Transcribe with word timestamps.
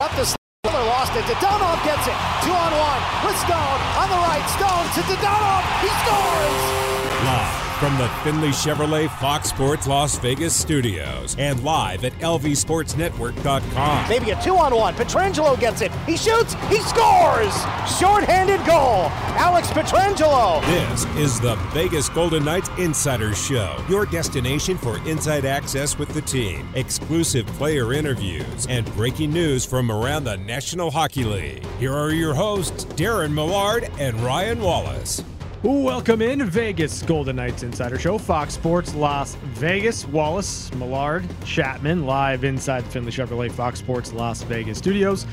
Up 0.00 0.12
the 0.12 0.36
Miller 0.64 0.84
lost 0.84 1.10
it. 1.16 1.24
Dadonov 1.24 1.82
gets 1.84 2.06
it. 2.06 2.14
Two 2.44 2.52
on 2.52 2.70
one 2.70 3.02
with 3.26 3.36
Stone 3.36 3.80
on 3.98 4.08
the 4.08 4.20
right. 4.30 4.46
Stone 4.54 4.86
to 4.94 5.02
Dadonov. 5.10 5.64
He 5.82 5.88
scores. 5.88 7.24
Live 7.24 7.67
from 7.78 7.96
the 7.96 8.08
Findlay 8.24 8.48
Chevrolet 8.48 9.08
Fox 9.20 9.50
Sports 9.50 9.86
Las 9.86 10.18
Vegas 10.18 10.52
studios 10.54 11.36
and 11.38 11.62
live 11.62 12.04
at 12.04 12.12
lvsportsnetwork.com. 12.14 14.08
Maybe 14.08 14.30
a 14.30 14.42
two 14.42 14.56
on 14.56 14.74
one. 14.74 14.94
Pietrangelo 14.94 15.58
gets 15.60 15.80
it. 15.80 15.92
He 16.04 16.16
shoots. 16.16 16.54
He 16.68 16.80
scores. 16.80 17.54
Short-handed 17.98 18.58
goal. 18.66 19.06
Alex 19.38 19.68
Pietrangelo. 19.68 20.60
This 20.66 21.04
is 21.16 21.40
the 21.40 21.54
Vegas 21.72 22.08
Golden 22.08 22.44
Knights 22.44 22.68
Insider 22.78 23.32
Show, 23.34 23.76
your 23.88 24.06
destination 24.06 24.76
for 24.76 24.98
inside 25.08 25.44
access 25.44 25.98
with 25.98 26.08
the 26.14 26.22
team, 26.22 26.68
exclusive 26.74 27.46
player 27.46 27.92
interviews, 27.92 28.66
and 28.68 28.92
breaking 28.94 29.32
news 29.32 29.64
from 29.64 29.92
around 29.92 30.24
the 30.24 30.36
National 30.38 30.90
Hockey 30.90 31.22
League. 31.22 31.64
Here 31.78 31.94
are 31.94 32.10
your 32.10 32.34
hosts, 32.34 32.86
Darren 32.86 33.32
Millard 33.32 33.88
and 33.98 34.18
Ryan 34.20 34.60
Wallace. 34.60 35.22
Welcome 35.64 36.22
in 36.22 36.44
Vegas 36.48 37.02
Golden 37.02 37.34
Knights 37.34 37.64
Insider 37.64 37.98
Show, 37.98 38.16
Fox 38.16 38.54
Sports 38.54 38.94
Las 38.94 39.34
Vegas. 39.54 40.06
Wallace, 40.06 40.72
Millard, 40.74 41.26
Chapman, 41.44 42.06
live 42.06 42.44
inside 42.44 42.84
the 42.84 42.90
Findlay 42.90 43.10
Chevrolet 43.10 43.50
Fox 43.50 43.80
Sports 43.80 44.12
Las 44.12 44.44
Vegas 44.44 44.78
studios. 44.78 45.26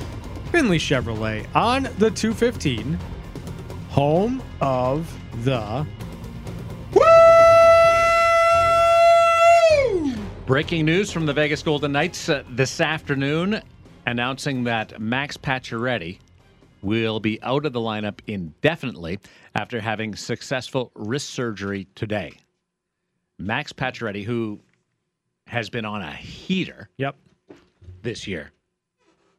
Findlay 0.52 0.80
Chevrolet 0.80 1.46
on 1.54 1.84
the 2.00 2.10
215, 2.10 2.98
home 3.90 4.42
of 4.62 5.16
the. 5.44 5.86
Breaking 10.48 10.86
news 10.86 11.12
from 11.12 11.28
the 11.28 11.34
Vegas 11.34 11.62
Golden 11.62 11.92
Knights 11.92 12.30
uh, 12.30 12.44
this 12.50 12.82
afternoon 12.82 13.62
announcing 14.08 14.64
that 14.64 15.00
Max 15.00 15.38
Pacioretty 15.38 16.18
will 16.82 17.20
be 17.20 17.42
out 17.42 17.66
of 17.66 17.74
the 17.74 17.80
lineup 17.80 18.20
indefinitely 18.28 19.20
after 19.56 19.80
having 19.80 20.16
successful 20.16 20.92
wrist 20.96 21.30
surgery 21.30 21.88
today. 21.96 22.34
Max 23.40 23.74
Pacioretty, 23.74 24.24
who 24.24 24.60
has 25.48 25.70
been 25.70 25.86
on 25.86 26.02
a 26.02 26.14
heater 26.14 26.90
Yep. 26.98 27.16
this 28.02 28.28
year, 28.28 28.52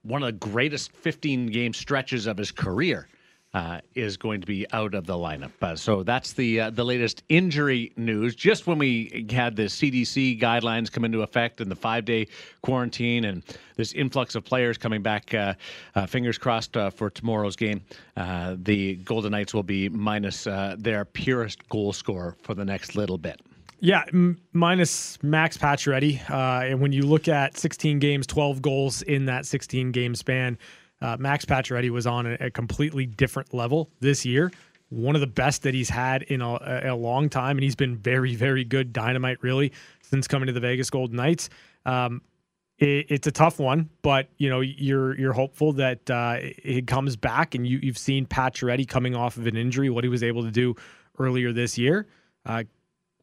one 0.02 0.22
of 0.22 0.26
the 0.26 0.32
greatest 0.50 0.92
15 0.92 1.46
game 1.46 1.72
stretches 1.72 2.26
of 2.26 2.36
his 2.38 2.50
career. 2.50 3.08
Uh, 3.56 3.80
is 3.94 4.18
going 4.18 4.38
to 4.38 4.46
be 4.46 4.66
out 4.74 4.92
of 4.92 5.06
the 5.06 5.14
lineup. 5.14 5.50
Uh, 5.62 5.74
so 5.74 6.02
that's 6.02 6.34
the 6.34 6.60
uh, 6.60 6.68
the 6.68 6.84
latest 6.84 7.22
injury 7.30 7.90
news. 7.96 8.34
Just 8.34 8.66
when 8.66 8.76
we 8.76 9.26
had 9.30 9.56
the 9.56 9.62
CDC 9.62 10.38
guidelines 10.38 10.92
come 10.92 11.06
into 11.06 11.22
effect 11.22 11.62
and 11.62 11.70
the 11.70 11.74
five 11.74 12.04
day 12.04 12.26
quarantine 12.60 13.24
and 13.24 13.42
this 13.76 13.94
influx 13.94 14.34
of 14.34 14.44
players 14.44 14.76
coming 14.76 15.00
back, 15.00 15.32
uh, 15.32 15.54
uh, 15.94 16.04
fingers 16.04 16.36
crossed 16.36 16.76
uh, 16.76 16.90
for 16.90 17.08
tomorrow's 17.08 17.56
game, 17.56 17.80
the 18.14 18.96
Golden 18.96 19.32
Knights 19.32 19.54
will 19.54 19.62
be 19.62 19.88
minus 19.88 20.44
their 20.76 21.06
purest 21.06 21.66
goal 21.70 21.94
scorer 21.94 22.36
for 22.42 22.52
the 22.54 22.64
next 22.66 22.94
little 22.94 23.16
bit. 23.16 23.40
Yeah, 23.80 24.02
m- 24.08 24.38
minus 24.52 25.18
Max 25.22 25.56
Pacioretty. 25.56 26.20
And 26.28 26.82
when 26.82 26.92
you 26.92 27.06
look 27.06 27.26
at 27.26 27.56
16 27.56 28.00
games, 28.00 28.26
12 28.26 28.60
goals 28.60 29.00
in 29.00 29.24
that 29.24 29.46
16 29.46 29.92
game 29.92 30.14
span, 30.14 30.58
uh, 31.00 31.16
Max 31.18 31.44
Pacioretty 31.44 31.90
was 31.90 32.06
on 32.06 32.26
a, 32.26 32.36
a 32.40 32.50
completely 32.50 33.06
different 33.06 33.52
level 33.52 33.90
this 34.00 34.24
year. 34.24 34.50
One 34.88 35.14
of 35.14 35.20
the 35.20 35.26
best 35.26 35.62
that 35.64 35.74
he's 35.74 35.90
had 35.90 36.22
in 36.22 36.40
a, 36.40 36.82
a 36.84 36.94
long 36.94 37.28
time, 37.28 37.56
and 37.56 37.64
he's 37.64 37.74
been 37.74 37.96
very, 37.96 38.36
very 38.36 38.64
good 38.64 38.92
dynamite 38.92 39.42
really 39.42 39.72
since 40.00 40.28
coming 40.28 40.46
to 40.46 40.52
the 40.52 40.60
Vegas 40.60 40.90
Golden 40.90 41.16
Knights. 41.16 41.50
Um, 41.84 42.22
it, 42.78 43.06
it's 43.08 43.26
a 43.26 43.32
tough 43.32 43.58
one, 43.58 43.90
but 44.02 44.28
you 44.38 44.48
know 44.48 44.60
you're 44.60 45.18
you're 45.18 45.32
hopeful 45.32 45.72
that 45.74 46.08
uh, 46.10 46.36
it 46.40 46.86
comes 46.86 47.16
back, 47.16 47.54
and 47.54 47.66
you 47.66 47.78
you've 47.82 47.98
seen 47.98 48.26
Pacioretty 48.26 48.86
coming 48.86 49.14
off 49.14 49.36
of 49.36 49.46
an 49.46 49.56
injury, 49.56 49.90
what 49.90 50.04
he 50.04 50.08
was 50.08 50.22
able 50.22 50.42
to 50.42 50.50
do 50.50 50.74
earlier 51.18 51.52
this 51.52 51.78
year. 51.78 52.06
Uh, 52.44 52.64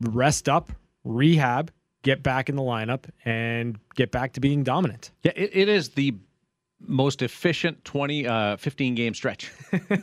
rest 0.02 0.50
up, 0.50 0.72
rehab, 1.04 1.72
get 2.02 2.24
back 2.24 2.50
in 2.50 2.56
the 2.56 2.62
lineup, 2.62 3.06
and 3.26 3.80
get 3.96 4.12
back 4.12 4.34
to 4.34 4.40
being 4.40 4.64
dominant. 4.64 5.12
Yeah, 5.24 5.34
it, 5.36 5.52
it 5.54 5.70
is 5.70 5.90
the 5.90 6.16
most 6.86 7.22
efficient 7.22 7.84
20, 7.86 8.28
uh, 8.28 8.58
15 8.58 8.96
game 8.96 9.14
stretch. 9.14 9.52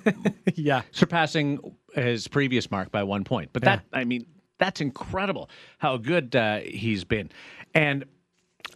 yeah, 0.55 0.83
surpassing 0.91 1.59
his 1.95 2.29
previous 2.29 2.71
mark 2.71 2.91
by 2.91 3.03
one 3.03 3.25
point. 3.25 3.51
But 3.53 3.63
that, 3.65 3.85
I 3.93 4.05
mean, 4.05 4.27
that's 4.59 4.81
incredible 4.81 5.51
how 5.79 5.97
good 5.97 6.35
uh, 6.37 6.59
he's 6.59 7.05
been. 7.05 7.31
And 7.75 8.05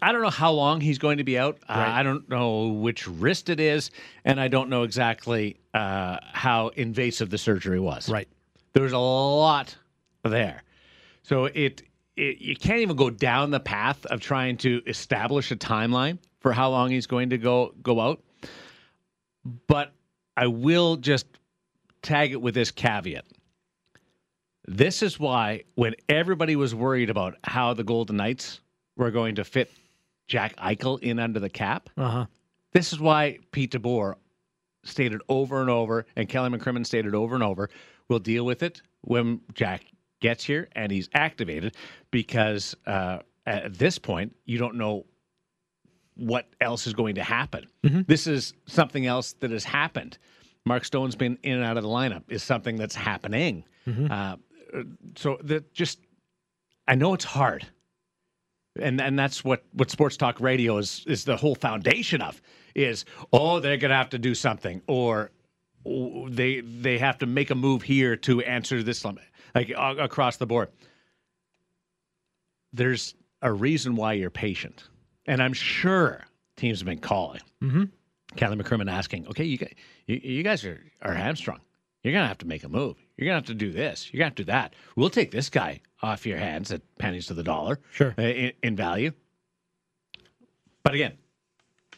I 0.02 0.12
don't 0.12 0.22
know 0.22 0.30
how 0.30 0.52
long 0.52 0.80
he's 0.80 0.98
going 0.98 1.18
to 1.18 1.24
be 1.24 1.38
out. 1.38 1.58
Uh, 1.68 1.72
I 1.72 2.02
don't 2.02 2.28
know 2.28 2.68
which 2.68 3.06
wrist 3.06 3.48
it 3.48 3.60
is, 3.60 3.90
and 4.24 4.40
I 4.40 4.48
don't 4.48 4.68
know 4.68 4.82
exactly 4.82 5.56
uh, 5.72 6.18
how 6.32 6.68
invasive 6.68 7.30
the 7.30 7.38
surgery 7.38 7.80
was. 7.80 8.08
right. 8.08 8.28
There's 8.72 8.92
a 8.92 8.98
lot 8.98 9.76
there. 10.24 10.64
So 11.22 11.44
it, 11.44 11.82
it 12.16 12.38
you 12.40 12.56
can't 12.56 12.80
even 12.80 12.96
go 12.96 13.08
down 13.08 13.50
the 13.50 13.60
path 13.60 14.04
of 14.06 14.20
trying 14.20 14.56
to 14.58 14.82
establish 14.86 15.52
a 15.52 15.56
timeline 15.56 16.18
for 16.44 16.52
how 16.52 16.68
long 16.68 16.90
he's 16.90 17.06
going 17.06 17.30
to 17.30 17.38
go 17.38 17.74
go 17.82 17.98
out. 18.00 18.22
But 19.66 19.92
I 20.36 20.46
will 20.46 20.96
just 20.96 21.24
tag 22.02 22.32
it 22.32 22.40
with 22.42 22.54
this 22.54 22.70
caveat. 22.70 23.24
This 24.68 25.02
is 25.02 25.18
why 25.18 25.62
when 25.74 25.94
everybody 26.10 26.54
was 26.54 26.74
worried 26.74 27.08
about 27.08 27.36
how 27.44 27.72
the 27.72 27.82
Golden 27.82 28.18
Knights 28.18 28.60
were 28.98 29.10
going 29.10 29.36
to 29.36 29.44
fit 29.44 29.70
Jack 30.28 30.54
Eichel 30.56 31.00
in 31.00 31.18
under 31.18 31.40
the 31.40 31.48
cap, 31.48 31.88
Uh 31.96 32.08
huh. 32.10 32.26
this 32.72 32.92
is 32.92 33.00
why 33.00 33.38
Pete 33.50 33.72
DeBoer 33.72 34.14
stated 34.84 35.22
over 35.30 35.62
and 35.62 35.70
over, 35.70 36.04
and 36.14 36.28
Kelly 36.28 36.50
McCrimmon 36.50 36.84
stated 36.84 37.14
over 37.14 37.34
and 37.34 37.42
over, 37.42 37.70
we'll 38.08 38.18
deal 38.18 38.44
with 38.44 38.62
it 38.62 38.82
when 39.00 39.40
Jack 39.54 39.82
gets 40.20 40.44
here 40.44 40.68
and 40.72 40.92
he's 40.92 41.08
activated, 41.14 41.74
because 42.10 42.76
uh, 42.86 43.20
at 43.46 43.72
this 43.78 43.98
point 43.98 44.34
you 44.44 44.58
don't 44.58 44.74
know 44.74 45.06
what 46.16 46.46
else 46.60 46.86
is 46.86 46.94
going 46.94 47.16
to 47.16 47.22
happen. 47.24 47.66
This 48.06 48.26
is 48.26 48.54
something 48.66 49.06
else 49.06 49.32
that 49.40 49.50
has 49.50 49.64
happened. 49.64 50.18
Mark 50.64 50.84
Stone's 50.84 51.16
been 51.16 51.38
in 51.42 51.54
and 51.54 51.64
out 51.64 51.76
of 51.76 51.82
the 51.82 51.88
lineup 51.88 52.22
is 52.28 52.42
something 52.42 52.76
that's 52.76 52.94
happening. 52.94 53.64
Uh, 54.10 54.36
so 55.16 55.38
that 55.42 55.72
just, 55.74 56.00
I 56.88 56.94
know 56.94 57.14
it's 57.14 57.24
hard 57.24 57.66
and 58.80 59.00
and 59.00 59.18
that's 59.18 59.44
what 59.44 59.64
what 59.72 59.90
sports 59.90 60.16
talk 60.16 60.40
radio 60.40 60.78
is 60.78 61.04
is 61.06 61.24
the 61.24 61.36
whole 61.36 61.54
foundation 61.54 62.20
of 62.20 62.40
is 62.74 63.04
oh 63.32 63.60
they're 63.60 63.76
gonna 63.76 63.94
have 63.94 64.10
to 64.10 64.18
do 64.18 64.34
something 64.34 64.82
or 64.88 65.30
oh, 65.86 66.28
they 66.28 66.60
they 66.60 66.98
have 66.98 67.18
to 67.18 67.26
make 67.26 67.50
a 67.50 67.54
move 67.54 67.82
here 67.82 68.16
to 68.16 68.42
answer 68.42 68.82
this 68.82 69.04
lim- 69.04 69.18
like 69.54 69.70
across 69.78 70.38
the 70.38 70.46
board 70.46 70.70
there's 72.72 73.14
a 73.42 73.52
reason 73.52 73.94
why 73.94 74.12
you're 74.14 74.30
patient 74.30 74.88
and 75.26 75.42
i'm 75.42 75.52
sure 75.52 76.24
teams 76.56 76.80
have 76.80 76.86
been 76.86 76.98
calling 76.98 77.40
Mhm. 77.62 77.90
Kelly 78.36 78.56
McCrimmon 78.56 78.90
asking 78.90 79.26
okay 79.28 79.44
you 79.44 79.58
guys 79.58 79.72
you, 80.06 80.16
you 80.22 80.42
guys 80.42 80.64
are 80.64 80.80
are 81.02 81.14
hamstrung 81.14 81.60
you're 82.02 82.12
gonna 82.12 82.26
have 82.28 82.38
to 82.38 82.46
make 82.46 82.64
a 82.64 82.68
move 82.68 82.96
you're 83.16 83.26
gonna 83.26 83.36
have 83.38 83.46
to 83.46 83.54
do 83.54 83.70
this 83.72 84.12
you're 84.12 84.18
gonna 84.18 84.26
have 84.28 84.34
to 84.36 84.42
do 84.44 84.52
that 84.52 84.74
we'll 84.96 85.10
take 85.10 85.30
this 85.30 85.48
guy 85.50 85.80
off 86.02 86.26
your 86.26 86.38
hands 86.38 86.70
at 86.72 86.82
pennies 86.98 87.26
to 87.26 87.34
the 87.34 87.42
dollar 87.42 87.78
Sure. 87.92 88.14
uh, 88.18 88.22
in, 88.22 88.52
in 88.62 88.76
value. 88.76 89.10
But 90.82 90.94
again, 90.94 91.14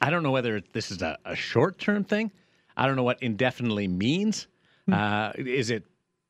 I 0.00 0.10
don't 0.10 0.22
know 0.22 0.31
whether 0.31 0.60
this 0.72 0.91
is 0.93 1.03
a, 1.03 1.19
a 1.25 1.34
short 1.34 1.78
term 1.78 2.04
thing. 2.04 2.31
I 2.76 2.87
don't 2.87 2.94
know 2.97 3.03
what 3.03 3.20
indefinitely 3.22 3.88
means. 3.88 4.47
Uh, 4.91 5.32
is 5.37 5.70
it 5.70 5.84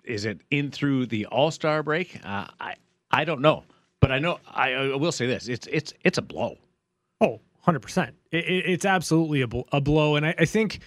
is 0.05 0.25
it 0.25 0.41
in 0.51 0.71
through 0.71 1.07
the 1.07 1.27
All 1.27 1.51
Star 1.51 1.83
break? 1.83 2.19
Uh, 2.25 2.47
I 2.59 2.77
I 3.11 3.25
don't 3.25 3.43
know, 3.43 3.65
but 4.01 4.11
I 4.11 4.19
know 4.21 4.41
I, 4.49 4.73
I 4.73 4.97
will 4.97 5.13
say 5.13 5.27
this: 5.27 5.49
it's 5.49 5.67
it's 5.71 5.93
it's 6.03 6.17
a 6.17 6.23
blow. 6.23 6.57
Oh, 7.21 7.41
100%. 7.66 8.12
It, 8.31 8.44
it, 8.44 8.66
it's 8.66 8.84
absolutely 8.84 9.41
a, 9.41 9.47
bl- 9.47 9.62
a 9.72 9.81
blow. 9.81 10.16
And 10.16 10.27
I, 10.27 10.34
I 10.38 10.44
think 10.44 10.81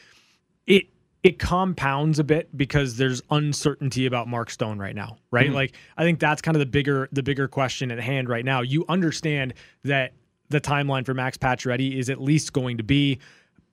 it 0.66 0.87
it 1.22 1.37
compounds 1.37 2.17
a 2.17 2.23
bit 2.23 2.55
because 2.55 2.96
there's 2.96 3.22
uncertainty 3.29 4.05
about 4.05 4.29
Mark 4.29 4.49
Stone 4.49 4.79
right 4.79 4.96
now, 4.96 5.17
right? 5.31 5.47
Mm-hmm. 5.47 5.55
Like 5.55 5.76
I 5.97 6.03
think 6.03 6.20
that's 6.20 6.41
kind 6.41 6.55
of 6.55 6.59
the 6.59 6.66
bigger 6.66 7.09
the 7.11 7.23
bigger 7.23 7.47
question 7.47 7.91
at 7.91 7.99
hand 7.99 8.29
right 8.29 8.46
now. 8.46 8.61
You 8.61 8.85
understand 8.87 9.53
that 9.84 10.14
the 10.49 10.61
timeline 10.61 11.05
for 11.05 11.14
Max 11.14 11.37
Pacioretty 11.37 11.97
is 11.97 12.09
at 12.09 12.22
least 12.22 12.53
going 12.53 12.78
to 12.78 12.84
be 12.84 13.20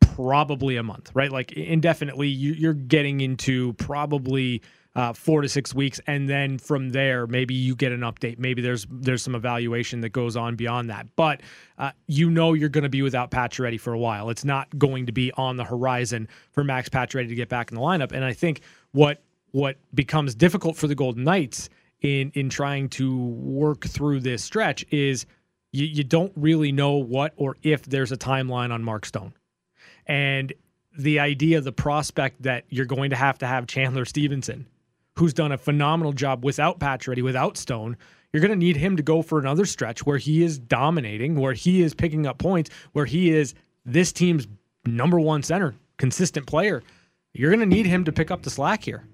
probably 0.01 0.77
a 0.77 0.83
month, 0.83 1.11
right? 1.15 1.31
Like 1.31 1.53
indefinitely, 1.53 2.29
you, 2.29 2.53
you're 2.53 2.75
getting 2.75 3.21
into 3.21 3.75
probably 3.75 4.63
uh, 4.97 5.13
four 5.13 5.43
to 5.43 5.49
six 5.49 5.75
weeks, 5.75 6.01
and 6.07 6.27
then 6.27 6.57
from 6.57 6.89
there, 6.89 7.27
maybe 7.27 7.53
you 7.53 7.77
get 7.77 7.93
an 7.93 8.01
update. 8.01 8.39
Maybe 8.39 8.63
there's 8.63 8.87
there's 8.91 9.23
some 9.23 9.35
evaluation 9.35 10.01
that 10.01 10.09
goes 10.09 10.37
on 10.37 10.57
beyond 10.57 10.89
that. 10.89 11.07
But 11.17 11.43
uh, 11.77 11.91
you 12.07 12.31
know 12.31 12.55
you're 12.55 12.71
going 12.71 12.85
to 12.85 12.89
be 12.91 13.03
without 13.03 13.31
Pacioretty 13.31 13.79
for 13.79 13.93
a 13.93 13.99
while. 13.99 14.31
It's 14.31 14.45
not 14.45 14.77
going 14.79 15.05
to 15.07 15.13
be 15.13 15.31
on 15.33 15.59
the 15.59 15.65
horizon 15.65 16.29
for 16.51 16.65
Max 16.65 16.89
Pacioretty 16.89 17.29
to 17.29 17.35
get 17.35 17.51
back 17.51 17.71
in 17.71 17.75
the 17.77 17.83
lineup. 17.83 18.13
And 18.13 18.25
I 18.25 18.33
think 18.33 18.63
what 18.93 19.23
what 19.51 19.77
becomes 19.95 20.35
difficult 20.35 20.77
for 20.77 20.87
the 20.87 20.95
Golden 20.95 21.25
Knights 21.25 21.69
in 22.01 22.33
in 22.35 22.49
trying 22.49 22.89
to 22.91 23.17
work 23.19 23.85
through 23.87 24.21
this 24.21 24.43
stretch 24.43 24.87
is 24.91 25.27
you, 25.73 25.85
you 25.85 26.05
don't 26.05 26.33
really 26.37 26.73
know 26.73 26.93
what 26.95 27.35
or 27.37 27.59
if 27.63 27.83
there's 27.83 28.13
a 28.13 28.17
timeline 28.17 28.73
on 28.73 28.83
Mark 28.83 29.05
Stone. 29.05 29.35
And 30.07 30.55
the 30.97 31.19
idea, 31.19 31.61
the 31.61 31.73
prospect 31.73 32.43
that 32.45 32.65
you're 32.71 32.87
going 32.87 33.11
to 33.11 33.17
have 33.17 33.37
to 33.39 33.47
have 33.47 33.67
Chandler 33.67 34.07
Stephenson, 34.07 34.67
who's 35.19 35.35
done 35.35 35.53
a 35.53 35.59
phenomenal 35.59 36.13
job 36.13 36.45
without 36.45 36.79
Pacioretty, 36.79 37.23
without 37.23 37.57
Stone. 37.57 37.97
You're 38.33 38.43
going 38.43 38.51
to 38.51 38.57
need 38.57 38.77
him 38.77 38.97
to 38.97 39.03
go 39.03 39.23
for 39.23 39.39
another 39.39 39.65
stretch 39.65 40.05
where 40.05 40.19
he 40.19 40.43
is 40.43 40.59
dominating, 40.59 41.37
where 41.37 41.55
he 41.55 41.83
is 41.83 41.95
picking 41.95 42.27
up 42.27 42.39
points, 42.39 42.71
where 42.93 43.07
he 43.07 43.31
is 43.31 43.55
this 43.85 44.13
team's 44.13 44.47
number 44.85 45.19
one 45.19 45.43
center, 45.43 45.75
consistent 45.97 46.47
player. 46.47 46.83
You're 47.33 47.51
going 47.51 47.61
to 47.61 47.75
need 47.75 47.87
him 47.87 48.05
to 48.05 48.13
pick 48.13 48.31
up 48.31 48.43
the 48.43 48.51
slack 48.51 48.85
here. 48.85 49.05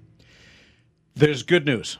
There's 1.15 1.43
good 1.43 1.67
news. 1.67 1.99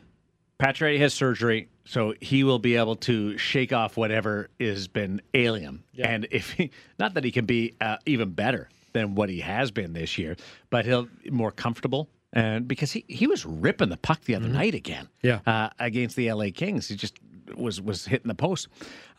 Pacioretty 0.61 0.99
has 0.99 1.13
surgery, 1.13 1.69
so 1.85 2.15
he 2.21 2.45
will 2.45 2.59
be 2.59 2.77
able 2.77 2.97
to 2.97 3.37
shake 3.37 3.73
off 3.73 3.97
whatever 3.97 4.49
has 4.61 4.89
been 4.89 5.21
alien. 5.35 5.83
Yeah. 5.93 6.09
And 6.09 6.27
if 6.31 6.53
he, 6.53 6.71
not 6.99 7.15
that 7.15 7.25
he 7.25 7.31
can 7.31 7.45
be 7.45 7.75
uh, 7.81 7.97
even 8.07 8.31
better 8.31 8.69
than 8.93 9.15
what 9.15 9.29
he 9.29 9.41
has 9.41 9.71
been 9.71 9.93
this 9.93 10.19
year, 10.19 10.37
but 10.71 10.87
he'll 10.87 11.09
be 11.23 11.31
more 11.31 11.51
comfortable. 11.51 12.09
And 12.33 12.67
because 12.67 12.93
he, 12.93 13.05
he 13.09 13.27
was 13.27 13.45
ripping 13.45 13.91
the 13.91 13.97
puck 13.99 14.23
the 14.23 14.35
other 14.35 14.49
night 14.49 14.75
again, 14.75 15.09
Yeah. 15.23 15.41
uh, 15.47 15.69
against 15.79 16.17
the 16.17 16.33
LA 16.33 16.47
Kings, 16.55 16.89
he 16.89 16.97
just 16.97 17.19
was 17.57 17.81
was 17.81 18.07
hitting 18.07 18.29
the 18.29 18.35
post. 18.35 18.69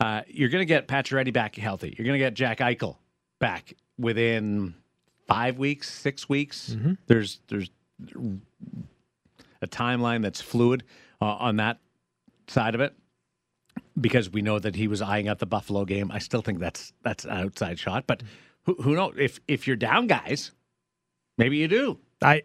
Uh, 0.00 0.22
you're 0.26 0.48
going 0.48 0.62
to 0.62 0.66
get 0.66 0.88
Pacioretty 0.88 1.32
back 1.32 1.54
healthy. 1.54 1.94
You're 1.96 2.04
going 2.06 2.18
to 2.18 2.24
get 2.24 2.34
Jack 2.34 2.58
Eichel 2.58 2.96
back 3.38 3.74
within 3.98 4.74
five 5.28 5.58
weeks, 5.58 5.88
six 5.90 6.28
weeks. 6.28 6.76
There's 7.06 7.40
there's 7.48 7.70
a 9.62 9.66
timeline 9.66 10.22
that's 10.22 10.40
fluid 10.40 10.82
uh, 11.20 11.26
on 11.26 11.56
that 11.56 11.78
side 12.48 12.74
of 12.74 12.80
it 12.80 12.94
because 14.00 14.28
we 14.30 14.42
know 14.42 14.58
that 14.58 14.74
he 14.74 14.88
was 14.88 15.00
eyeing 15.00 15.28
out 15.28 15.38
the 15.38 15.46
Buffalo 15.46 15.84
game. 15.84 16.10
I 16.10 16.18
still 16.18 16.42
think 16.42 16.58
that's 16.58 16.92
that's 17.02 17.24
an 17.24 17.30
outside 17.30 17.78
shot, 17.78 18.04
but 18.06 18.22
who, 18.64 18.74
who 18.74 18.94
knows 18.96 19.14
if 19.18 19.38
if 19.48 19.66
you're 19.66 19.76
down 19.76 20.06
guys, 20.08 20.50
maybe 21.38 21.56
you 21.58 21.68
do 21.68 21.98
I 22.22 22.42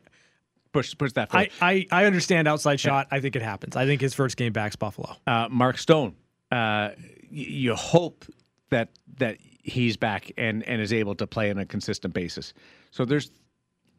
push 0.71 0.97
push 0.97 1.13
that. 1.13 1.29
I, 1.31 1.47
Forward. 1.47 1.87
I, 1.91 2.01
I 2.03 2.05
understand 2.05 2.47
outside 2.47 2.79
shot. 2.79 3.07
I 3.11 3.19
think 3.19 3.35
it 3.35 3.41
happens. 3.41 3.75
I 3.75 3.85
think 3.85 4.01
his 4.01 4.13
first 4.13 4.37
game 4.37 4.53
back's 4.53 4.75
Buffalo. 4.75 5.15
Uh, 5.27 5.47
Mark 5.49 5.77
Stone, 5.77 6.15
uh, 6.51 6.89
y- 6.95 6.95
you 7.31 7.75
hope 7.75 8.25
that 8.69 8.89
that 9.17 9.37
he's 9.63 9.97
back 9.97 10.31
and 10.37 10.63
and 10.63 10.81
is 10.81 10.93
able 10.93 11.15
to 11.15 11.27
play 11.27 11.49
on 11.51 11.57
a 11.57 11.65
consistent 11.65 12.13
basis. 12.13 12.53
So 12.91 13.05
there's 13.05 13.31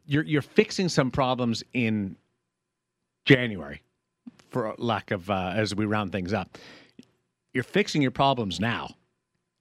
you're 0.05 0.23
you're 0.23 0.41
fixing 0.41 0.89
some 0.89 1.11
problems 1.11 1.63
in 1.73 2.15
January, 3.25 3.81
for 4.49 4.73
lack 4.77 5.11
of 5.11 5.29
uh, 5.29 5.53
as 5.55 5.75
we 5.75 5.85
round 5.85 6.11
things 6.11 6.33
up. 6.33 6.57
You're 7.53 7.63
fixing 7.65 8.01
your 8.01 8.11
problems 8.11 8.59
now, 8.59 8.95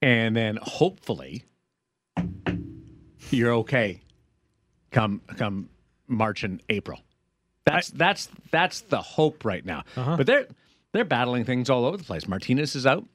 and 0.00 0.36
then 0.36 0.58
hopefully 0.62 1.44
you're 3.30 3.52
okay. 3.54 4.00
Come 4.90 5.22
come 5.36 5.68
March 6.10 6.44
and 6.44 6.62
April. 6.68 7.00
That's 7.64 7.88
that's 7.88 8.28
that's 8.50 8.80
the 8.82 9.00
hope 9.00 9.44
right 9.44 9.64
now. 9.64 9.84
But 9.94 10.26
they're 10.26 10.46
they're 10.92 11.04
battling 11.04 11.44
things 11.44 11.70
all 11.70 11.84
over 11.84 11.96
the 11.96 12.04
place. 12.04 12.26
Martinez 12.26 12.74
is 12.74 12.86
out. 12.86 13.06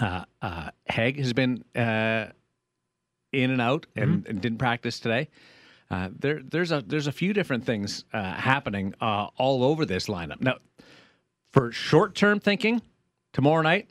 Uh, 0.00 0.24
uh, 0.40 0.70
has 0.88 1.32
been 1.32 1.64
uh, 1.74 2.26
in 3.32 3.50
and 3.50 3.60
out 3.60 3.86
and, 3.96 4.26
and 4.26 4.40
didn't 4.40 4.58
practice 4.58 5.00
today. 5.00 5.28
Uh, 5.90 6.08
there, 6.16 6.40
there's 6.44 6.70
a 6.70 6.82
there's 6.86 7.08
a 7.08 7.12
few 7.12 7.32
different 7.32 7.66
things 7.66 8.04
uh, 8.12 8.34
happening 8.34 8.94
uh, 9.00 9.26
all 9.36 9.64
over 9.64 9.84
this 9.84 10.06
lineup. 10.06 10.40
Now, 10.40 10.54
for 11.52 11.72
short 11.72 12.14
term 12.14 12.38
thinking, 12.38 12.80
tomorrow 13.32 13.62
night, 13.62 13.90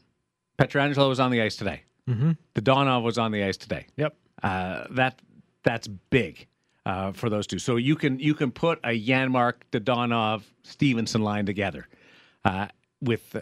Pietrangelo 0.58 1.10
was 1.10 1.20
on 1.20 1.32
the 1.32 1.42
ice 1.42 1.58
today. 1.58 1.84
Mm-hmm. 2.08 2.32
Dadonov 2.56 3.04
was 3.04 3.18
on 3.18 3.32
the 3.32 3.44
ice 3.44 3.58
today. 3.58 3.88
Yep. 3.98 4.16
Uh, 4.42 4.86
that 4.92 5.22
that's 5.64 5.88
big 5.88 6.48
uh, 6.90 7.12
for 7.12 7.30
those 7.30 7.46
two. 7.46 7.60
So 7.60 7.76
you 7.76 7.96
can 7.96 8.20
you 8.20 8.34
can 8.34 8.52
put 8.52 8.80
a 8.84 9.00
Janmark, 9.00 9.54
Dadonov, 9.72 10.42
Stephenson 10.64 11.22
line 11.22 11.46
together 11.46 11.88
uh, 12.44 12.68
with 13.00 13.36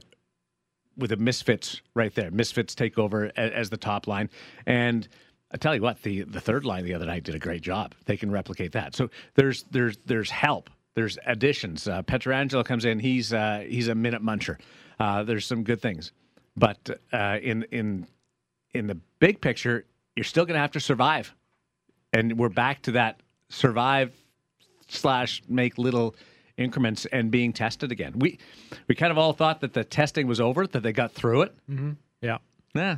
with 0.97 1.11
a 1.13 1.15
misfits 1.15 1.81
right 1.95 2.13
there. 2.13 2.29
Misfits 2.29 2.75
take 2.75 2.97
over 2.97 3.31
as, 3.37 3.51
as 3.51 3.69
the 3.69 3.77
top 3.77 4.05
line, 4.05 4.29
and 4.65 5.07
I 5.53 5.57
tell 5.57 5.73
you 5.73 5.81
what, 5.81 6.01
the 6.01 6.23
the 6.23 6.41
third 6.41 6.65
line 6.65 6.83
the 6.83 6.93
other 6.93 7.05
night 7.05 7.23
did 7.23 7.35
a 7.35 7.39
great 7.39 7.61
job. 7.61 7.95
They 8.05 8.17
can 8.17 8.31
replicate 8.31 8.73
that. 8.73 8.95
So 8.95 9.09
there's 9.35 9.63
there's 9.71 9.97
there's 10.05 10.29
help. 10.29 10.69
There's 10.95 11.17
additions. 11.25 11.87
Uh, 11.87 12.01
Pietrangelo 12.01 12.65
comes 12.65 12.83
in. 12.83 12.99
He's 12.99 13.31
uh, 13.31 13.63
he's 13.65 13.87
a 13.87 13.95
minute 13.95 14.21
muncher. 14.21 14.59
Uh, 14.99 15.23
there's 15.23 15.45
some 15.45 15.63
good 15.63 15.81
things, 15.81 16.11
but 16.57 16.99
uh, 17.13 17.37
in 17.41 17.63
in 17.71 18.07
in 18.73 18.87
the 18.87 18.99
big 19.19 19.39
picture, 19.39 19.85
you're 20.17 20.25
still 20.25 20.43
going 20.43 20.55
to 20.55 20.59
have 20.59 20.71
to 20.71 20.81
survive, 20.81 21.33
and 22.11 22.37
we're 22.37 22.49
back 22.49 22.81
to 22.81 22.91
that 22.91 23.21
survive 23.49 24.13
slash 24.87 25.41
make 25.47 25.77
little 25.77 26.15
increments 26.57 27.05
and 27.11 27.29
being 27.29 27.53
tested 27.53 27.91
again. 27.91 28.13
We 28.17 28.39
we 28.87 28.95
kind 28.95 29.11
of 29.11 29.17
all 29.17 29.33
thought 29.33 29.61
that 29.61 29.73
the 29.73 29.83
testing 29.83 30.27
was 30.27 30.41
over, 30.41 30.65
that 30.67 30.83
they 30.83 30.93
got 30.93 31.11
through 31.11 31.43
it. 31.43 31.55
Mm-hmm. 31.69 31.91
Yeah. 32.21 32.37
Yeah. 32.73 32.97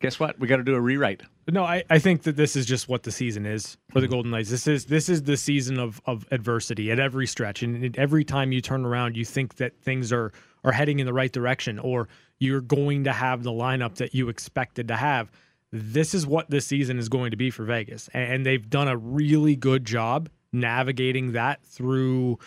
Guess 0.00 0.20
what? 0.20 0.38
We 0.38 0.46
got 0.46 0.56
to 0.56 0.62
do 0.62 0.74
a 0.74 0.80
rewrite. 0.80 1.22
No, 1.50 1.64
I, 1.64 1.84
I 1.88 1.98
think 1.98 2.24
that 2.24 2.36
this 2.36 2.54
is 2.56 2.66
just 2.66 2.88
what 2.88 3.04
the 3.04 3.12
season 3.12 3.46
is 3.46 3.78
for 3.90 4.00
the 4.00 4.08
Golden 4.08 4.30
Knights. 4.30 4.50
This 4.50 4.66
is 4.66 4.86
this 4.86 5.08
is 5.08 5.22
the 5.22 5.36
season 5.36 5.78
of 5.78 6.00
of 6.04 6.26
adversity 6.30 6.90
at 6.90 6.98
every 6.98 7.26
stretch, 7.26 7.62
and 7.62 7.96
every 7.96 8.24
time 8.24 8.52
you 8.52 8.60
turn 8.60 8.84
around, 8.84 9.16
you 9.16 9.24
think 9.24 9.56
that 9.56 9.80
things 9.80 10.12
are 10.12 10.32
are 10.64 10.72
heading 10.72 10.98
in 10.98 11.06
the 11.06 11.12
right 11.14 11.32
direction, 11.32 11.78
or 11.78 12.08
you're 12.38 12.60
going 12.60 13.04
to 13.04 13.12
have 13.12 13.42
the 13.42 13.52
lineup 13.52 13.94
that 13.96 14.14
you 14.14 14.28
expected 14.28 14.88
to 14.88 14.96
have. 14.96 15.30
This 15.72 16.14
is 16.14 16.26
what 16.26 16.48
this 16.50 16.66
season 16.66 16.98
is 16.98 17.08
going 17.08 17.32
to 17.32 17.36
be 17.36 17.50
for 17.50 17.64
Vegas, 17.64 18.08
and, 18.14 18.46
they've 18.46 18.68
done 18.68 18.88
a 18.88 18.96
really 18.96 19.56
good 19.56 19.84
job 19.84 20.28
navigating 20.52 21.32
that 21.32 21.62
through 21.64 22.38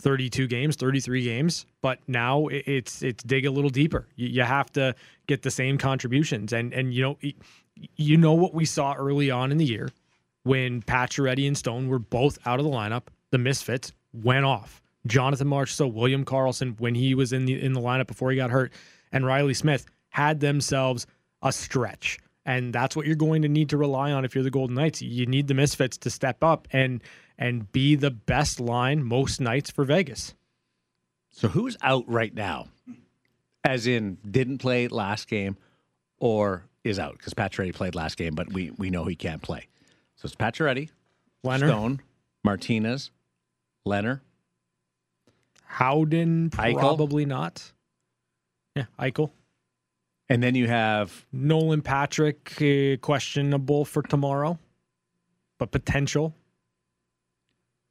32 0.00 0.46
games, 0.46 0.76
33 0.76 1.24
games, 1.24 1.66
but 1.82 1.98
now 2.06 2.46
it's 2.48 3.02
it's 3.02 3.22
dig 3.24 3.46
a 3.46 3.50
little 3.50 3.70
deeper. 3.70 4.06
You, 4.14 4.28
you 4.28 4.42
have 4.42 4.72
to 4.72 4.94
get 5.26 5.42
the 5.42 5.50
same 5.50 5.76
contributions, 5.76 6.52
and 6.52 6.72
and 6.72 6.94
you 6.94 7.02
know 7.02 7.18
you 7.96 8.16
know 8.16 8.34
what 8.34 8.54
we 8.54 8.64
saw 8.64 8.94
early 8.94 9.30
on 9.30 9.50
in 9.50 9.58
the 9.58 9.64
year 9.64 9.90
when 10.44 10.82
Pacioretty 10.82 11.46
and 11.46 11.58
Stone 11.58 11.88
were 11.88 11.98
both 11.98 12.38
out 12.46 12.58
of 12.58 12.64
the 12.64 12.70
lineup. 12.70 13.04
The 13.30 13.38
misfits 13.38 13.92
went 14.12 14.44
off. 14.44 14.80
Jonathan 15.06 15.48
Marchessault 15.48 15.92
William 15.92 16.24
Karlsson 16.24 16.78
when 16.80 16.94
he 16.94 17.14
was 17.14 17.32
in 17.32 17.44
the 17.44 17.60
in 17.60 17.72
the 17.72 17.80
lineup 17.80 18.06
before 18.06 18.30
he 18.30 18.36
got 18.36 18.50
hurt, 18.50 18.72
and 19.12 19.26
Reilly 19.26 19.54
Smith 19.54 19.86
had 20.10 20.40
themselves 20.40 21.06
a 21.42 21.52
stretch. 21.52 22.18
And 22.48 22.72
that's 22.72 22.96
what 22.96 23.04
you're 23.04 23.14
going 23.14 23.42
to 23.42 23.48
need 23.48 23.68
to 23.68 23.76
rely 23.76 24.10
on 24.10 24.24
if 24.24 24.34
you're 24.34 24.42
the 24.42 24.50
Golden 24.50 24.74
Knights. 24.74 25.02
You 25.02 25.26
need 25.26 25.48
the 25.48 25.54
misfits 25.54 25.98
to 25.98 26.08
step 26.08 26.42
up 26.42 26.66
and 26.70 27.02
and 27.36 27.70
be 27.72 27.94
the 27.94 28.10
best 28.10 28.58
line 28.58 29.04
most 29.04 29.38
nights 29.38 29.70
for 29.70 29.84
Vegas. 29.84 30.34
So 31.28 31.48
who's 31.48 31.76
out 31.82 32.04
right 32.08 32.34
now? 32.34 32.68
As 33.64 33.86
in, 33.86 34.16
didn't 34.28 34.58
play 34.58 34.88
last 34.88 35.28
game, 35.28 35.58
or 36.20 36.64
is 36.84 36.98
out 36.98 37.18
because 37.18 37.34
Pacioretty 37.34 37.74
played 37.74 37.94
last 37.94 38.16
game, 38.16 38.34
but 38.34 38.50
we 38.50 38.70
we 38.78 38.88
know 38.88 39.04
he 39.04 39.14
can't 39.14 39.42
play. 39.42 39.68
So 40.16 40.24
it's 40.24 40.34
Pacioretty, 40.34 40.88
Leonard, 41.44 41.68
Stone, 41.68 42.00
Martinez, 42.44 43.10
Leonard, 43.84 44.22
Howden, 45.64 46.48
Eichel? 46.48 46.78
probably 46.78 47.26
not. 47.26 47.72
Yeah, 48.74 48.86
Eichel. 48.98 49.32
And 50.28 50.42
then 50.42 50.54
you 50.54 50.68
have 50.68 51.24
Nolan 51.32 51.80
Patrick, 51.82 52.60
uh, 52.60 52.96
questionable 53.00 53.84
for 53.86 54.02
tomorrow, 54.02 54.58
but 55.58 55.70
potential. 55.70 56.34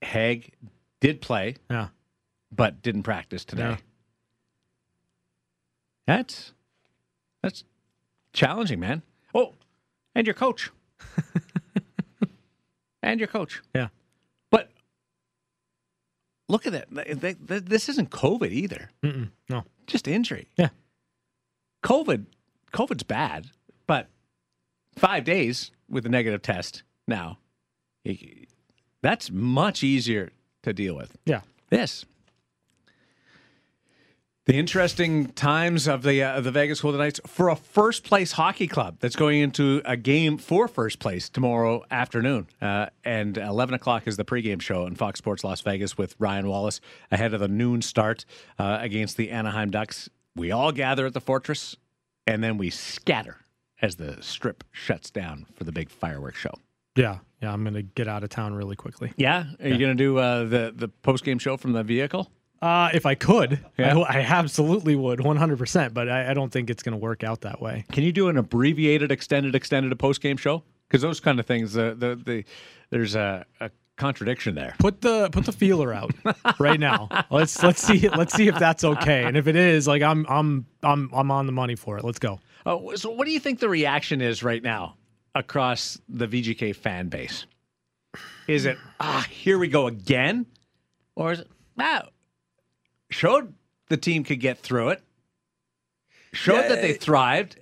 Hague. 0.02 0.52
Did 1.00 1.22
play, 1.22 1.56
Yeah. 1.70 1.88
but 2.52 2.82
didn't 2.82 3.04
practice 3.04 3.44
today. 3.46 3.70
Yeah. 3.70 3.78
That's 6.08 6.54
that's 7.44 7.64
challenging, 8.34 8.80
man. 8.80 9.02
Oh, 9.36 9.54
and 10.16 10.26
your 10.26 10.34
coach, 10.34 10.72
and 13.04 13.20
your 13.20 13.28
coach. 13.28 13.62
Yeah. 13.76 13.90
But 14.50 14.72
look 16.50 16.66
at 16.66 16.74
that. 16.74 16.90
Th- 16.94 17.20
th- 17.20 17.38
th- 17.48 17.64
This 17.66 17.90
isn't 17.90 18.10
COVID 18.10 18.52
either. 18.52 18.90
Mm-mm, 19.04 19.30
no. 19.50 19.64
Just 19.86 20.08
injury. 20.08 20.48
Yeah. 20.58 20.70
COVID. 21.88 22.26
COVID's 22.74 23.04
bad, 23.04 23.48
but 23.88 24.10
five 24.98 25.24
days 25.24 25.72
with 25.90 26.06
a 26.06 26.10
negative 26.10 26.42
test 26.42 26.84
now, 27.08 27.38
that's 29.02 29.32
much 29.32 29.84
easier 29.84 30.32
to 30.64 30.74
deal 30.74 30.98
with. 30.98 31.16
Yeah. 31.26 31.42
This. 31.70 32.06
The 34.48 34.56
interesting 34.56 35.28
times 35.28 35.88
of 35.88 36.04
the 36.04 36.24
uh, 36.24 36.42
the 36.42 36.52
Vegas 36.52 36.82
Golden 36.82 37.00
Knights 37.00 37.22
for 37.26 37.50
a 37.50 37.56
first 37.56 38.04
place 38.04 38.34
hockey 38.34 38.68
club 38.68 38.98
that's 39.00 39.16
going 39.16 39.40
into 39.40 39.82
a 39.84 39.98
game 39.98 40.38
for 40.38 40.70
first 40.70 41.00
place 41.00 41.28
tomorrow 41.28 41.84
afternoon, 41.92 42.48
uh, 42.62 42.88
and 43.04 43.38
eleven 43.38 43.76
o'clock 43.76 44.08
is 44.08 44.16
the 44.16 44.24
pregame 44.24 44.62
show 44.62 44.86
on 44.86 44.96
Fox 44.96 45.20
Sports 45.20 45.44
Las 45.44 45.60
Vegas 45.62 45.98
with 45.98 46.16
Ryan 46.18 46.48
Wallace 46.48 46.80
ahead 47.12 47.34
of 47.34 47.42
the 47.42 47.50
noon 47.50 47.82
start 47.82 48.24
uh, 48.58 48.78
against 48.80 49.18
the 49.18 49.32
Anaheim 49.32 49.70
Ducks. 49.70 50.10
We 50.38 50.52
all 50.52 50.72
gather 50.72 51.06
at 51.06 51.14
the 51.14 51.22
Fortress, 51.22 51.76
and 52.26 52.44
then 52.44 52.58
we 52.58 52.70
scatter 52.70 53.38
as 53.82 53.96
the 53.98 54.18
strip 54.22 54.64
shuts 54.72 55.12
down 55.12 55.46
for 55.56 55.64
the 55.64 55.72
big 55.72 55.90
fireworks 55.90 56.40
show. 56.40 56.54
Yeah. 56.96 57.20
yeah, 57.42 57.52
I'm 57.54 57.64
gonna 57.64 57.84
get 57.84 58.08
out 58.08 58.24
of 58.24 58.30
town 58.30 58.54
really 58.54 58.76
quickly. 58.76 59.12
Yeah, 59.18 59.46
are 59.62 59.68
you 59.68 59.78
going 59.78 59.96
to 59.96 60.04
do 60.04 60.18
uh, 60.18 60.46
the 60.46 60.74
the 60.76 60.88
post 60.88 61.24
game 61.24 61.38
show 61.40 61.58
from 61.58 61.74
the 61.74 61.84
vehicle? 61.84 62.32
Uh, 62.60 62.90
if 62.94 63.06
I 63.06 63.14
could, 63.14 63.64
Yeah. 63.78 63.96
I, 64.00 64.18
I 64.18 64.22
absolutely 64.22 64.96
would, 64.96 65.20
100%. 65.20 65.94
But 65.94 66.10
I, 66.10 66.32
I 66.32 66.34
don't 66.34 66.52
think 66.52 66.72
it's 66.72 66.82
gonna 66.82 66.98
work 66.98 67.24
out 67.24 67.42
that 67.42 67.62
way. 67.62 67.86
Can 67.92 68.04
you 68.04 68.12
do 68.12 68.30
an 68.30 68.38
abbreviated, 68.38 69.12
extended, 69.12 69.54
extended 69.54 69.98
post 70.00 70.22
game 70.22 70.38
show? 70.38 70.64
Because 70.88 71.04
those 71.04 71.20
kind 71.20 71.40
of 71.40 71.46
things, 71.46 71.78
uh, 71.78 71.94
the 71.98 72.16
the 72.16 72.44
there's 72.90 73.14
a, 73.14 73.46
a 73.60 73.70
contradiction 73.98 74.56
there. 74.56 74.76
Put 74.80 75.02
the 75.02 75.30
put 75.32 75.46
the 75.46 75.52
feeler 75.52 75.94
out 75.94 76.12
right 76.60 76.80
now. 76.80 77.10
Let's 77.30 77.62
let's 77.62 77.82
see 77.82 78.08
let's 78.10 78.34
see 78.34 78.48
if 78.48 78.58
that's 78.58 78.84
okay. 78.84 79.24
And 79.26 79.36
if 79.36 79.48
it 79.48 79.56
is, 79.56 79.88
like 79.88 80.02
I'm 80.02 80.26
I'm 80.30 80.66
I'm 80.84 81.10
I'm 81.14 81.32
on 81.32 81.46
the 81.46 81.52
money 81.52 81.76
for 81.76 81.98
it. 81.98 82.04
Let's 82.04 82.20
go. 82.20 82.40
Oh, 82.66 82.96
so 82.96 83.12
what 83.12 83.26
do 83.26 83.32
you 83.32 83.40
think 83.40 83.60
the 83.60 83.70
reaction 83.70 84.22
is 84.22 84.44
right 84.44 84.64
now 84.64 84.96
across 85.36 86.00
the 86.08 86.28
VGK 86.28 86.76
fan 86.76 87.10
base? 87.10 87.46
Is 88.48 88.66
it 88.66 88.78
ah 89.00 89.26
here 89.30 89.58
we 89.58 89.68
go 89.68 89.88
again, 89.88 90.46
or 91.16 91.34
is 91.34 91.40
it 91.42 91.48
wow 91.76 92.08
showed 93.10 93.54
the 93.90 93.98
team 93.98 94.24
could 94.24 94.40
get 94.40 94.60
through 94.60 94.90
it, 94.90 95.02
showed 96.34 96.64
that 96.70 96.82
they 96.82 96.94
thrived, 96.94 97.58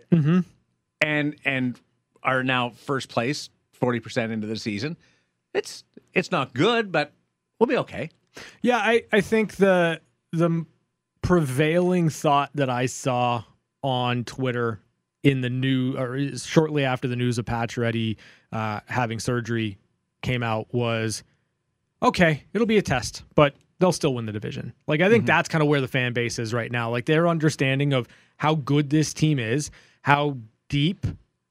and 1.01 1.35
and 1.45 1.79
are 2.23 2.43
now 2.43 2.69
first 2.69 3.09
place, 3.09 3.49
forty 3.73 3.99
percent 3.99 4.31
into 4.31 4.47
the 4.47 4.57
season. 4.57 4.97
It's 5.53 5.83
it's 6.15 6.31
not 6.31 6.53
good, 6.53 6.91
but 6.91 7.13
we'll 7.59 7.67
be 7.67 7.77
okay. 7.77 8.09
Yeah, 8.61 8.77
I, 8.77 9.03
I 9.11 9.21
think 9.21 9.55
the 9.55 10.01
the 10.31 10.65
prevailing 11.21 12.09
thought 12.09 12.51
that 12.55 12.69
I 12.69 12.87
saw 12.87 13.43
on 13.83 14.23
Twitter 14.23 14.79
in 15.23 15.41
the 15.41 15.49
new 15.49 15.97
or 15.97 16.37
shortly 16.37 16.83
after 16.83 17.07
the 17.07 17.15
news 17.15 17.37
of 17.37 17.45
Pacioretty 17.45 18.17
uh, 18.51 18.79
having 18.85 19.19
surgery 19.19 19.77
came 20.21 20.43
out 20.43 20.73
was 20.73 21.23
okay, 22.01 22.43
it'll 22.53 22.67
be 22.67 22.77
a 22.77 22.81
test, 22.81 23.23
but 23.35 23.55
they'll 23.79 23.91
still 23.91 24.13
win 24.13 24.25
the 24.25 24.31
division. 24.31 24.73
Like 24.87 25.01
I 25.01 25.09
think 25.09 25.25
that's 25.25 25.49
kind 25.49 25.61
of 25.61 25.67
where 25.67 25.81
the 25.81 25.87
fan 25.87 26.13
base 26.13 26.39
is 26.39 26.53
right 26.53 26.71
now. 26.71 26.89
Like 26.89 27.05
their 27.05 27.27
understanding 27.27 27.93
of 27.93 28.07
how 28.37 28.55
good 28.55 28.89
this 28.89 29.13
team 29.13 29.39
is, 29.39 29.71
how 30.01 30.37
deep 30.69 31.05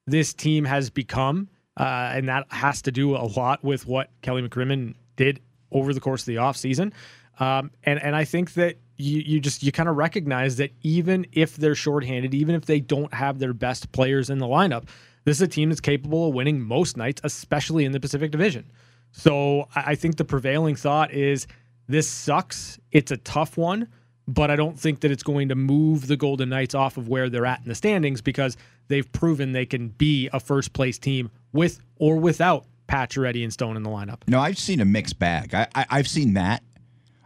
this 0.07 0.35
team 0.35 0.65
has 0.65 0.91
become, 0.91 1.49
uh, 1.77 2.13
and 2.13 2.29
that 2.29 2.47
has 2.51 2.83
to 2.83 2.93
do 2.93 3.17
a 3.17 3.27
lot 3.37 3.65
with 3.65 3.87
what 3.87 4.11
Kelly 4.23 4.47
McCrimmon 4.47 4.95
did 5.17 5.41
over 5.73 5.93
the 5.93 6.01
course 6.01 6.23
of 6.23 6.27
the 6.27 6.37
offseason. 6.37 6.93
Um, 7.41 7.71
and 7.83 8.01
and 8.03 8.15
I 8.15 8.25
think 8.25 8.55
that 8.55 8.77
you 8.97 9.21
you 9.21 9.41
just 9.41 9.63
you 9.63 9.73
kind 9.73 9.89
of 9.89 9.97
recognize 9.97 10.57
that 10.57 10.71
even 10.83 11.27
if 11.33 11.57
they're 11.57 11.75
shorthanded, 11.75 12.33
even 12.35 12.55
if 12.55 12.67
they 12.67 12.81
don't 12.81 13.13
have 13.13 13.39
their 13.39 13.53
best 13.53 13.91
players 13.93 14.31
in 14.31 14.39
the 14.39 14.47
lineup, 14.47 14.85
this 15.25 15.39
is 15.39 15.43
a 15.43 15.49
team 15.49 15.69
that's 15.69 15.81
capable 15.81 16.29
of 16.29 16.35
winning 16.35 16.61
most 16.61 16.97
nights, 16.97 17.21
especially 17.25 17.85
in 17.85 17.93
the 17.93 18.01
Pacific 18.01 18.31
Division. 18.31 18.71
So 19.11 19.69
I 19.75 19.93
I 19.93 19.95
think 19.97 20.17
the 20.17 20.25
prevailing 20.25 20.77
thought 20.77 21.13
is 21.13 21.47
this 21.89 22.09
sucks. 22.09 22.79
It's 22.93 23.11
a 23.11 23.17
tough 23.17 23.57
one, 23.57 23.89
but 24.27 24.51
I 24.51 24.57
don't 24.57 24.79
think 24.79 25.01
that 25.01 25.11
it's 25.11 25.23
going 25.23 25.49
to 25.49 25.55
move 25.55 26.07
the 26.07 26.17
Golden 26.17 26.49
Knights 26.49 26.75
off 26.75 26.97
of 26.97 27.09
where 27.09 27.29
they're 27.29 27.47
at 27.47 27.61
in 27.63 27.69
the 27.69 27.75
standings 27.75 28.21
because 28.21 28.57
they've 28.89 29.11
proven 29.13 29.53
they 29.53 29.67
can 29.67 29.89
be 29.89 30.29
a 30.33 30.41
first 30.41 30.73
place 30.73 30.99
team 30.99 31.31
with 31.53 31.81
or 31.97 32.17
without 32.17 32.65
Pacioretty 32.89 33.43
and 33.43 33.53
Stone 33.53 33.77
in 33.77 33.83
the 33.83 33.91
lineup. 33.91 34.21
No, 34.27 34.41
I've 34.41 34.59
seen 34.59 34.81
a 34.81 34.85
mixed 34.85 35.19
bag. 35.19 35.55
I, 35.55 35.67
I 35.75 35.87
I've 35.91 36.09
seen 36.09 36.35
that. 36.35 36.63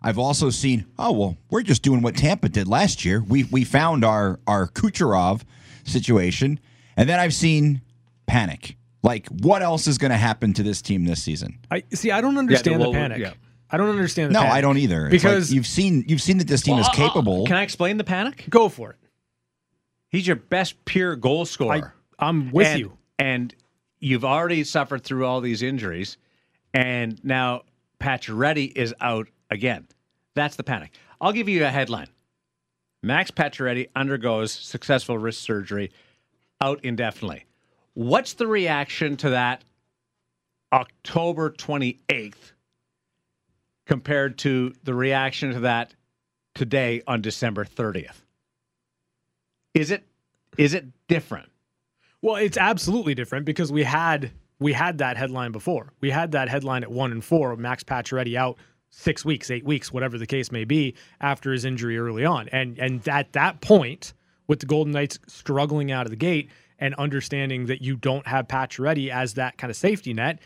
I've 0.02 0.19
also 0.19 0.50
seen, 0.50 0.87
oh 0.99 1.12
well, 1.12 1.37
we're 1.50 1.62
just 1.62 1.83
doing 1.83 2.02
what 2.02 2.17
Tampa 2.17 2.49
did 2.49 2.69
last 2.69 3.05
year. 3.05 3.23
We 3.23 3.45
we 3.45 3.64
found 3.64 4.05
our 4.05 4.38
our 4.47 4.69
Kucherov 4.69 5.43
situation, 5.85 6.61
and 6.97 7.09
then 7.09 7.19
I've 7.19 7.35
seen 7.35 7.83
panic. 8.26 8.76
Like, 9.02 9.26
what 9.28 9.62
else 9.62 9.87
is 9.87 9.97
going 9.97 10.11
to 10.11 10.17
happen 10.17 10.52
to 10.55 10.62
this 10.62 10.83
team 10.83 11.05
this 11.05 11.23
season? 11.23 11.59
I 11.71 11.85
see. 11.93 12.11
I 12.11 12.21
don't 12.21 12.37
understand 12.37 12.81
well, 12.81 12.93
the 12.93 12.99
panic. 12.99 13.19
yeah. 13.19 13.33
I 13.70 13.76
don't 13.76 13.90
understand. 13.90 14.30
The 14.30 14.34
No, 14.34 14.40
panic. 14.40 14.54
I 14.54 14.60
don't 14.60 14.78
either. 14.78 15.06
It's 15.06 15.10
Because 15.10 15.50
like 15.50 15.54
you've 15.56 15.66
seen 15.66 16.04
you've 16.08 16.22
seen 16.22 16.38
that 16.38 16.46
this 16.46 16.62
team 16.62 16.78
is 16.78 16.87
Well, 16.87 16.90
uh, 16.90 17.04
uh, 17.04 17.08
capable. 17.08 17.46
Can 17.46 17.56
I 17.56 17.62
explain 17.62 17.96
the 17.98 18.04
panic? 18.04 18.46
go 18.48 18.68
for 18.68 18.90
it. 18.90 18.96
He's 20.10 20.26
your 20.26 20.37
best 20.37 20.84
pure 20.84 21.16
goal 21.16 21.44
scorer. 21.44 21.94
I, 22.18 22.26
I'm 22.26 22.50
with 22.50 22.66
and, 22.66 22.80
you. 22.80 22.98
And 23.18 23.54
you've 24.00 24.25
already 24.25 24.64
suffered 24.64 25.04
through 25.04 25.26
all 25.26 25.40
these 25.40 25.62
injuries, 25.62 26.16
and 26.72 27.22
now 27.22 27.62
Pacioretty 28.00 28.72
is 28.75 28.94
out 29.00 29.28
again. 29.50 29.87
That's 30.34 30.56
the 30.56 30.62
panic. 30.62 30.92
I'll 31.20 31.32
give 31.32 31.48
you 31.48 31.64
a 31.64 31.68
headline. 31.68 32.08
Max 33.02 33.30
Pacioretty 33.30 33.88
undergoes 33.94 34.52
successful 34.52 35.18
wrist 35.18 35.42
surgery, 35.42 35.92
out 36.60 36.80
indefinitely. 36.84 37.44
What's 37.94 38.34
the 38.34 38.46
reaction 38.46 39.16
to 39.18 39.30
that 39.30 39.62
October 40.72 41.50
28th 41.50 42.52
compared 43.88 44.38
to 44.38 44.73
the 44.85 44.95
reaction 44.95 45.52
to 45.52 45.61
that 45.61 45.95
today 46.54 47.02
on 47.07 47.21
December 47.21 47.64
30th? 47.64 48.23
Is 49.75 49.90
it 49.90 50.04
is 50.57 50.75
it 50.75 50.87
different? 51.09 51.49
Well, 52.21 52.37
it's 52.37 52.59
absolutely 52.59 53.14
different 53.14 53.47
because 53.47 53.73
we 53.73 53.83
had 53.83 54.30
we 54.61 54.73
had 54.73 54.99
that 54.99 55.16
headline 55.16 55.52
before. 55.52 55.92
We 56.00 56.11
had 56.11 56.33
that 56.33 56.49
headline 56.49 56.83
at 56.83 56.90
one 56.90 57.12
and 57.12 57.25
four. 57.25 57.54
Max 57.57 57.85
Pacioretty 57.85 58.37
out 58.37 58.59
six 58.90 59.25
weeks, 59.25 59.50
eight 59.50 59.64
weeks, 59.64 59.92
whatever 59.92 60.18
the 60.18 60.26
case 60.26 60.50
may 60.50 60.64
be, 60.64 60.95
after 61.21 61.52
his 61.52 61.64
injury 61.64 61.99
early 61.99 62.25
on. 62.25 62.49
And 62.49 62.78
and 62.78 63.07
at 63.09 63.33
that 63.33 63.61
point, 63.61 64.14
with 64.49 64.61
the 64.61 64.66
Golden 64.66 64.92
Knights 64.92 65.18
struggling 65.26 65.92
out 65.92 66.07
of 66.07 66.11
the 66.11 66.16
gate 66.16 66.50
and 66.78 66.95
understanding 66.97 67.66
that 67.66 67.83
you 67.83 67.97
don't 67.97 68.26
have 68.26 68.49
Pacioretty 68.49 69.11
as 69.11 69.35
that 69.35 69.59
kind 69.59 69.71
of 69.71 69.76
safety 69.76 70.12
net, 70.12 70.40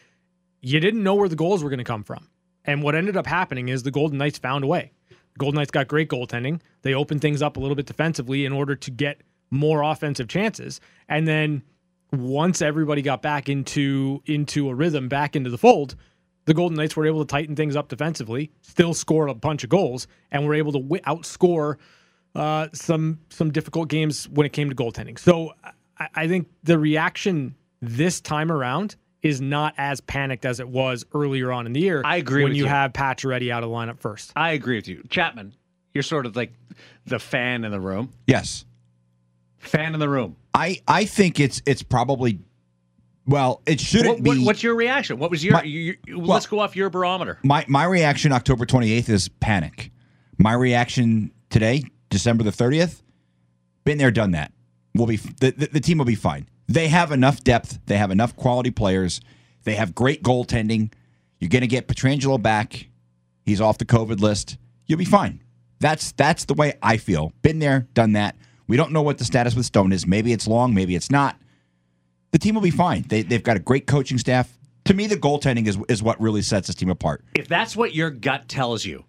you 0.61 0.79
didn't 0.79 1.03
know 1.03 1.15
where 1.15 1.29
the 1.29 1.37
goals 1.37 1.63
were 1.65 1.71
going 1.71 1.79
to 1.79 1.85
come 1.85 2.05
from. 2.05 2.29
And 2.65 2.83
what 2.83 2.95
ended 2.95 3.17
up 3.17 3.27
happening 3.27 3.69
is 3.69 3.83
the 3.83 3.91
Golden 3.91 4.19
Knights 4.19 4.39
found 4.39 4.65
a 4.65 4.67
way. 4.67 4.93
The 5.09 5.39
Golden 5.39 5.59
Knights 5.59 5.71
got 5.71 5.89
great 5.89 6.09
goaltending. 6.09 6.61
They 6.83 6.95
opened 6.95 7.21
things 7.21 7.43
up 7.43 7.57
a 7.57 7.61
little 7.61 7.75
bit 7.75 7.87
defensively 7.87 8.45
in 8.45 8.53
order 8.53 8.77
to 8.77 8.91
get 8.91 9.23
more 9.51 9.83
offensive 9.83 10.29
chances. 10.29 10.81
And 11.09 11.27
then 11.27 11.63
once 12.13 12.63
everybody 12.63 13.03
got 13.03 13.23
back 13.23 13.49
into 13.49 14.23
into 14.27 14.69
a 14.69 14.75
rhythm, 14.75 15.09
back 15.09 15.35
into 15.35 15.51
the 15.51 15.59
fold, 15.59 15.97
the 16.45 16.55
Golden 16.55 16.77
Knights 16.77 16.97
were 16.97 17.07
able 17.07 17.25
to 17.25 17.27
tighten 17.27 17.57
things 17.57 17.77
up 17.77 17.89
defensively, 17.89 18.51
still 18.63 18.95
scored 18.95 19.31
a 19.31 19.35
bunch 19.35 19.65
of 19.65 19.71
goals, 19.71 20.07
and 20.31 20.47
were 20.47 20.55
able 20.55 20.73
to 20.73 20.79
wi- 20.79 21.03
outscore 21.07 21.77
uh, 22.35 22.69
some 22.73 23.21
some 23.29 23.51
difficult 23.51 23.89
games 23.89 24.29
when 24.29 24.47
it 24.47 24.53
came 24.53 24.69
to 24.69 24.75
goaltending. 24.75 25.19
So 25.19 25.53
I, 25.99 26.09
I 26.15 26.29
think 26.29 26.49
the 26.63 26.79
reaction 26.79 27.55
this 27.81 28.21
time 28.21 28.51
around 28.51 28.97
is 29.23 29.41
not 29.41 29.75
as 29.79 30.01
panicked 30.01 30.45
as 30.45 30.59
it 30.61 30.69
was 30.69 31.05
earlier 31.15 31.53
on 31.53 31.67
in 31.67 31.73
the 31.73 31.81
year. 31.81 32.03
I 32.05 32.17
agree 32.17 32.43
when 32.43 32.51
with 32.51 32.57
you 32.59 32.65
you. 32.65 32.69
have 32.69 32.93
Pacioretty 32.93 33.51
out 33.53 33.63
of 33.63 33.71
the 33.71 33.75
lineup 33.77 34.01
first. 34.01 34.33
I 34.35 34.51
agree 34.53 34.77
with 34.77 34.89
you. 34.89 35.05
Chapman, 35.09 35.55
you're 35.95 36.03
sort 36.03 36.27
of 36.27 36.35
like 36.37 36.53
the 37.07 37.19
fan 37.19 37.65
in 37.65 37.71
the 37.71 37.81
room. 37.81 38.11
yes, 38.27 38.65
Fan 39.59 39.95
in 39.95 40.01
the 40.01 40.09
room. 40.09 40.35
I 40.55 40.81
I 40.89 41.05
think 41.05 41.39
it's 41.39 41.63
it's 41.67 41.85
probably 41.85 42.41
well, 43.27 43.63
it 43.65 43.81
shouldn't 43.81 44.19
What, 44.19 44.27
what- 44.27 44.35
be. 44.39 44.45
what's 44.45 44.63
your 44.65 44.75
reaction? 44.75 45.19
What 45.21 45.31
was 45.31 45.45
your? 45.45 45.53
My- 45.55 45.63
you, 45.63 45.97
you, 46.05 46.19
let's 46.21 46.47
go 46.47 46.59
off 46.59 46.75
your 46.75 46.91
barometer. 46.91 47.39
my 47.45 47.65
my 47.69 47.85
reaction 47.85 48.33
October 48.33 48.67
28th 48.67 49.09
is 49.09 49.29
panic. 49.29 49.93
My 50.39 50.53
reaction 50.55 51.31
today, 51.49 51.85
December 52.11 52.43
the 52.43 52.51
30th, 52.51 53.03
been 53.85 53.99
there, 53.99 54.11
done 54.11 54.33
that. 54.33 54.51
We'll 54.97 55.07
be 55.07 55.17
the, 55.17 55.53
the, 55.53 55.67
the 55.75 55.81
team 55.81 55.99
will 55.99 56.05
be 56.07 56.17
fine. 56.17 56.49
They 56.73 56.89
have 56.89 57.13
enough 57.13 57.45
depth. 57.45 57.81
They 57.85 57.99
have 57.99 58.11
enough 58.11 58.35
quality 58.35 58.71
players. 58.71 59.21
They 59.65 59.75
have 59.75 59.95
great 59.95 60.23
goaltending. 60.23 60.91
You're 61.39 61.51
going 61.51 61.61
to 61.61 61.67
get 61.67 61.87
Pietrangelo 61.87 62.41
back. 62.41 62.89
He's 63.45 63.61
off 63.61 63.77
the 63.77 63.85
COVID 63.85 64.21
list. 64.21 64.57
You'll 64.87 64.99
be 64.99 65.05
fine. 65.05 65.43
That's 65.81 66.13
that's 66.13 66.47
the 66.47 66.55
way 66.55 66.75
I 66.83 66.97
feel. 66.97 67.33
Been 67.43 67.59
there, 67.59 67.89
done 67.93 68.13
that. 68.13 68.37
We 68.69 68.79
don't 68.79 68.93
know 68.93 69.03
what 69.03 69.19
the 69.19 69.25
status 69.25 69.55
with 69.55 69.67
Stone 69.67 69.93
is. 69.93 70.07
Maybe 70.07 70.33
it's 70.33 70.47
long, 70.47 70.73
maybe 70.73 70.95
it's 70.95 71.11
not. 71.11 71.37
The 72.31 72.39
team 72.39 72.55
will 72.55 72.63
be 72.63 72.71
fine. 72.71 73.05
They, 73.07 73.21
they've 73.21 73.43
got 73.43 73.59
a 73.59 73.61
great 73.61 73.87
coaching 73.87 74.17
staff. 74.17 74.57
To 74.87 74.95
me, 74.95 75.07
the 75.07 75.17
goaltending 75.17 75.67
is 75.67 75.77
is 75.91 76.03
what 76.03 76.19
really 76.21 76.41
sets 76.41 76.69
this 76.69 76.77
team 76.77 76.89
apart. 76.89 77.23
If 77.35 77.49
that's 77.49 77.77
what 77.77 77.95
your 77.95 78.09
gut 78.09 78.49
tells 78.49 78.87
you, 78.87 79.05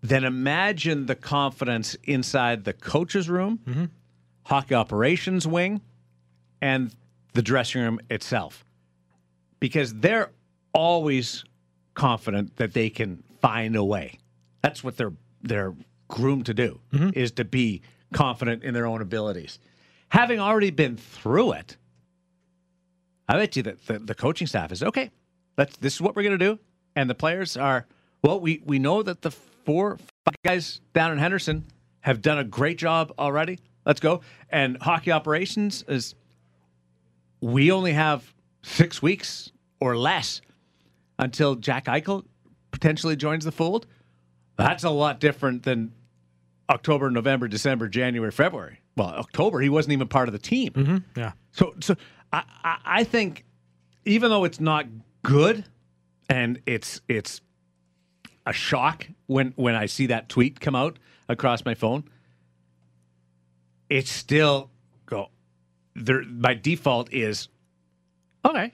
then 0.00 0.22
imagine 0.22 1.06
the 1.06 1.16
confidence 1.16 1.96
inside 2.04 2.64
the 2.64 2.72
coach's 2.72 3.28
room, 3.28 3.58
mm-hmm. 3.66 3.84
hockey 4.44 4.74
operations 4.76 5.46
wing, 5.46 5.80
and 6.62 6.94
the 7.34 7.42
dressing 7.42 7.82
room 7.82 8.00
itself, 8.08 8.64
because 9.60 9.92
they're 9.94 10.30
always 10.72 11.44
confident 11.94 12.56
that 12.56 12.72
they 12.72 12.88
can 12.88 13.22
find 13.42 13.76
a 13.76 13.84
way. 13.84 14.18
That's 14.62 14.82
what 14.82 14.96
they're 14.96 15.12
they're 15.42 15.74
groomed 16.08 16.46
to 16.46 16.54
do 16.54 16.80
mm-hmm. 16.92 17.10
is 17.14 17.32
to 17.32 17.44
be 17.44 17.82
confident 18.14 18.62
in 18.62 18.74
their 18.74 18.86
own 18.86 19.02
abilities. 19.02 19.58
Having 20.10 20.40
already 20.40 20.70
been 20.70 20.96
through 20.96 21.52
it, 21.52 21.76
I 23.28 23.36
bet 23.36 23.56
you 23.56 23.62
that 23.64 23.86
the, 23.86 23.98
the 23.98 24.14
coaching 24.14 24.46
staff 24.46 24.70
is 24.70 24.82
okay. 24.82 25.10
Let's. 25.58 25.76
This 25.78 25.94
is 25.94 26.00
what 26.00 26.14
we're 26.14 26.22
going 26.22 26.38
to 26.38 26.44
do, 26.44 26.58
and 26.94 27.10
the 27.10 27.14
players 27.14 27.56
are. 27.56 27.86
Well, 28.22 28.38
we 28.40 28.62
we 28.64 28.78
know 28.78 29.02
that 29.02 29.22
the 29.22 29.32
four 29.32 29.98
five 30.24 30.36
guys 30.44 30.80
down 30.94 31.12
in 31.12 31.18
Henderson 31.18 31.64
have 32.00 32.22
done 32.22 32.38
a 32.38 32.44
great 32.44 32.78
job 32.78 33.12
already. 33.18 33.58
Let's 33.84 34.00
go. 34.00 34.20
And 34.48 34.78
hockey 34.80 35.10
operations 35.10 35.84
is. 35.88 36.14
We 37.42 37.70
only 37.70 37.92
have 37.92 38.32
six 38.62 39.02
weeks 39.02 39.52
or 39.80 39.98
less 39.98 40.40
until 41.18 41.56
Jack 41.56 41.84
Eichel 41.84 42.24
potentially 42.70 43.16
joins 43.16 43.44
the 43.44 43.52
fold, 43.52 43.86
that's 44.56 44.84
a 44.84 44.90
lot 44.90 45.20
different 45.20 45.62
than 45.62 45.92
October, 46.68 47.10
November, 47.10 47.48
December, 47.48 47.88
January, 47.88 48.30
February. 48.30 48.80
Well, 48.96 49.08
October, 49.08 49.60
he 49.60 49.68
wasn't 49.68 49.92
even 49.92 50.08
part 50.08 50.28
of 50.28 50.32
the 50.32 50.38
team. 50.38 50.72
Mm-hmm. 50.72 50.96
Yeah. 51.18 51.32
So, 51.52 51.74
so 51.80 51.96
I, 52.32 52.42
I, 52.64 52.78
I 52.84 53.04
think 53.04 53.44
even 54.04 54.30
though 54.30 54.44
it's 54.44 54.60
not 54.60 54.86
good, 55.22 55.64
and 56.28 56.60
it's 56.66 57.00
it's 57.08 57.40
a 58.46 58.52
shock 58.52 59.06
when 59.26 59.52
when 59.56 59.74
I 59.74 59.86
see 59.86 60.06
that 60.06 60.28
tweet 60.28 60.60
come 60.60 60.74
out 60.74 60.98
across 61.28 61.64
my 61.64 61.74
phone, 61.74 62.04
it's 63.88 64.10
still 64.10 64.70
go. 65.06 65.28
There, 65.94 66.22
my 66.22 66.54
default 66.54 67.12
is 67.12 67.48
okay. 68.44 68.72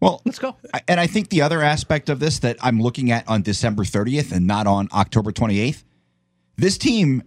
Well, 0.00 0.22
Let's 0.24 0.38
go. 0.38 0.56
And 0.86 1.00
I 1.00 1.06
think 1.08 1.28
the 1.30 1.42
other 1.42 1.60
aspect 1.62 2.08
of 2.08 2.20
this 2.20 2.38
that 2.40 2.56
I'm 2.62 2.80
looking 2.80 3.10
at 3.10 3.26
on 3.28 3.42
December 3.42 3.82
30th 3.82 4.30
and 4.30 4.46
not 4.46 4.66
on 4.68 4.88
October 4.92 5.32
28th, 5.32 5.82
this 6.56 6.78
team 6.78 7.22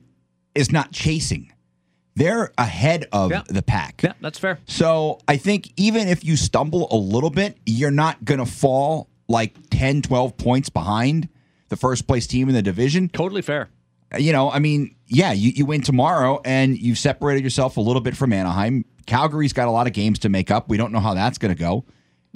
is 0.55 0.71
not 0.71 0.91
chasing. 0.93 1.51
They're 2.15 2.51
ahead 2.57 3.07
of 3.11 3.31
Yeah. 3.31 3.43
the 3.47 3.61
pack. 3.61 4.01
Yeah, 4.03 4.13
that's 4.21 4.39
fair. 4.39 4.59
So 4.67 5.19
I 5.27 5.35
think 5.37 5.71
even 5.75 6.07
if 6.07 6.23
you 6.23 6.37
stumble 6.37 6.87
a 6.91 6.95
little 6.95 7.29
bit, 7.29 7.57
you're 7.65 7.91
not 7.91 8.23
going 8.23 8.39
to 8.39 8.45
fall 8.45 9.09
like 9.27 9.53
10, 9.71 10.01
12 10.01 10.37
points 10.37 10.69
behind 10.69 11.27
the 11.69 11.77
first 11.77 12.07
place 12.07 12.27
team 12.27 12.47
in 12.49 12.55
the 12.55 12.61
division. 12.61 13.09
Totally 13.09 13.41
fair. 13.41 13.69
You 14.17 14.33
know, 14.33 14.51
I 14.51 14.59
mean, 14.59 14.95
yeah, 15.07 15.31
you, 15.31 15.51
you 15.55 15.65
win 15.65 15.81
tomorrow 15.81 16.41
and 16.43 16.77
you've 16.77 16.97
separated 16.97 17.43
yourself 17.43 17.77
a 17.77 17.81
little 17.81 18.01
bit 18.01 18.15
from 18.17 18.33
Anaheim. 18.33 18.85
Calgary's 19.05 19.53
got 19.53 19.67
a 19.67 19.71
lot 19.71 19.87
of 19.87 19.93
games 19.93 20.19
to 20.19 20.29
make 20.29 20.51
up. 20.51 20.69
We 20.69 20.77
don't 20.77 20.91
know 20.91 20.99
how 20.99 21.13
that's 21.13 21.37
going 21.37 21.53
to 21.53 21.59
go. 21.59 21.85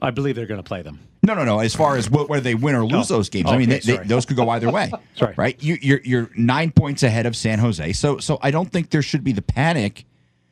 I 0.02 0.12
believe 0.12 0.36
they're 0.36 0.46
going 0.46 0.60
to 0.60 0.64
play 0.64 0.82
them. 0.82 1.00
No, 1.24 1.34
no, 1.34 1.44
no. 1.46 1.60
As 1.60 1.74
far 1.76 1.96
as 1.96 2.08
wh- 2.08 2.30
whether 2.30 2.42
they 2.42 2.56
win 2.56 2.76
or 2.76 2.86
lose 2.86 3.10
Oh, 3.10 3.16
those 3.16 3.30
games, 3.30 3.50
I 3.50 3.58
mean, 3.58 3.70
they, 3.70 3.80
they, 3.80 3.98
those 3.98 4.26
could 4.26 4.36
go 4.36 4.50
either 4.50 4.70
way. 4.70 4.92
Sorry. 5.16 5.34
right? 5.38 5.62
You, 5.64 5.78
you're 5.82 6.02
you're 6.04 6.30
nine 6.36 6.72
points 6.72 7.02
ahead 7.04 7.26
of 7.26 7.36
San 7.36 7.60
Jose, 7.60 7.94
so 7.94 8.18
so 8.20 8.38
I 8.42 8.52
don't 8.52 8.70
think 8.72 8.90
there 8.90 9.02
should 9.02 9.24
be 9.24 9.32
the 9.32 9.42
panic 9.42 10.06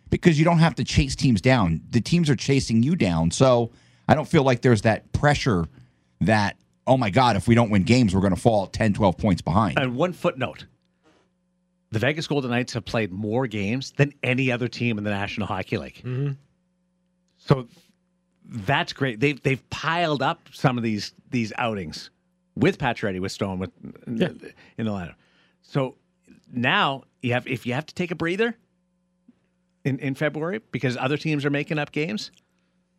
because 0.10 0.40
you 0.40 0.46
don't 0.46 0.60
have 0.60 0.76
to 0.76 0.84
chase 0.84 1.16
teams 1.16 1.42
down. 1.42 1.82
The 1.90 2.00
teams 2.02 2.30
are 2.30 2.36
chasing 2.36 2.84
you 2.84 2.96
down, 2.96 3.32
so 3.32 3.72
I 4.08 4.16
don't 4.16 4.28
feel 4.28 4.44
like 4.44 4.62
there's 4.62 4.82
that 4.84 5.12
pressure 5.12 5.66
that 6.22 6.58
oh 6.88 6.98
my 6.98 7.10
god, 7.10 7.36
if 7.36 7.48
we 7.48 7.54
don't 7.56 7.70
win 7.70 7.84
games, 7.84 8.16
we're 8.16 8.22
going 8.22 8.36
to 8.36 8.40
fall 8.42 8.68
10, 8.68 8.94
12 8.94 9.18
points 9.18 9.42
behind. 9.42 9.78
And 9.78 9.96
one 9.96 10.14
footnote: 10.14 10.66
the 11.94 12.00
Vegas 12.00 12.26
Golden 12.26 12.50
Knights 12.50 12.74
have 12.74 12.86
played 12.86 13.12
more 13.12 13.46
games 13.46 13.92
than 13.92 14.14
any 14.24 14.52
other 14.52 14.68
team 14.68 14.98
in 14.98 15.04
the 15.04 15.12
National 15.12 15.46
Hockey 15.46 15.78
League. 15.78 16.02
Mm-hmm. 16.04 16.32
So 17.38 17.68
that's 18.46 18.94
great. 18.94 19.20
They've 19.20 19.42
they've 19.42 19.70
piled 19.70 20.24
up 20.24 20.50
some 20.52 20.78
of 20.78 20.84
these 20.84 21.14
these 21.30 21.54
outings 21.58 22.10
with 22.56 22.80
Pacioretty, 22.80 23.20
with 23.20 23.32
Stone, 23.32 23.60
with 23.60 23.72
in 24.08 24.18
the 24.18 24.54
lineup. 24.78 25.16
So 25.62 25.96
now 26.52 27.04
you 27.22 27.34
have 27.34 27.46
if 27.46 27.68
you 27.68 27.74
have 27.74 27.86
to 27.86 27.94
take 27.94 28.10
a 28.10 28.16
breather 28.16 28.58
in 29.86 30.00
in 30.00 30.16
February 30.16 30.62
because 30.72 30.98
other 30.98 31.18
teams 31.18 31.46
are 31.46 31.52
making 31.52 31.78
up 31.78 31.92
games, 31.92 32.32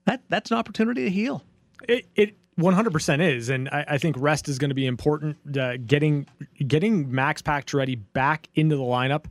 that 0.05 0.23
that's 0.29 0.53
an 0.53 0.57
opportunity 0.57 1.03
to 1.03 1.11
heal. 1.11 1.43
It 1.89 2.07
it 2.15 2.37
100% 2.59 3.35
is, 3.35 3.49
and 3.49 3.69
I, 3.69 3.85
I 3.91 3.99
think 3.99 4.17
rest 4.19 4.49
is 4.49 4.59
going 4.59 4.69
to 4.69 4.75
be 4.75 4.87
important. 4.87 5.37
Uh, 5.57 5.77
getting 5.85 6.27
getting 6.67 7.13
Max 7.13 7.43
Pacioretty 7.43 7.99
back 8.13 8.49
into 8.55 8.77
the 8.77 8.83
lineup, 8.83 9.27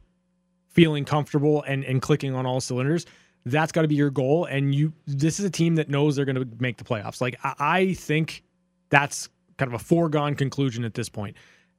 feeling 0.70 1.06
comfortable 1.06 1.64
and 1.64 1.84
and 1.86 2.02
clicking 2.02 2.36
on 2.36 2.46
all 2.46 2.60
cylinders. 2.60 3.06
That's 3.46 3.72
got 3.72 3.82
to 3.82 3.88
be 3.90 3.96
your 3.96 4.10
goal. 4.10 4.46
And 4.46 4.74
you, 4.74 4.94
this 5.06 5.38
is 5.38 5.46
a 5.46 5.50
team 5.50 5.76
that 5.76 5.90
knows 5.90 6.16
they're 6.16 6.24
going 6.24 6.38
to 6.38 6.48
make 6.60 6.78
the 6.78 6.86
playoffs. 6.86 7.20
Like 7.20 7.38
I, 7.44 7.54
I 7.60 7.94
think 7.94 8.44
that's 8.90 9.30
kind 9.58 9.74
of 9.74 9.80
a 9.80 9.84
foregone 9.84 10.36
conclusion 10.36 10.86
at 10.86 10.94
this. 10.94 11.10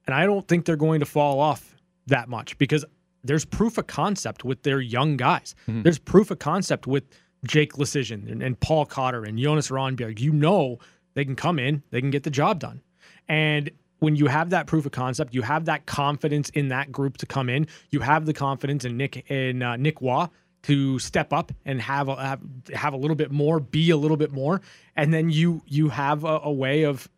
And 0.07 0.15
I 0.15 0.27
don't 0.27 0.47
think 0.47 0.67
they're 0.67 0.77
going 0.77 1.01
to 1.01 1.07
fall 1.07 1.41
off 1.41 1.75
that 2.07 2.29
much 2.29 2.59
because 2.59 2.85
there's 3.23 3.45
proof 3.45 3.79
of 3.79 3.87
concept 3.87 4.45
with 4.45 4.63
their 4.63 4.81
young 4.81 5.17
guys. 5.17 5.55
There's 5.83 5.99
proof 5.99 6.31
of 6.31 6.39
concept 6.39 6.87
with 6.87 7.05
Jake 7.47 7.75
Leschyshyn 7.75 8.31
and, 8.31 8.43
and 8.43 8.59
Paul 8.61 8.87
Cotter 8.87 9.25
and 9.25 9.39
Jonas 9.39 9.69
Rondbjerg. 9.69 10.21
You 10.21 10.33
know 10.33 10.79
they 11.15 11.25
can 11.25 11.37
come 11.37 11.59
in, 11.59 11.83
they 11.91 12.01
can 12.01 12.11
get 12.11 12.23
the 12.23 12.31
job 12.31 12.59
done. 12.59 12.83
And 13.29 13.71
when 14.01 14.17
you 14.17 14.27
have 14.27 14.51
that 14.51 14.67
proof 14.67 14.87
of 14.87 14.93
concept, 14.93 15.35
you 15.35 15.43
have 15.43 15.65
that 15.65 15.87
confidence 15.87 16.51
in 16.51 16.69
that 16.69 16.93
group 16.93 17.17
to 17.19 17.27
come 17.27 17.49
in. 17.49 17.67
You 17.91 18.01
have 18.01 18.27
the 18.27 18.35
confidence 18.35 18.85
in 18.85 18.97
Nick 18.97 19.31
in 19.31 19.63
uh, 19.63 19.77
Nick 19.77 20.01
Waugh 20.03 20.29
to 20.65 20.99
step 20.99 21.33
up 21.33 21.53
and 21.65 21.81
have 21.81 22.09
a, 22.09 22.17
have, 22.17 22.41
have 22.73 22.95
a 22.95 22.97
little 22.97 23.17
bit 23.17 23.31
more, 23.31 23.61
be 23.61 23.91
a 23.91 23.97
little 23.97 24.17
bit 24.17 24.33
more, 24.33 24.61
and 24.97 25.13
then 25.13 25.31
you 25.31 25.63
you 25.67 25.89
have 25.89 26.25
a, 26.25 26.41
a 26.45 26.53
way 26.53 26.83
of 26.83 27.09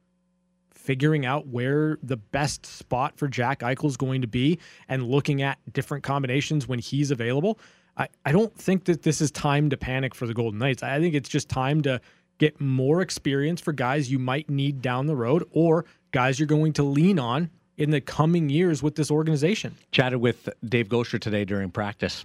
figuring 0.72 1.26
out 1.26 1.48
where 1.48 1.98
the 2.02 2.16
best 2.16 2.64
spot 2.64 3.18
for 3.18 3.26
Jack 3.26 3.60
Eichel 3.60 3.86
is 3.86 3.96
going 3.96 4.20
to 4.20 4.28
be 4.28 4.58
and 4.88 5.02
looking 5.02 5.42
at 5.42 5.58
different 5.72 6.04
combinations 6.04 6.68
when 6.68 6.78
he's 6.78 7.10
available. 7.10 7.58
I, 7.96 8.08
I 8.24 8.30
don't 8.30 8.54
think 8.56 8.84
that 8.84 9.02
this 9.02 9.20
is 9.20 9.32
time 9.32 9.68
to 9.70 9.76
panic 9.76 10.14
for 10.14 10.28
the 10.28 10.34
Golden 10.34 10.60
Knights. 10.60 10.84
I 10.84 11.00
think 11.00 11.14
it's 11.14 11.28
just 11.28 11.48
time 11.48 11.82
to 11.82 12.00
get 12.38 12.60
more 12.60 13.00
experience 13.00 13.60
for 13.60 13.72
guys 13.72 14.10
you 14.10 14.18
might 14.18 14.48
need 14.50 14.82
down 14.82 15.06
the 15.06 15.16
road 15.16 15.46
or 15.52 15.84
guys 16.12 16.38
you're 16.38 16.46
going 16.46 16.72
to 16.74 16.82
lean 16.82 17.18
on 17.18 17.50
in 17.76 17.90
the 17.90 18.00
coming 18.00 18.48
years 18.48 18.82
with 18.82 18.94
this 18.94 19.10
organization. 19.10 19.74
chatted 19.92 20.20
with 20.20 20.48
Dave 20.64 20.88
Goucher 20.88 21.20
today 21.20 21.44
during 21.44 21.70
practice. 21.70 22.24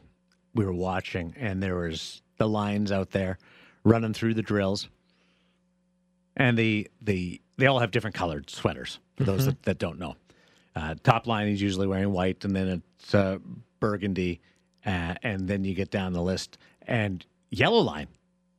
We 0.53 0.65
were 0.65 0.73
watching, 0.73 1.33
and 1.37 1.61
there 1.61 1.75
was 1.75 2.21
the 2.37 2.47
lines 2.47 2.91
out 2.91 3.11
there 3.11 3.37
running 3.83 4.13
through 4.13 4.33
the 4.33 4.41
drills, 4.41 4.89
and 6.35 6.57
the 6.57 6.89
the 7.01 7.41
they 7.57 7.67
all 7.67 7.79
have 7.79 7.91
different 7.91 8.15
colored 8.15 8.49
sweaters. 8.49 8.99
For 9.15 9.23
those 9.23 9.45
that, 9.45 9.63
that 9.63 9.77
don't 9.77 9.99
know, 9.99 10.15
uh, 10.75 10.95
top 11.03 11.27
line 11.27 11.47
is 11.47 11.61
usually 11.61 11.87
wearing 11.87 12.11
white, 12.11 12.43
and 12.43 12.55
then 12.55 12.81
it's 12.99 13.15
uh, 13.15 13.37
burgundy, 13.79 14.41
uh, 14.85 15.15
and 15.23 15.47
then 15.47 15.63
you 15.63 15.73
get 15.73 15.89
down 15.91 16.11
the 16.13 16.21
list, 16.21 16.57
and 16.87 17.25
yellow 17.49 17.79
line 17.79 18.07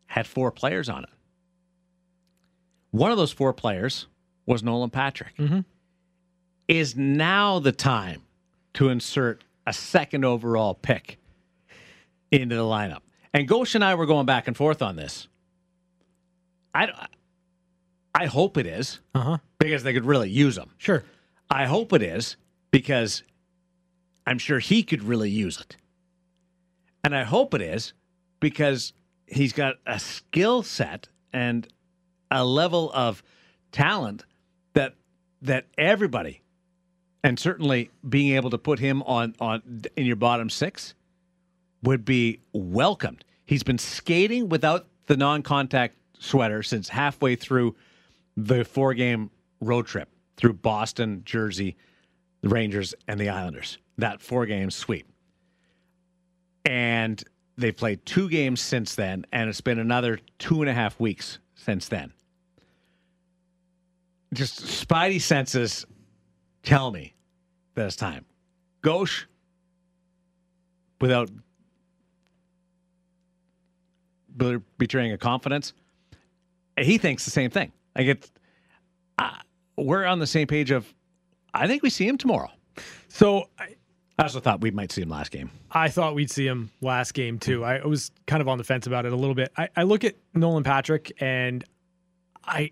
had 0.06 0.26
four 0.26 0.50
players 0.50 0.88
on 0.88 1.04
it. 1.04 1.10
One 2.92 3.10
of 3.10 3.16
those 3.18 3.32
four 3.32 3.52
players 3.52 4.06
was 4.46 4.62
Nolan 4.62 4.90
Patrick. 4.90 5.34
Is 6.68 6.96
now 6.96 7.58
the 7.58 7.72
time 7.72 8.22
to 8.74 8.88
insert 8.88 9.44
a 9.66 9.72
second 9.72 10.24
overall 10.24 10.74
pick 10.74 11.18
into 12.30 12.54
the 12.54 12.62
lineup. 12.62 13.00
And 13.34 13.48
Goucher 13.48 13.74
and 13.76 13.84
I 13.84 13.94
were 13.94 14.06
going 14.06 14.26
back 14.26 14.46
and 14.46 14.56
forth 14.56 14.80
on 14.80 14.96
this. 14.96 15.26
I, 16.74 16.88
I 18.14 18.26
hope 18.26 18.56
it 18.56 18.66
is 18.66 19.00
Uh 19.14 19.20
huh. 19.20 19.38
because 19.58 19.82
they 19.82 19.92
could 19.92 20.04
really 20.06 20.30
use 20.30 20.56
him. 20.56 20.70
Sure. 20.78 21.02
I 21.50 21.66
hope 21.66 21.92
it 21.92 22.00
is 22.02 22.36
because 22.70 23.22
I'm 24.26 24.38
sure 24.38 24.58
he 24.58 24.82
could 24.82 25.02
really 25.02 25.30
use 25.30 25.60
it. 25.60 25.76
And 27.04 27.14
I 27.14 27.24
hope 27.24 27.52
it 27.52 27.60
is 27.60 27.92
because 28.40 28.92
he's 29.26 29.52
got 29.52 29.76
a 29.86 29.98
skill 29.98 30.62
set 30.62 31.08
and 31.32 31.66
a 32.32 32.44
level 32.44 32.90
of 32.92 33.22
talent 33.70 34.24
that 34.74 34.94
that 35.42 35.66
everybody 35.76 36.42
and 37.24 37.38
certainly 37.38 37.90
being 38.08 38.34
able 38.34 38.50
to 38.50 38.58
put 38.58 38.78
him 38.78 39.02
on 39.02 39.34
on 39.40 39.82
in 39.96 40.06
your 40.06 40.16
bottom 40.16 40.50
6 40.50 40.94
would 41.82 42.04
be 42.04 42.40
welcomed. 42.52 43.24
He's 43.44 43.62
been 43.62 43.78
skating 43.78 44.48
without 44.48 44.86
the 45.06 45.16
non-contact 45.16 45.96
sweater 46.18 46.62
since 46.62 46.88
halfway 46.88 47.36
through 47.36 47.74
the 48.36 48.64
four-game 48.64 49.30
road 49.60 49.86
trip 49.86 50.08
through 50.36 50.54
Boston, 50.54 51.22
Jersey, 51.24 51.76
the 52.40 52.48
Rangers, 52.48 52.94
and 53.08 53.20
the 53.20 53.28
Islanders. 53.28 53.78
That 53.98 54.20
four-game 54.20 54.70
sweep, 54.70 55.06
and 56.64 57.22
they've 57.58 57.76
played 57.76 58.06
two 58.06 58.28
games 58.28 58.60
since 58.60 58.94
then, 58.94 59.26
and 59.32 59.50
it's 59.50 59.60
been 59.60 59.78
another 59.78 60.20
two 60.38 60.62
and 60.62 60.70
a 60.70 60.74
half 60.74 60.98
weeks 60.98 61.38
since 61.54 61.88
then. 61.88 62.12
Just 64.32 64.62
spidey 64.62 65.20
senses 65.20 65.84
tell 66.62 66.90
me 66.90 67.14
that 67.74 67.86
it's 67.86 67.96
time. 67.96 68.24
Goucher, 68.82 69.26
without 71.00 71.30
betraying 74.78 75.12
a 75.12 75.18
confidence, 75.18 75.74
he 76.78 76.98
thinks 76.98 77.24
the 77.24 77.30
same 77.30 77.50
thing. 77.50 77.72
Like 77.96 78.06
it's, 78.06 78.32
uh, 79.18 79.36
we're 79.76 80.04
on 80.04 80.18
the 80.18 80.26
same 80.26 80.46
page 80.46 80.70
of, 80.70 80.92
I 81.52 81.66
think 81.66 81.82
we 81.82 81.90
see 81.90 82.08
him 82.08 82.16
tomorrow. 82.16 82.50
So 83.08 83.50
I, 83.58 83.76
I 84.18 84.22
also 84.22 84.40
thought 84.40 84.62
we 84.62 84.70
might 84.70 84.90
see 84.90 85.02
him 85.02 85.10
last 85.10 85.30
game. 85.30 85.50
I 85.70 85.88
thought 85.88 86.14
we'd 86.14 86.30
see 86.30 86.46
him 86.46 86.70
last 86.80 87.12
game 87.12 87.38
too. 87.38 87.64
I 87.64 87.84
was 87.84 88.10
kind 88.26 88.40
of 88.40 88.48
on 88.48 88.56
the 88.56 88.64
fence 88.64 88.86
about 88.86 89.04
it 89.04 89.12
a 89.12 89.16
little 89.16 89.34
bit. 89.34 89.52
I, 89.56 89.68
I 89.76 89.82
look 89.82 90.04
at 90.04 90.16
Nolan 90.34 90.64
Patrick 90.64 91.12
and 91.20 91.64
I 92.44 92.70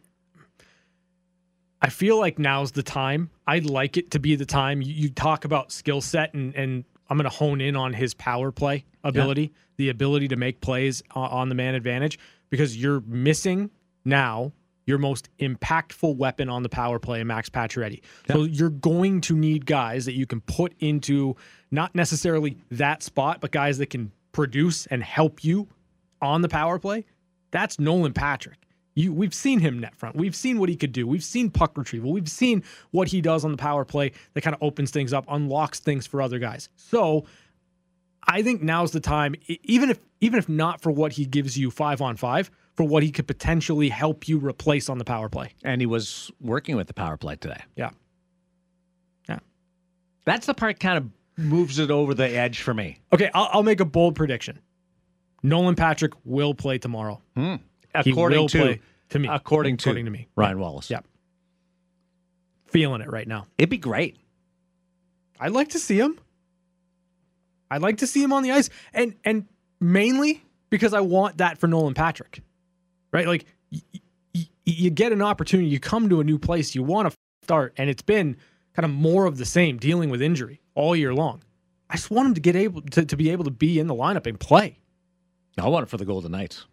I 1.82 1.88
feel 1.88 2.18
like 2.18 2.38
now's 2.38 2.72
the 2.72 2.82
time. 2.82 3.30
I'd 3.46 3.64
like 3.64 3.96
it 3.96 4.10
to 4.12 4.18
be 4.18 4.36
the 4.36 4.46
time. 4.46 4.82
You, 4.82 4.92
you 4.92 5.08
talk 5.10 5.44
about 5.44 5.72
skill 5.72 6.00
set 6.00 6.34
and 6.34 6.54
and 6.54 6.84
I'm 7.08 7.16
going 7.16 7.28
to 7.28 7.36
hone 7.36 7.60
in 7.60 7.74
on 7.74 7.92
his 7.92 8.14
power 8.14 8.52
play 8.52 8.84
ability, 9.02 9.52
the 9.76 9.88
ability 9.88 10.28
to 10.28 10.36
make 10.36 10.60
plays 10.60 11.02
on, 11.12 11.30
on 11.30 11.48
the 11.48 11.54
man 11.56 11.74
advantage 11.74 12.18
because 12.50 12.76
you're 12.76 13.00
missing 13.00 13.70
now 14.04 14.52
your 14.86 14.98
most 14.98 15.28
impactful 15.38 16.16
weapon 16.16 16.48
on 16.48 16.62
the 16.62 16.68
power 16.68 16.98
play, 16.98 17.22
Max 17.24 17.48
Pacioretty. 17.48 18.00
So 18.28 18.42
you're 18.44 18.70
going 18.70 19.20
to 19.22 19.36
need 19.36 19.66
guys 19.66 20.04
that 20.04 20.14
you 20.14 20.26
can 20.26 20.40
put 20.42 20.74
into 20.80 21.36
not 21.70 21.94
necessarily 21.94 22.58
that 22.70 23.02
spot, 23.02 23.40
but 23.40 23.50
guys 23.50 23.78
that 23.78 23.90
can 23.90 24.12
produce 24.32 24.86
and 24.86 25.02
help 25.02 25.44
you 25.44 25.68
on 26.22 26.42
the 26.42 26.48
power 26.48 26.78
play. 26.78 27.06
That's 27.50 27.78
Nolan 27.78 28.12
Patrick. 28.12 28.58
You, 29.00 29.12
we've 29.12 29.34
seen 29.34 29.60
him 29.60 29.78
net 29.78 29.96
front. 29.96 30.16
We've 30.16 30.36
seen 30.36 30.58
what 30.58 30.68
he 30.68 30.76
could 30.76 30.92
do. 30.92 31.06
We've 31.06 31.24
seen 31.24 31.50
puck 31.50 31.76
retrieval. 31.76 32.12
We've 32.12 32.28
seen 32.28 32.62
what 32.90 33.08
he 33.08 33.20
does 33.20 33.44
on 33.44 33.50
the 33.50 33.56
power 33.56 33.84
play 33.84 34.12
that 34.34 34.42
kind 34.42 34.54
of 34.54 34.62
opens 34.62 34.90
things 34.90 35.12
up, 35.12 35.24
unlocks 35.28 35.80
things 35.80 36.06
for 36.06 36.20
other 36.20 36.38
guys. 36.38 36.68
So 36.76 37.24
I 38.24 38.42
think 38.42 38.62
now's 38.62 38.92
the 38.92 39.00
time, 39.00 39.34
even 39.62 39.90
if 39.90 39.98
even 40.20 40.38
if 40.38 40.48
not 40.48 40.82
for 40.82 40.90
what 40.90 41.12
he 41.12 41.24
gives 41.24 41.56
you 41.56 41.70
five 41.70 42.02
on 42.02 42.16
five, 42.16 42.50
for 42.76 42.84
what 42.84 43.02
he 43.02 43.10
could 43.10 43.26
potentially 43.26 43.88
help 43.88 44.28
you 44.28 44.38
replace 44.38 44.88
on 44.88 44.98
the 44.98 45.04
power 45.04 45.28
play. 45.28 45.54
And 45.64 45.80
he 45.80 45.86
was 45.86 46.30
working 46.40 46.76
with 46.76 46.86
the 46.86 46.94
power 46.94 47.16
play 47.16 47.36
today. 47.36 47.62
Yeah. 47.76 47.90
Yeah. 49.28 49.38
That's 50.26 50.46
the 50.46 50.54
part 50.54 50.78
kind 50.78 50.98
of 50.98 51.08
moves 51.42 51.78
it 51.78 51.90
over 51.90 52.12
the 52.12 52.28
edge 52.28 52.60
for 52.60 52.74
me. 52.74 53.00
Okay, 53.12 53.30
I'll, 53.34 53.48
I'll 53.52 53.62
make 53.62 53.80
a 53.80 53.84
bold 53.86 54.14
prediction. 54.14 54.58
Nolan 55.42 55.74
Patrick 55.74 56.12
will 56.24 56.54
play 56.54 56.76
tomorrow. 56.76 57.22
Hmm. 57.34 57.56
He 58.04 58.10
According 58.10 58.40
will 58.40 58.48
to 58.48 58.58
play 58.58 58.80
to 59.10 59.18
me. 59.18 59.28
according 59.30 59.76
to 59.78 59.90
according 59.90 60.06
to 60.06 60.10
me. 60.10 60.28
Ryan 60.36 60.58
Wallace. 60.58 60.90
Yeah. 60.90 61.00
Feeling 62.66 63.00
it 63.00 63.10
right 63.10 63.26
now. 63.26 63.46
It'd 63.58 63.70
be 63.70 63.78
great. 63.78 64.16
I'd 65.38 65.52
like 65.52 65.68
to 65.70 65.78
see 65.78 65.98
him. 65.98 66.18
I'd 67.70 67.82
like 67.82 67.98
to 67.98 68.06
see 68.06 68.22
him 68.22 68.32
on 68.32 68.42
the 68.42 68.52
ice, 68.52 68.68
and 68.92 69.14
and 69.24 69.46
mainly 69.80 70.42
because 70.70 70.92
I 70.94 71.00
want 71.00 71.38
that 71.38 71.58
for 71.58 71.66
Nolan 71.66 71.94
Patrick, 71.94 72.42
right? 73.12 73.26
Like 73.26 73.46
y- 73.72 73.80
y- 74.34 74.48
you 74.64 74.90
get 74.90 75.12
an 75.12 75.22
opportunity, 75.22 75.68
you 75.68 75.80
come 75.80 76.08
to 76.08 76.20
a 76.20 76.24
new 76.24 76.38
place, 76.38 76.74
you 76.74 76.82
want 76.82 77.10
to 77.10 77.16
start, 77.42 77.72
and 77.76 77.88
it's 77.90 78.02
been 78.02 78.36
kind 78.74 78.84
of 78.84 78.90
more 78.90 79.24
of 79.26 79.36
the 79.38 79.44
same, 79.44 79.78
dealing 79.78 80.10
with 80.10 80.20
injury 80.22 80.60
all 80.74 80.94
year 80.94 81.12
long. 81.14 81.42
I 81.88 81.94
just 81.96 82.10
want 82.10 82.28
him 82.28 82.34
to 82.34 82.40
get 82.40 82.54
able 82.54 82.82
to, 82.82 83.04
to 83.04 83.16
be 83.16 83.30
able 83.30 83.44
to 83.44 83.50
be 83.50 83.80
in 83.80 83.88
the 83.88 83.94
lineup 83.94 84.26
and 84.26 84.38
play. 84.38 84.78
I 85.58 85.68
want 85.68 85.82
it 85.84 85.90
for 85.90 85.96
the 85.96 86.04
Golden 86.04 86.30
Knights. 86.32 86.66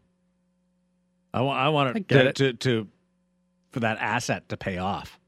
I 1.38 1.42
want. 1.42 1.60
I 1.60 1.70
want 1.70 1.96
I 1.96 2.00
it, 2.00 2.08
get 2.08 2.36
to, 2.38 2.46
it. 2.48 2.60
to 2.60 2.84
to 2.84 2.88
for 3.72 3.80
that 3.82 3.98
asset 4.00 4.50
to 4.50 4.58
pay 4.58 4.78
off. 4.80 5.20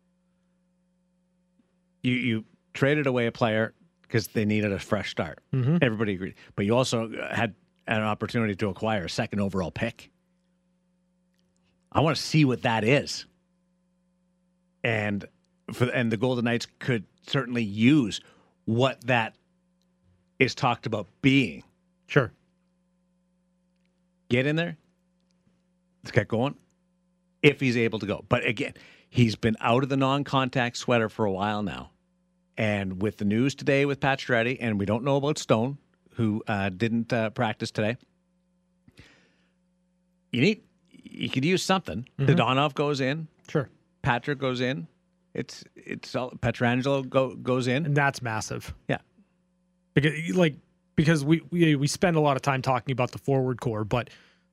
You 2.02 2.14
you 2.14 2.46
traded 2.74 3.06
away 3.06 3.28
a 3.28 3.32
player 3.32 3.74
because 4.02 4.28
they 4.30 4.44
needed 4.46 4.72
a 4.72 4.80
fresh 4.80 5.12
start. 5.12 5.40
Mhm. 5.54 5.84
Everybody 5.84 6.14
agreed, 6.16 6.34
but 6.56 6.66
you 6.66 6.76
also 6.76 7.12
had 7.32 7.54
an 7.86 8.02
opportunity 8.02 8.56
to 8.56 8.70
acquire 8.70 9.06
a 9.06 9.10
second 9.10 9.40
overall 9.40 9.70
pick. 9.72 10.10
I 11.92 12.02
want 12.02 12.16
to 12.18 12.22
see 12.22 12.44
what 12.46 12.64
that 12.64 12.84
is, 12.84 13.26
and 14.84 15.26
for 15.74 15.86
and 15.90 16.12
the 16.12 16.18
Golden 16.18 16.46
Knights 16.46 16.66
could 16.80 17.04
certainly 17.28 17.64
use 17.64 18.20
what 18.66 19.00
that 19.06 19.36
is 20.40 20.56
talked 20.56 20.86
about 20.88 21.08
being 21.22 21.64
Sure. 22.08 22.32
get 24.30 24.48
in 24.48 24.56
there. 24.56 24.78
Let's 26.04 26.12
get 26.12 26.28
going. 26.28 26.56
If 27.42 27.60
he's 27.60 27.78
able 27.78 28.00
to 28.00 28.06
go. 28.06 28.26
But 28.28 28.46
again, 28.46 28.74
he's 29.10 29.36
been 29.36 29.56
out 29.62 29.84
of 29.84 29.90
the 29.90 29.98
non 29.98 30.24
contact 30.24 30.78
sweater 30.78 31.10
for 31.10 31.26
a 31.26 31.32
while 31.32 31.64
now. 31.64 31.92
And 32.58 33.02
with 33.02 33.18
the 33.18 33.26
news 33.26 33.56
today 33.56 33.86
with 33.86 34.02
Pacioretty, 34.02 34.58
and 34.60 34.78
we 34.78 34.86
don't 34.86 35.06
know 35.06 35.16
about 35.16 35.38
Stone, 35.38 35.78
who 36.16 36.44
uh, 36.48 36.70
didn't 36.70 37.14
uh, 37.14 37.30
practice 37.30 37.72
today, 37.72 37.96
you 40.34 40.42
need, 40.42 40.62
you 40.92 41.30
could 41.30 41.46
use 41.46 41.64
something. 41.64 42.06
Mm-hmm. 42.20 42.34
Dadonov 42.34 42.74
goes 42.74 43.00
in, 43.00 43.30
Sure. 43.50 43.70
Patrick 44.02 44.40
goes 44.40 44.62
in. 44.62 44.88
It's, 45.34 45.64
it's, 45.76 46.16
all, 46.16 46.32
Pietrangelo 46.32 47.08
go, 47.08 47.36
goes 47.36 47.68
in. 47.68 47.86
And 47.86 47.96
that's 47.96 48.22
massive. 48.22 48.74
Yeah. 48.88 48.98
because 49.94 50.14
like 50.36 50.56
because 50.96 51.24
we, 51.24 51.42
we 51.50 51.76
we 51.76 51.88
spend 51.88 52.18
a 52.18 52.20
lot 52.20 52.36
of 52.36 52.42
time 52.42 52.62
talking 52.62 52.92
about 52.92 53.12
the 53.12 53.20
forward 53.20 53.62
core, 53.62 53.86
but 53.86 54.10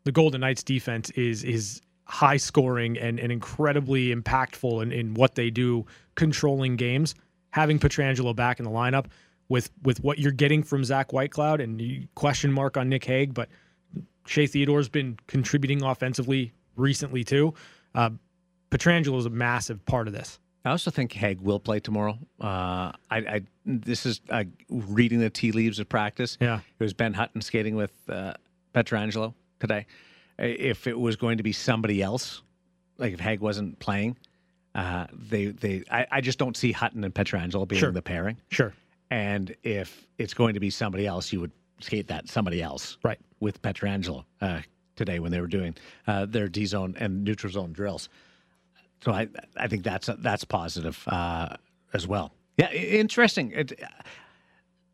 the 0.07 0.13
Golden 0.13 0.41
Knights 0.41 0.63
defense 0.63 1.11
is 1.11 1.45
is 1.45 1.83
high 2.05 2.37
scoring 2.37 2.97
and, 2.97 3.19
and 3.19 3.33
incredibly 3.33 4.15
impactful 4.15 4.81
in, 4.81 4.93
in 4.93 5.15
what 5.15 5.35
they 5.35 5.51
do 5.51 5.85
controlling 6.15 6.77
games. 6.77 7.17
Having 7.51 7.81
Pietrangelo 7.81 8.35
back 8.35 8.61
in 8.61 8.65
the 8.65 8.71
lineup 8.71 9.07
with 9.49 9.71
with 9.83 10.03
what 10.03 10.19
you're 10.19 10.33
getting 10.33 10.63
from 10.63 10.85
Zach 10.85 11.11
Whitecloud 11.11 11.61
and 11.63 11.81
you 11.81 12.07
question 12.15 12.53
mark 12.53 12.77
on 12.77 12.89
Nick 12.89 13.05
Hague, 13.05 13.35
but 13.35 13.49
Shea 14.27 14.47
Theodore's 14.47 14.89
been 14.89 15.19
contributing 15.27 15.83
offensively 15.83 16.53
recently 16.77 17.25
too. 17.25 17.53
Uh, 17.95 18.11
Pietrangelo 18.71 19.19
is 19.19 19.27
a 19.27 19.31
massive 19.31 19.85
part 19.87 20.07
of 20.07 20.15
this. 20.15 20.39
I 20.65 20.71
also 20.71 20.91
think 20.91 21.13
Hague 21.13 21.41
will 21.41 21.61
play 21.61 21.81
tomorrow. 21.81 22.19
Uh, 22.41 22.93
I, 23.11 23.19
I 23.19 23.43
this 23.65 24.07
is 24.07 24.21
uh, 24.31 24.45
reading 24.71 25.19
the 25.19 25.31
tea 25.31 25.51
leaves 25.51 25.81
of 25.81 25.89
practice. 25.89 26.39
Yeah. 26.41 26.61
it 26.79 26.85
was 26.85 26.93
Ben 26.93 27.15
Hutton 27.15 27.41
skating 27.41 27.75
with 27.75 27.93
uh, 28.09 28.35
Pietrangelo 28.73 29.35
today. 29.61 29.87
If 30.39 30.87
it 30.87 30.99
was 30.99 31.17
going 31.17 31.39
to 31.39 31.43
be 31.43 31.53
somebody 31.53 32.03
else, 32.03 32.43
like 32.99 33.13
if 33.15 33.21
Hague 33.21 33.41
wasn't 33.41 33.79
playing, 33.79 34.17
uh, 34.75 35.07
they 35.13 35.47
they 35.47 35.83
I, 35.91 36.07
I 36.11 36.21
just 36.21 36.39
don't 36.39 36.57
see 36.57 36.73
Hutton 36.73 37.05
and 37.05 37.15
Pietrangelo 37.15 37.67
being 37.67 37.81
Sure. 37.81 37.91
the 37.93 38.03
pairing. 38.03 38.37
Sure. 38.51 38.75
And 39.11 39.55
if 39.63 40.07
it's 40.19 40.35
going 40.35 40.55
to 40.55 40.61
be 40.61 40.69
somebody 40.71 41.07
else, 41.07 41.33
you 41.33 41.41
would 41.41 41.53
skate 41.81 42.09
that 42.09 42.29
somebody 42.29 42.63
else 42.63 42.99
Right. 43.03 43.19
with 43.41 43.63
Pietrangelo 43.63 44.25
uh, 44.41 44.61
today 44.97 45.21
when 45.21 45.31
they 45.31 45.41
were 45.41 45.47
doing 45.47 45.75
uh, 46.07 46.27
their 46.27 46.49
D 46.49 46.67
zone 46.67 46.95
and 46.99 47.25
neutral 47.25 47.53
zone 47.53 47.73
drills. 47.73 48.09
So 49.05 49.13
I 49.13 49.29
I 49.57 49.69
think 49.69 49.85
that's 49.85 50.11
that's 50.19 50.45
positive 50.45 51.03
uh, 51.07 51.57
as 51.95 52.07
well. 52.07 52.33
Yeah, 52.59 52.73
interesting. 52.73 53.53
It, 53.53 53.79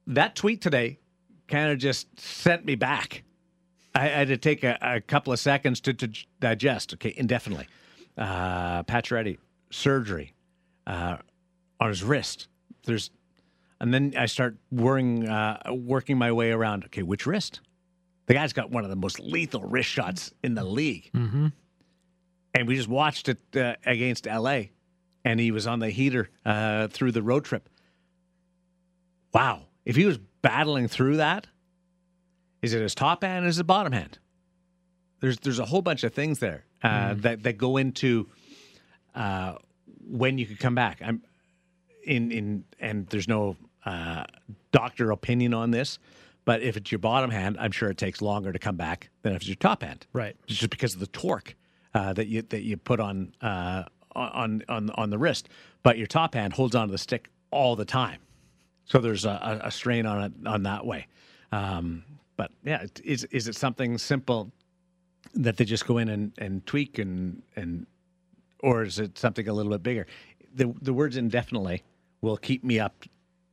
that 0.08 0.34
tweet 0.36 0.60
today 0.60 0.98
kind 1.48 1.70
of 1.70 1.78
just 1.78 2.18
sent 2.20 2.64
me 2.64 2.74
back. 2.74 3.22
I, 3.94 4.04
I 4.04 4.08
had 4.08 4.28
to 4.28 4.36
take 4.36 4.64
a, 4.64 4.78
a 4.80 5.00
couple 5.00 5.32
of 5.32 5.38
seconds 5.38 5.80
to, 5.82 5.92
to 5.94 6.08
digest. 6.40 6.94
Okay, 6.94 7.14
indefinitely. 7.16 7.66
Uh, 8.16 8.82
Pacioretty 8.84 9.38
surgery 9.70 10.34
uh, 10.86 11.16
on 11.80 11.88
his 11.88 12.02
wrist. 12.02 12.48
There's, 12.84 13.10
and 13.80 13.92
then 13.92 14.14
I 14.18 14.26
start 14.26 14.56
worrying, 14.70 15.28
uh, 15.28 15.58
working 15.72 16.18
my 16.18 16.32
way 16.32 16.50
around. 16.52 16.84
Okay, 16.86 17.02
which 17.02 17.26
wrist? 17.26 17.60
The 18.26 18.34
guy's 18.34 18.52
got 18.52 18.70
one 18.70 18.84
of 18.84 18.90
the 18.90 18.96
most 18.96 19.18
lethal 19.20 19.62
wrist 19.62 19.88
shots 19.88 20.32
in 20.42 20.54
the 20.54 20.64
league 20.64 21.10
Mm-hmm. 21.12 21.48
and 22.54 22.68
we 22.68 22.76
just 22.76 22.88
watched 22.88 23.28
it 23.28 23.38
uh, 23.56 23.74
against 23.84 24.26
LA, 24.26 24.62
and 25.24 25.40
he 25.40 25.50
was 25.50 25.66
on 25.66 25.80
the 25.80 25.90
heater 25.90 26.28
uh, 26.46 26.86
through 26.88 27.12
the 27.12 27.22
road 27.22 27.44
trip. 27.44 27.68
Wow, 29.34 29.62
if 29.84 29.96
he 29.96 30.04
was 30.04 30.18
battling 30.42 30.88
through 30.88 31.16
that, 31.16 31.46
is 32.62 32.72
it 32.74 32.80
his 32.82 32.94
top 32.94 33.22
hand 33.24 33.44
or 33.44 33.48
is 33.48 33.58
it 33.58 33.64
bottom 33.64 33.92
hand? 33.92 34.18
There's 35.20 35.38
there's 35.38 35.58
a 35.58 35.64
whole 35.64 35.82
bunch 35.82 36.02
of 36.04 36.12
things 36.14 36.38
there 36.38 36.64
uh, 36.82 37.14
that 37.18 37.42
that 37.44 37.58
go 37.58 37.76
into 37.76 38.28
uh, 39.14 39.54
when 40.08 40.38
you 40.38 40.46
could 40.46 40.58
come 40.58 40.74
back. 40.74 41.00
I'm 41.04 41.22
in 42.04 42.32
in 42.32 42.64
and 42.80 43.06
there's 43.08 43.28
no 43.28 43.56
uh, 43.84 44.24
doctor 44.72 45.10
opinion 45.12 45.54
on 45.54 45.70
this, 45.70 45.98
but 46.44 46.60
if 46.62 46.76
it's 46.76 46.90
your 46.90 46.98
bottom 46.98 47.30
hand, 47.30 47.56
I'm 47.60 47.70
sure 47.72 47.88
it 47.90 47.98
takes 47.98 48.20
longer 48.20 48.52
to 48.52 48.58
come 48.58 48.76
back 48.76 49.10
than 49.22 49.32
if 49.34 49.42
it's 49.42 49.48
your 49.48 49.56
top 49.56 49.82
hand 49.82 50.06
Right. 50.12 50.36
just 50.46 50.70
because 50.70 50.94
of 50.94 51.00
the 51.00 51.06
torque 51.08 51.54
uh, 51.94 52.12
that 52.14 52.26
you 52.26 52.42
that 52.42 52.62
you 52.62 52.76
put 52.76 52.98
on 52.98 53.32
uh, 53.40 53.84
on 54.16 54.62
on 54.68 54.90
on 54.90 55.10
the 55.10 55.18
wrist. 55.18 55.48
But 55.84 55.98
your 55.98 56.06
top 56.08 56.34
hand 56.34 56.52
holds 56.54 56.74
onto 56.74 56.90
the 56.92 56.98
stick 56.98 57.28
all 57.52 57.76
the 57.76 57.84
time, 57.84 58.20
so 58.86 58.98
there's 58.98 59.24
a, 59.24 59.60
a 59.62 59.66
a 59.68 59.70
strain 59.70 60.04
on 60.06 60.24
it 60.24 60.32
on 60.46 60.64
that 60.64 60.84
way. 60.84 61.06
Um, 61.52 62.02
but 62.36 62.50
yeah, 62.64 62.86
is 63.04 63.24
is 63.24 63.48
it 63.48 63.56
something 63.56 63.98
simple 63.98 64.52
that 65.34 65.56
they 65.56 65.64
just 65.64 65.86
go 65.86 65.98
in 65.98 66.08
and, 66.08 66.32
and 66.38 66.66
tweak 66.66 66.98
and 66.98 67.42
and 67.56 67.86
or 68.60 68.82
is 68.82 68.98
it 68.98 69.18
something 69.18 69.48
a 69.48 69.52
little 69.52 69.72
bit 69.72 69.82
bigger? 69.82 70.06
The 70.54 70.72
the 70.82 70.92
words 70.92 71.16
indefinitely 71.16 71.82
will 72.20 72.36
keep 72.36 72.62
me 72.64 72.78
up 72.78 73.04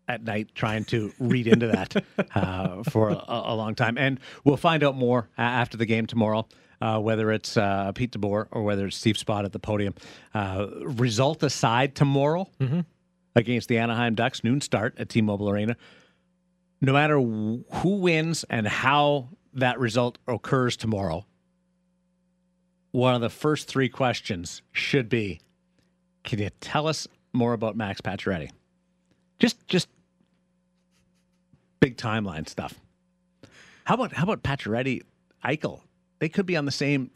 at 0.07 0.23
night 0.23 0.49
trying 0.55 0.83
to 0.85 1.11
read 1.19 1.45
into 1.47 1.67
that 1.67 2.03
uh, 2.35 2.81
for 2.83 3.09
a, 3.09 3.23
a 3.27 3.55
long 3.55 3.75
time. 3.75 3.97
And 3.97 4.19
we'll 4.43 4.57
find 4.57 4.83
out 4.83 4.95
more 4.95 5.29
a- 5.37 5.41
after 5.41 5.77
the 5.77 5.85
game 5.85 6.07
tomorrow, 6.07 6.47
uh, 6.81 6.99
whether 6.99 7.31
it's 7.31 7.55
uh, 7.57 7.91
Pete 7.93 8.11
DeBoer 8.11 8.47
or 8.51 8.63
whether 8.63 8.87
it's 8.87 8.97
Steve 8.97 9.17
Spott 9.17 9.45
at 9.45 9.51
the 9.53 9.59
podium. 9.59 9.93
Uh, 10.33 10.65
result 10.81 11.43
aside 11.43 11.93
tomorrow 11.95 12.47
against 13.35 13.67
the 13.67 13.77
Anaheim 13.77 14.15
Ducks, 14.15 14.43
noon 14.43 14.61
start 14.61 14.95
at 14.97 15.09
T-Mobile 15.09 15.49
Arena. 15.49 15.75
No 16.81 16.93
matter 16.93 17.19
who 17.19 17.97
wins 17.97 18.45
and 18.49 18.67
how 18.67 19.29
that 19.53 19.79
result 19.79 20.17
occurs 20.27 20.77
tomorrow, 20.77 21.25
one 22.91 23.15
of 23.15 23.21
the 23.21 23.29
first 23.29 23.67
three 23.67 23.89
questions 23.89 24.61
should 24.71 25.09
be, 25.09 25.41
can 26.23 26.39
you 26.39 26.49
tell 26.61 26.87
us 26.87 27.07
more 27.33 27.53
about 27.53 27.75
Max 27.75 28.01
Pacioretty? 28.01 28.49
Just 29.39 29.67
just 29.67 29.87
big 31.79 31.97
timeline 31.97 32.47
stuff. 32.47 32.79
How 33.83 33.95
about 33.95 34.13
how 34.13 34.23
about 34.23 34.43
Pacioretty, 34.43 35.01
Eichel? 35.43 35.81
They 36.19 36.29
could 36.29 36.45
be 36.45 36.57
on 36.57 36.65
the 36.65 36.71
same 36.71 37.11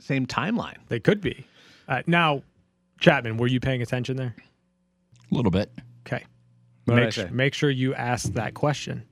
same 0.00 0.26
timeline. 0.26 0.76
They 0.88 1.00
could 1.00 1.20
be. 1.20 1.46
Uh, 1.88 2.02
now, 2.06 2.42
Chapman, 3.00 3.36
were 3.36 3.46
you 3.46 3.60
paying 3.60 3.82
attention 3.82 4.16
there? 4.16 4.34
A 5.30 5.34
little 5.34 5.50
bit. 5.50 5.70
Okay. 6.88 6.94
What 6.94 7.02
Make, 7.04 7.12
say? 7.12 7.26
su- 7.28 7.34
make 7.34 7.54
sure 7.54 7.70
you 7.70 7.94
ask 7.94 8.32
that 8.34 8.54
question. 8.54 9.04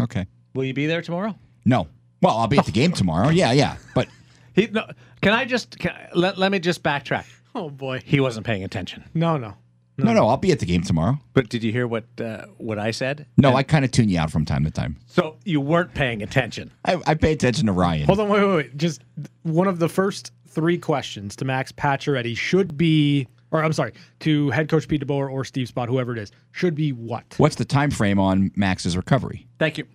Okay. 0.00 0.26
Will 0.54 0.64
you 0.64 0.74
be 0.74 0.86
there 0.86 1.02
tomorrow? 1.02 1.34
No. 1.64 1.88
Well, 2.22 2.36
I'll 2.36 2.48
be 2.48 2.58
at 2.58 2.66
the 2.66 2.72
game 2.80 2.92
tomorrow. 2.92 3.28
Yeah, 3.28 3.52
yeah. 3.52 3.76
But 3.94 4.08
He, 4.54 4.66
no, 4.66 4.84
can 5.20 5.32
I 5.32 5.44
just 5.44 5.78
can, 5.78 5.94
let, 6.14 6.36
let 6.38 6.50
me 6.52 6.58
just 6.58 6.82
backtrack? 6.82 7.24
Oh 7.52 7.68
boy. 7.68 8.00
He 8.04 8.20
wasn't 8.20 8.46
paying 8.46 8.62
attention. 8.62 9.02
No, 9.12 9.36
no. 9.36 9.54
no, 9.98 10.12
no, 10.12 10.28
I'll 10.28 10.36
be 10.36 10.52
at 10.52 10.60
the 10.60 10.66
game 10.66 10.82
tomorrow. 10.82 11.18
But 11.34 11.48
did 11.48 11.64
you 11.64 11.72
hear 11.72 11.84
what 11.88 12.04
uh, 12.20 12.44
what 12.58 12.78
I 12.78 12.92
said? 12.92 13.26
No, 13.38 13.56
I 13.56 13.64
kind 13.64 13.84
of 13.84 13.90
tune 13.90 14.08
you 14.08 14.20
out 14.20 14.30
from 14.30 14.44
time 14.44 14.62
to 14.66 14.70
time. 14.70 14.96
So 15.06 15.36
you 15.44 15.60
weren't 15.60 15.92
paying 15.92 16.22
attention. 16.22 16.70
I, 16.84 17.02
I 17.08 17.14
pay 17.16 17.32
attention 17.32 17.66
to 17.66 17.72
Ryan. 17.72 18.06
Hold 18.06 18.20
on, 18.20 18.28
wait, 18.28 18.44
wait, 18.44 18.54
wait. 18.54 18.76
Just 18.76 19.02
one 19.42 19.66
of 19.66 19.80
the 19.80 19.88
first 19.88 20.30
three 20.46 20.78
questions 20.78 21.34
to 21.36 21.44
Max 21.44 21.72
Pacioretty 21.72 22.36
should 22.36 22.76
be, 22.78 23.26
or 23.50 23.62
I'm 23.64 23.72
sorry, 23.72 23.92
to 24.20 24.50
head 24.50 24.68
coach 24.68 24.86
Pete 24.88 25.06
DeBoer 25.06 25.30
or 25.30 25.44
Steve 25.44 25.68
Spott, 25.72 25.88
whoever 25.88 26.12
it 26.12 26.18
is, 26.18 26.30
should 26.52 26.74
be 26.74 26.92
what? 26.92 27.34
What's 27.36 27.56
the 27.56 27.64
time 27.64 27.90
frame 27.90 28.18
on 28.18 28.50
Max's 28.56 28.96
recovery? 28.96 29.46
Thank 29.58 29.78
you. 29.78 29.86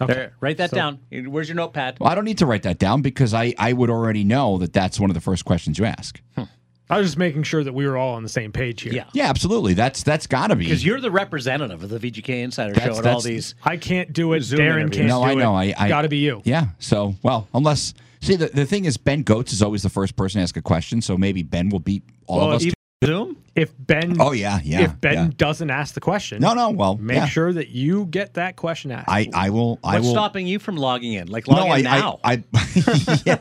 Okay. 0.00 0.12
There, 0.14 0.32
write 0.40 0.58
that 0.58 0.70
So- 0.70 0.76
down. 0.76 0.98
Where's 1.10 1.48
your 1.48 1.56
notepad? 1.56 1.98
Well, 2.00 2.10
I 2.10 2.14
don't 2.14 2.24
need 2.24 2.38
to 2.38 2.46
write 2.46 2.62
that 2.62 2.78
down 2.78 3.02
because 3.02 3.34
I, 3.34 3.54
I 3.58 3.72
would 3.72 3.90
already 3.90 4.22
know 4.24 4.58
that 4.58 4.72
that's 4.72 5.00
one 5.00 5.10
of 5.10 5.14
the 5.14 5.20
first 5.20 5.44
questions 5.44 5.78
you 5.78 5.84
ask. 5.86 6.20
Hmm. 6.36 6.44
I 6.90 6.96
was 6.98 7.08
just 7.08 7.18
making 7.18 7.42
sure 7.42 7.62
that 7.64 7.74
we 7.74 7.86
were 7.86 7.98
all 7.98 8.14
on 8.14 8.22
the 8.22 8.28
same 8.30 8.50
page 8.50 8.80
here. 8.80 8.94
Yeah. 8.94 9.04
Yeah, 9.12 9.28
absolutely. 9.28 9.74
That's 9.74 10.02
that's 10.02 10.26
got 10.26 10.46
to 10.46 10.56
be. 10.56 10.64
Because 10.64 10.82
you're 10.86 11.00
the 11.00 11.10
representative 11.10 11.82
of 11.82 11.90
the 11.90 11.98
VGK 11.98 12.42
Insider 12.44 12.72
That's- 12.72 12.94
Show 12.94 12.98
and 13.00 13.08
all 13.08 13.20
these. 13.20 13.54
I 13.62 13.76
can't 13.76 14.10
do 14.12 14.32
it. 14.32 14.40
Zoom 14.40 14.60
Darren 14.60 14.80
interviews. 14.82 14.96
can't 14.96 15.08
no, 15.08 15.18
do 15.24 15.30
I 15.30 15.34
know. 15.34 15.58
it. 15.58 15.74
I, 15.78 15.84
I 15.84 15.88
Got 15.88 16.02
to 16.02 16.08
be 16.08 16.18
you. 16.18 16.40
Yeah. 16.44 16.68
So, 16.78 17.14
well, 17.22 17.46
unless 17.52 17.92
see 18.22 18.36
the, 18.36 18.46
the 18.46 18.64
thing 18.64 18.86
is, 18.86 18.96
Ben 18.96 19.22
Gotz 19.22 19.52
is 19.52 19.62
always 19.62 19.82
the 19.82 19.90
first 19.90 20.16
person 20.16 20.38
to 20.38 20.44
ask 20.44 20.56
a 20.56 20.62
question, 20.62 21.02
so 21.02 21.18
maybe 21.18 21.42
Ben 21.42 21.68
will 21.68 21.78
beat 21.80 22.04
all 22.26 22.38
Well, 22.38 22.52
of 22.52 22.62
us. 22.64 22.72
Even- 23.02 23.14
Zoom? 23.14 23.36
If 23.54 23.74
Ben, 23.76 24.20
Oh 24.20 24.30
yeah, 24.30 24.60
yeah. 24.62 24.82
if 24.82 25.00
Ben 25.00 25.14
yeah. 25.14 25.30
doesn't 25.36 25.68
ask 25.68 25.94
the 25.94 26.00
question, 26.00 26.40
No, 26.40 26.54
no. 26.54 26.70
Well, 26.70 26.96
make 26.96 27.16
yeah. 27.16 27.26
sure 27.26 27.52
that 27.52 27.70
you 27.70 28.06
get 28.06 28.34
that 28.34 28.54
question 28.54 28.92
asked. 28.92 29.08
I 29.08 29.26
I 29.34 29.50
will. 29.50 29.80
I 29.82 29.94
What's 29.94 30.06
will. 30.06 30.12
stopping 30.12 30.46
you 30.46 30.60
from 30.60 30.76
logging 30.76 31.14
in? 31.14 31.26
Like 31.26 31.48
log 31.48 31.66
no, 31.66 31.74
in 31.74 31.84
I, 31.88 31.98
now. 31.98 32.20
I, 32.22 32.44
I, 32.54 33.22
yeah. 33.26 33.38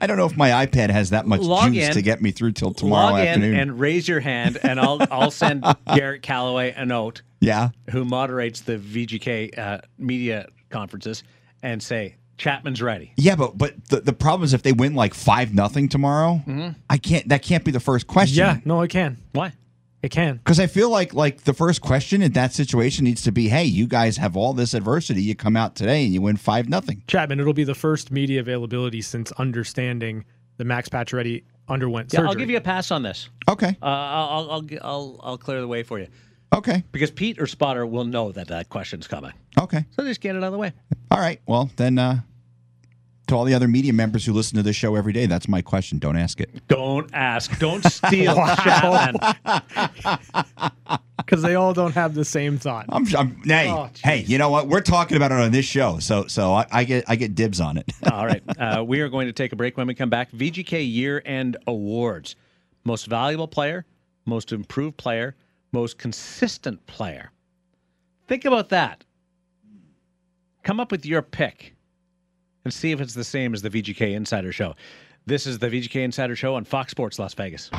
I 0.00 0.06
don't 0.08 0.16
know 0.16 0.26
if 0.26 0.36
my 0.36 0.66
iPad 0.66 0.90
has 0.90 1.10
that 1.10 1.24
much 1.24 1.40
Log 1.42 1.72
juice 1.72 1.86
in. 1.86 1.92
to 1.92 2.02
get 2.02 2.20
me 2.20 2.32
through 2.32 2.52
till 2.52 2.74
tomorrow 2.74 3.12
log 3.12 3.20
in 3.20 3.28
afternoon. 3.28 3.54
and 3.60 3.78
raise 3.78 4.08
your 4.08 4.18
hand, 4.18 4.58
and 4.64 4.80
I'll 4.80 4.98
I'll 5.08 5.30
send 5.30 5.64
Garrett 5.94 6.22
Calloway 6.22 6.72
a 6.76 6.84
note, 6.84 7.22
yeah. 7.40 7.68
who 7.90 8.04
moderates 8.04 8.62
the 8.62 8.76
VGK 8.76 9.56
uh, 9.56 9.78
media 9.98 10.48
conferences, 10.70 11.22
and 11.62 11.80
say 11.80 12.16
Chapman's 12.36 12.82
ready. 12.82 13.12
Yeah, 13.16 13.36
but 13.36 13.56
but 13.56 13.88
the, 13.88 14.00
the 14.00 14.12
problem 14.12 14.44
is 14.44 14.54
if 14.54 14.62
they 14.62 14.72
win 14.72 14.94
like 14.94 15.14
five 15.14 15.54
nothing 15.54 15.88
tomorrow, 15.88 16.42
I 16.90 16.98
can't. 16.98 17.28
That 17.28 17.42
can't 17.42 17.64
be 17.64 17.70
the 17.70 17.80
first 17.80 18.06
question. 18.06 18.38
yeah, 18.38 18.58
no, 18.64 18.80
it 18.82 18.88
can. 18.88 19.18
Why? 19.32 19.52
It 20.02 20.10
can. 20.10 20.36
Because 20.36 20.60
I 20.60 20.66
feel 20.66 20.90
like 20.90 21.14
like 21.14 21.44
the 21.44 21.54
first 21.54 21.80
question 21.80 22.20
in 22.20 22.32
that 22.32 22.52
situation 22.52 23.04
needs 23.04 23.22
to 23.22 23.32
be, 23.32 23.48
hey, 23.48 23.64
you 23.64 23.86
guys 23.86 24.18
have 24.18 24.36
all 24.36 24.52
this 24.52 24.74
adversity. 24.74 25.22
You 25.22 25.34
come 25.34 25.56
out 25.56 25.76
today 25.76 26.04
and 26.04 26.12
you 26.12 26.20
win 26.20 26.36
five 26.36 26.68
nothing. 26.68 27.02
Chapman, 27.06 27.40
it'll 27.40 27.54
be 27.54 27.64
the 27.64 27.74
first 27.74 28.10
media 28.10 28.40
availability 28.40 29.00
since 29.00 29.32
understanding 29.32 30.24
that 30.58 30.64
Max 30.66 30.88
Pacioretty 30.90 31.44
underwent 31.68 32.12
Yeah, 32.12 32.18
surgery. 32.18 32.28
I'll 32.28 32.34
give 32.34 32.50
you 32.50 32.58
a 32.58 32.60
pass 32.60 32.90
on 32.90 33.02
this. 33.02 33.30
Okay. 33.48 33.78
Uh, 33.80 33.86
I'll, 33.86 34.28
I'll, 34.28 34.50
I'll, 34.50 34.66
I'll, 34.82 35.20
I'll 35.22 35.38
clear 35.38 35.60
the 35.60 35.68
way 35.68 35.82
for 35.82 35.98
you 35.98 36.08
Okay. 36.54 36.84
because 36.92 37.10
Pete 37.10 37.40
or 37.40 37.46
Spotter 37.46 37.84
will 37.84 38.04
know 38.04 38.32
that 38.32 38.48
that 38.48 38.68
question's 38.68 39.06
coming. 39.06 39.32
Okay. 39.58 39.84
So 39.90 40.04
just 40.04 40.20
get 40.20 40.36
it 40.36 40.38
out 40.38 40.44
of 40.46 40.52
the 40.52 40.58
way. 40.58 40.72
All 41.10 41.18
right. 41.18 41.40
Well, 41.46 41.70
then 41.76 41.98
uh 41.98 42.20
to 43.26 43.34
all 43.34 43.44
the 43.44 43.54
other 43.54 43.68
media 43.68 43.92
members 43.94 44.26
who 44.26 44.34
listen 44.34 44.56
to 44.56 44.62
this 44.62 44.76
show 44.76 44.96
every 44.96 45.12
day, 45.14 45.24
that's 45.24 45.48
my 45.48 45.62
question. 45.62 45.98
Don't 45.98 46.16
ask 46.16 46.40
it. 46.42 46.50
Don't 46.68 47.08
ask. 47.14 47.58
Don't 47.58 47.82
steal, 47.84 48.34
Chapman. 48.56 49.16
because 51.16 51.40
they 51.42 51.54
all 51.54 51.72
don't 51.72 51.94
have 51.94 52.14
the 52.14 52.24
same 52.24 52.58
thought. 52.58 52.84
I'm, 52.90 53.06
I'm 53.16 53.40
hey, 53.44 53.70
Oh, 53.70 53.88
hey, 54.02 54.18
you 54.26 54.36
know 54.36 54.50
what? 54.50 54.68
We're 54.68 54.82
talking 54.82 55.16
about 55.16 55.32
it 55.32 55.38
on 55.40 55.52
this 55.52 55.64
show, 55.64 55.98
so 56.00 56.26
so 56.26 56.52
I, 56.52 56.66
I 56.70 56.84
get 56.84 57.04
I 57.08 57.16
get 57.16 57.34
dibs 57.34 57.60
on 57.60 57.78
it. 57.78 57.90
All 58.12 58.26
right. 58.26 58.42
Uh, 58.58 58.84
we 58.86 59.00
are 59.00 59.08
going 59.08 59.26
to 59.26 59.32
take 59.32 59.52
a 59.54 59.56
break 59.56 59.78
when 59.78 59.86
we 59.86 59.94
come 59.94 60.10
back. 60.10 60.30
VGK 60.32 60.86
year 60.92 61.22
end 61.24 61.56
awards 61.66 62.36
most 62.84 63.06
valuable 63.06 63.48
player, 63.48 63.86
most 64.26 64.52
improved 64.52 64.98
player, 64.98 65.34
most 65.74 65.98
consistent 65.98 66.86
player. 66.86 67.30
Think 68.28 68.46
about 68.46 68.70
that. 68.70 69.04
Come 70.62 70.80
up 70.80 70.90
with 70.90 71.04
your 71.04 71.20
pick 71.20 71.74
and 72.64 72.72
see 72.72 72.92
if 72.92 73.00
it's 73.00 73.12
the 73.12 73.24
same 73.24 73.52
as 73.52 73.60
the 73.60 73.68
VGK 73.68 74.14
Insider 74.14 74.52
Show. 74.52 74.74
This 75.26 75.46
is 75.46 75.58
the 75.58 75.68
VGK 75.68 76.04
Insider 76.04 76.36
Show 76.36 76.54
on 76.54 76.64
Fox 76.64 76.92
Sports 76.92 77.18
Las 77.18 77.34
Vegas. 77.34 77.70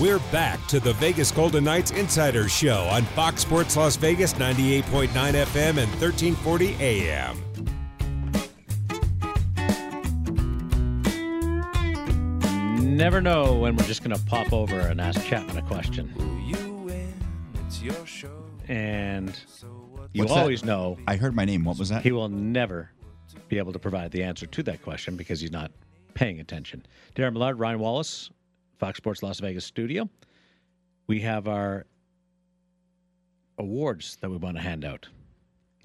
We're 0.00 0.18
back 0.32 0.66
to 0.68 0.80
the 0.80 0.94
Vegas 0.94 1.30
Golden 1.30 1.64
Knights 1.64 1.92
Insider 1.92 2.48
Show 2.48 2.88
on 2.90 3.02
Fox 3.02 3.42
Sports 3.42 3.76
Las 3.76 3.94
Vegas 3.96 4.32
98.9 4.32 5.08
FM 5.08 5.76
and 5.78 5.90
1340 6.00 6.76
AM. 6.80 7.36
Never 12.96 13.20
know 13.20 13.54
when 13.54 13.76
we're 13.76 13.84
just 13.84 14.02
going 14.02 14.16
to 14.16 14.24
pop 14.26 14.52
over 14.52 14.78
and 14.78 15.00
ask 15.00 15.24
Chapman 15.26 15.58
a 15.58 15.62
question. 15.62 16.32
And 18.68 19.36
you 20.12 20.22
What's 20.22 20.32
that? 20.34 20.40
always 20.40 20.64
know 20.64 20.98
I 21.06 21.16
heard 21.16 21.34
my 21.34 21.44
name. 21.44 21.64
What 21.64 21.78
was 21.78 21.88
that? 21.88 22.02
he 22.02 22.12
will 22.12 22.28
never 22.28 22.90
be 23.48 23.58
able 23.58 23.72
to 23.72 23.78
provide 23.78 24.10
the 24.12 24.22
answer 24.22 24.46
to 24.46 24.62
that 24.64 24.82
question 24.82 25.16
because 25.16 25.40
he's 25.40 25.50
not 25.50 25.70
paying 26.14 26.40
attention. 26.40 26.84
Darren 27.14 27.32
Millard, 27.32 27.58
Ryan 27.58 27.78
Wallace, 27.80 28.30
Fox 28.78 28.98
Sports 28.98 29.22
Las 29.22 29.40
Vegas 29.40 29.64
studio. 29.64 30.08
We 31.06 31.20
have 31.20 31.48
our 31.48 31.86
awards 33.58 34.16
that 34.20 34.30
we 34.30 34.36
want 34.36 34.56
to 34.56 34.62
hand 34.62 34.84
out. 34.84 35.08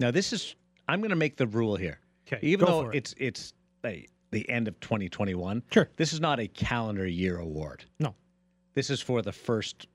Now, 0.00 0.10
this 0.10 0.32
is 0.32 0.54
I'm 0.88 1.00
going 1.00 1.10
to 1.10 1.16
make 1.16 1.36
the 1.36 1.46
rule 1.46 1.76
here. 1.76 1.98
'Kay, 2.26 2.38
Even 2.42 2.66
go 2.66 2.72
though 2.72 2.82
for 2.84 2.92
it. 2.92 2.96
it's 2.98 3.14
it's 3.18 3.52
the, 3.82 4.06
the 4.30 4.48
end 4.48 4.68
of 4.68 4.78
2021. 4.80 5.62
Sure. 5.72 5.88
This 5.96 6.12
is 6.12 6.20
not 6.20 6.38
a 6.40 6.46
calendar 6.48 7.06
year 7.06 7.38
award. 7.38 7.84
No. 7.98 8.14
This 8.74 8.90
is 8.90 9.00
for 9.00 9.22
the 9.22 9.32
first 9.32 9.86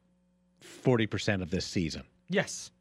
40% 0.86 1.41
of 1.41 1.49
this 1.49 1.65
season 1.65 2.04
Yes. 2.30 2.71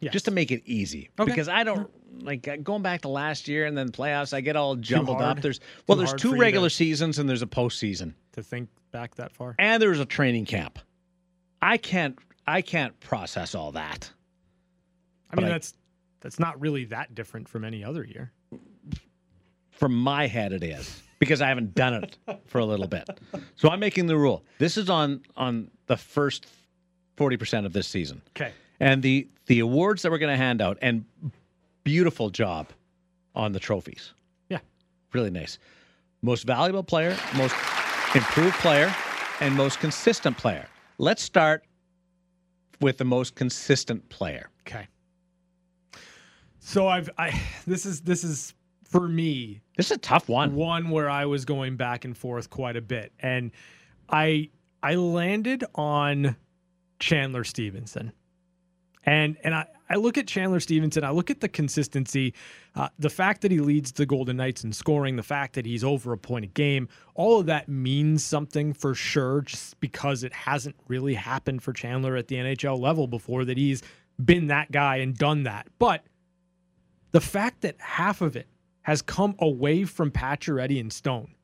Yes. 0.00 0.12
just 0.12 0.24
to 0.26 0.30
make 0.30 0.50
it 0.50 0.62
easy 0.66 1.10
Okay. 1.18 1.30
because 1.30 1.48
I 1.48 1.62
don't 1.64 1.88
like 2.24 2.46
uh, 2.48 2.56
going 2.56 2.82
back 2.82 3.02
to 3.02 3.08
last 3.08 3.46
year 3.48 3.66
and 3.66 3.76
then 3.78 3.90
playoffs. 3.90 4.34
I 4.34 4.40
get 4.40 4.56
all 4.56 4.74
jumbled 4.76 5.22
up. 5.22 5.40
There's 5.40 5.60
well, 5.86 5.96
Too 5.96 6.04
there's 6.04 6.20
two 6.20 6.32
to- 6.34 6.38
regular 6.40 6.68
seasons 6.70 7.18
and 7.18 7.28
there's 7.28 7.42
a 7.42 7.46
postseason, 7.46 8.14
to 8.32 8.42
think 8.42 8.68
back 8.90 9.14
that 9.14 9.32
far. 9.32 9.54
and 9.58 9.80
there's 9.82 10.00
a 10.00 10.04
training 10.04 10.44
camp. 10.46 10.78
I 11.62 11.76
can't 11.76 12.18
I 12.46 12.60
can't 12.62 12.98
process 13.00 13.54
all 13.54 13.72
that. 13.72 14.10
I 15.30 15.36
mean, 15.36 15.44
But 15.44 15.44
I- 15.44 15.48
that's 15.50 15.74
that's 16.20 16.38
not 16.40 16.60
really 16.60 16.84
that 16.86 17.14
different 17.14 17.48
from 17.48 17.64
any 17.64 17.82
other 17.84 18.04
year. 18.04 18.32
From 19.70 19.94
my 19.96 20.26
head, 20.26 20.52
it 20.52 20.62
is 20.62 21.02
because 21.18 21.40
I 21.40 21.48
haven't 21.48 21.74
done 21.74 21.94
it 21.94 22.18
for 22.46 22.58
a 22.58 22.64
little 22.64 22.86
bit. 22.88 23.08
So 23.56 23.68
I'm 23.70 23.80
making 23.80 24.06
the 24.06 24.16
rule. 24.16 24.44
This 24.58 24.76
is 24.76 24.90
on 24.90 25.22
on 25.36 25.70
the 25.86 25.96
first 25.96 26.46
forty 27.22 27.36
percent 27.36 27.66
of 27.66 27.72
this 27.72 27.86
season. 27.86 28.20
Okay. 28.36 28.52
And 28.80 29.00
the 29.02 29.28
the 29.46 29.60
awards 29.60 30.02
that 30.02 30.10
we're 30.10 30.18
going 30.18 30.36
to 30.36 30.44
hand 30.44 30.60
out, 30.60 30.76
and 30.82 31.04
beautiful 31.84 32.30
job 32.30 32.68
on 33.34 33.52
the 33.52 33.60
trophies. 33.60 34.12
Yeah. 34.48 34.58
Really 35.12 35.30
nice. 35.30 35.58
Most 36.20 36.44
valuable 36.44 36.82
player, 36.82 37.16
most 37.36 37.54
improved 38.14 38.56
player, 38.56 38.92
and 39.40 39.54
most 39.54 39.78
consistent 39.78 40.36
player. 40.36 40.66
Let's 40.98 41.22
start 41.22 41.64
with 42.80 42.98
the 42.98 43.04
most 43.04 43.36
consistent 43.36 44.08
player. 44.08 44.50
Okay. 44.66 44.88
So 46.58 46.88
I've 46.88 47.08
I 47.18 47.40
this 47.66 47.86
is 47.86 48.00
this 48.00 48.24
is 48.24 48.54
for 48.84 49.08
me 49.08 49.60
This 49.76 49.86
is 49.86 49.92
a 49.92 49.98
tough 49.98 50.28
one. 50.28 50.54
one 50.54 50.90
where 50.90 51.08
I 51.08 51.26
was 51.26 51.44
going 51.44 51.76
back 51.76 52.04
and 52.04 52.16
forth 52.16 52.50
quite 52.50 52.76
a 52.76 52.82
bit, 52.82 53.12
and 53.20 53.52
I 54.08 54.50
I 54.82 54.96
landed 54.96 55.64
on 55.76 56.36
Chandler 57.02 57.42
Stephenson, 57.42 58.12
and 59.04 59.36
and 59.42 59.54
I 59.54 59.66
I 59.90 59.96
look 59.96 60.16
at 60.16 60.26
Chandler 60.28 60.60
Stephenson, 60.60 61.04
I 61.04 61.10
look 61.10 61.30
at 61.30 61.40
the 61.40 61.48
consistency, 61.48 62.32
uh, 62.76 62.88
the 62.98 63.10
fact 63.10 63.42
that 63.42 63.50
he 63.50 63.60
leads 63.60 63.92
the 63.92 64.06
Golden 64.06 64.38
Knights 64.38 64.64
in 64.64 64.72
scoring, 64.72 65.16
the 65.16 65.22
fact 65.22 65.54
that 65.54 65.66
he's 65.66 65.82
over 65.84 66.12
a 66.12 66.16
point 66.16 66.44
a 66.44 66.48
game, 66.48 66.88
all 67.14 67.40
of 67.40 67.46
that 67.46 67.68
means 67.68 68.24
something 68.24 68.72
for 68.72 68.94
sure, 68.94 69.42
just 69.42 69.78
because 69.80 70.22
it 70.22 70.32
hasn't 70.32 70.76
really 70.86 71.14
happened 71.14 71.62
for 71.62 71.72
Chandler 71.72 72.16
at 72.16 72.28
the 72.28 72.36
NHL 72.36 72.80
level 72.80 73.06
before 73.08 73.44
that 73.44 73.58
he's 73.58 73.82
been 74.24 74.46
that 74.46 74.70
guy 74.70 74.96
and 74.96 75.18
done 75.18 75.42
that, 75.42 75.66
but 75.78 76.04
the 77.10 77.20
fact 77.20 77.62
that 77.62 77.74
half 77.80 78.22
of 78.22 78.36
it 78.36 78.46
has 78.82 79.02
come 79.02 79.34
away 79.40 79.84
from 79.84 80.10
Pacioretty 80.10 80.80
and 80.80 80.92
Stone 80.92 81.34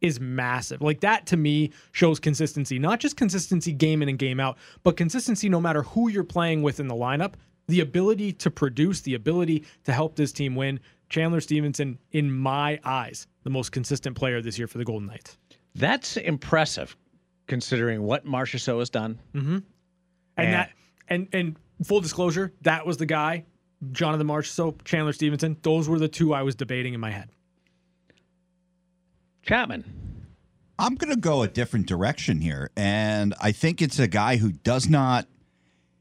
is 0.00 0.20
massive. 0.20 0.80
Like 0.80 1.00
that 1.00 1.26
to 1.26 1.36
me 1.36 1.72
shows 1.92 2.20
consistency, 2.20 2.78
not 2.78 3.00
just 3.00 3.16
consistency 3.16 3.72
game 3.72 4.02
in 4.02 4.08
and 4.08 4.18
game 4.18 4.38
out, 4.40 4.56
but 4.82 4.96
consistency 4.96 5.48
no 5.48 5.60
matter 5.60 5.82
who 5.82 6.08
you're 6.08 6.24
playing 6.24 6.62
with 6.62 6.80
in 6.80 6.88
the 6.88 6.94
lineup. 6.94 7.34
The 7.66 7.80
ability 7.80 8.32
to 8.34 8.50
produce, 8.50 9.02
the 9.02 9.14
ability 9.14 9.64
to 9.84 9.92
help 9.92 10.16
this 10.16 10.32
team 10.32 10.54
win. 10.56 10.80
Chandler 11.10 11.40
Stephenson, 11.40 11.98
in 12.12 12.30
my 12.32 12.78
eyes, 12.84 13.26
the 13.42 13.50
most 13.50 13.72
consistent 13.72 14.16
player 14.16 14.40
this 14.40 14.56
year 14.58 14.66
for 14.66 14.78
the 14.78 14.84
Golden 14.84 15.06
Knights. 15.08 15.36
That's 15.74 16.16
impressive, 16.16 16.96
considering 17.46 18.02
what 18.02 18.24
Marchessault 18.26 18.78
has 18.78 18.90
done. 18.90 19.18
Mm-hmm. 19.34 19.54
and 19.56 19.64
And- 20.36 20.54
that 20.54 20.70
and 21.08 21.28
and 21.32 21.56
full 21.84 22.00
disclosure, 22.00 22.52
that 22.62 22.86
was 22.86 22.96
the 22.98 23.06
guy, 23.06 23.44
Jonathan 23.92 24.26
Marchessault 24.26 24.84
Chandler 24.84 25.12
Stephenson. 25.12 25.56
Those 25.62 25.88
were 25.88 25.98
the 25.98 26.08
two 26.08 26.32
I 26.34 26.42
was 26.42 26.54
debating 26.54 26.94
in 26.94 27.00
my 27.00 27.10
head. 27.10 27.30
Chapman. 29.48 29.84
I'm 30.78 30.94
going 30.94 31.12
to 31.12 31.18
go 31.18 31.42
a 31.42 31.48
different 31.48 31.86
direction 31.86 32.40
here, 32.40 32.70
and 32.76 33.34
I 33.40 33.50
think 33.52 33.82
it's 33.82 33.98
a 33.98 34.06
guy 34.06 34.36
who 34.36 34.52
does 34.52 34.88
not. 34.88 35.26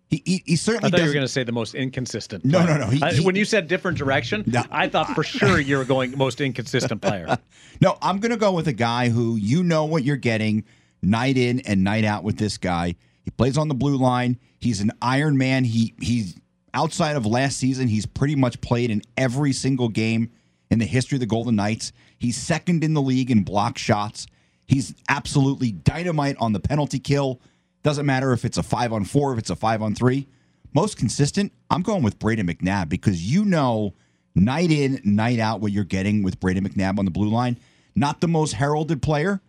He 0.10 0.22
he, 0.26 0.44
he 0.46 0.54
I 0.54 0.56
certainly 0.56 0.92
thought 0.92 1.00
you 1.00 1.08
were 1.08 1.14
going 1.14 1.26
to 1.26 1.32
say 1.32 1.44
the 1.44 1.52
most 1.52 1.74
inconsistent. 1.76 2.46
No, 2.46 2.62
player. 2.64 2.78
no, 2.78 2.86
no, 2.86 2.92
he- 2.92 3.02
I- 3.02 3.14
he- 3.14 3.26
when 3.26 3.36
you 3.36 3.44
said 3.46 3.68
different 3.68 3.98
direction, 3.98 4.44
No. 4.46 4.64
I 4.70 4.88
thought 4.88 5.16
for 5.16 5.24
sure 5.24 5.60
you 5.60 5.78
were 5.78 5.86
going 5.86 6.18
most 6.18 6.42
inconsistent 6.42 7.02
player. 7.02 7.38
No, 7.80 7.96
I'm 8.02 8.18
going 8.20 8.32
to 8.32 8.38
go 8.38 8.54
with 8.54 8.68
a 8.68 8.74
guy 8.74 9.10
who 9.10 9.36
you 9.36 9.64
know 9.64 9.86
what 9.86 10.04
you're 10.04 10.16
getting 10.16 10.64
night 11.04 11.38
in 11.38 11.60
and 11.60 11.84
night 11.84 12.06
out 12.06 12.24
with 12.24 12.38
this 12.40 12.58
guy. 12.58 12.96
He 13.24 13.30
plays 13.30 13.56
on 13.56 13.68
the 13.68 13.76
blue 13.76 13.98
line. 13.98 14.40
He's 14.60 14.82
an 14.82 14.92
Iron 15.00 15.38
Man. 15.38 15.64
He 15.64 15.94
he's 16.02 16.36
outside 16.74 17.16
of 17.16 17.28
last 17.28 17.58
season, 17.58 17.88
he's 17.88 18.08
pretty 18.08 18.36
much 18.36 18.60
played 18.62 18.90
in 18.90 19.04
every 19.16 19.54
single 19.54 19.90
game 19.90 20.32
in 20.72 20.80
the 20.80 20.86
history 20.88 21.18
of 21.18 21.20
the 21.20 21.28
Golden 21.28 21.56
Knights. 21.56 21.92
He's 22.18 22.38
second 22.38 22.84
in 22.84 22.94
the 22.94 23.02
league 23.02 23.32
in 23.32 23.44
block 23.44 23.78
shots. 23.78 24.28
He's 24.66 24.94
absolutely 25.08 25.72
dynamite 25.72 26.36
on 26.40 26.54
the 26.54 26.60
penalty 26.60 27.00
kill. 27.00 27.42
Doesn't 27.84 28.06
matter 28.06 28.34
if 28.34 28.44
it's 28.44 28.58
a 28.58 28.64
5 28.64 28.94
on 28.94 29.06
4, 29.06 29.34
if 29.34 29.40
it's 29.40 29.50
a 29.50 29.56
5 29.56 29.82
on 29.82 29.96
3. 29.96 30.28
Most 30.74 30.98
consistent, 30.98 31.54
I'm 31.70 31.82
going 31.82 32.04
with 32.04 32.20
Brayden 32.20 32.50
McNabb 32.50 32.90
because 32.90 33.32
you 33.32 33.46
know 33.46 33.94
night 34.36 34.72
in, 34.72 35.00
night 35.04 35.40
out 35.40 35.62
what 35.62 35.72
you're 35.72 35.84
getting 35.84 36.24
with 36.24 36.40
Brayden 36.40 36.68
McNabb 36.68 37.00
on 37.00 37.06
the 37.06 37.12
blue 37.12 37.30
line. 37.30 37.58
Not 37.96 38.22
the 38.22 38.28
most 38.28 38.54
heralded 38.54 39.02
player, 39.02 39.42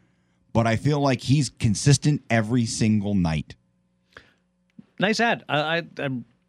but 0.53 0.67
I 0.67 0.77
feel 0.77 1.01
like 1.01 1.21
he's 1.21 1.51
consistent 1.51 2.23
every 2.31 2.65
single 2.65 3.15
night. 3.15 3.57
nice 4.99 5.21
ad. 5.21 5.45
I, 5.49 5.59
I, 5.79 5.83
I 5.99 6.09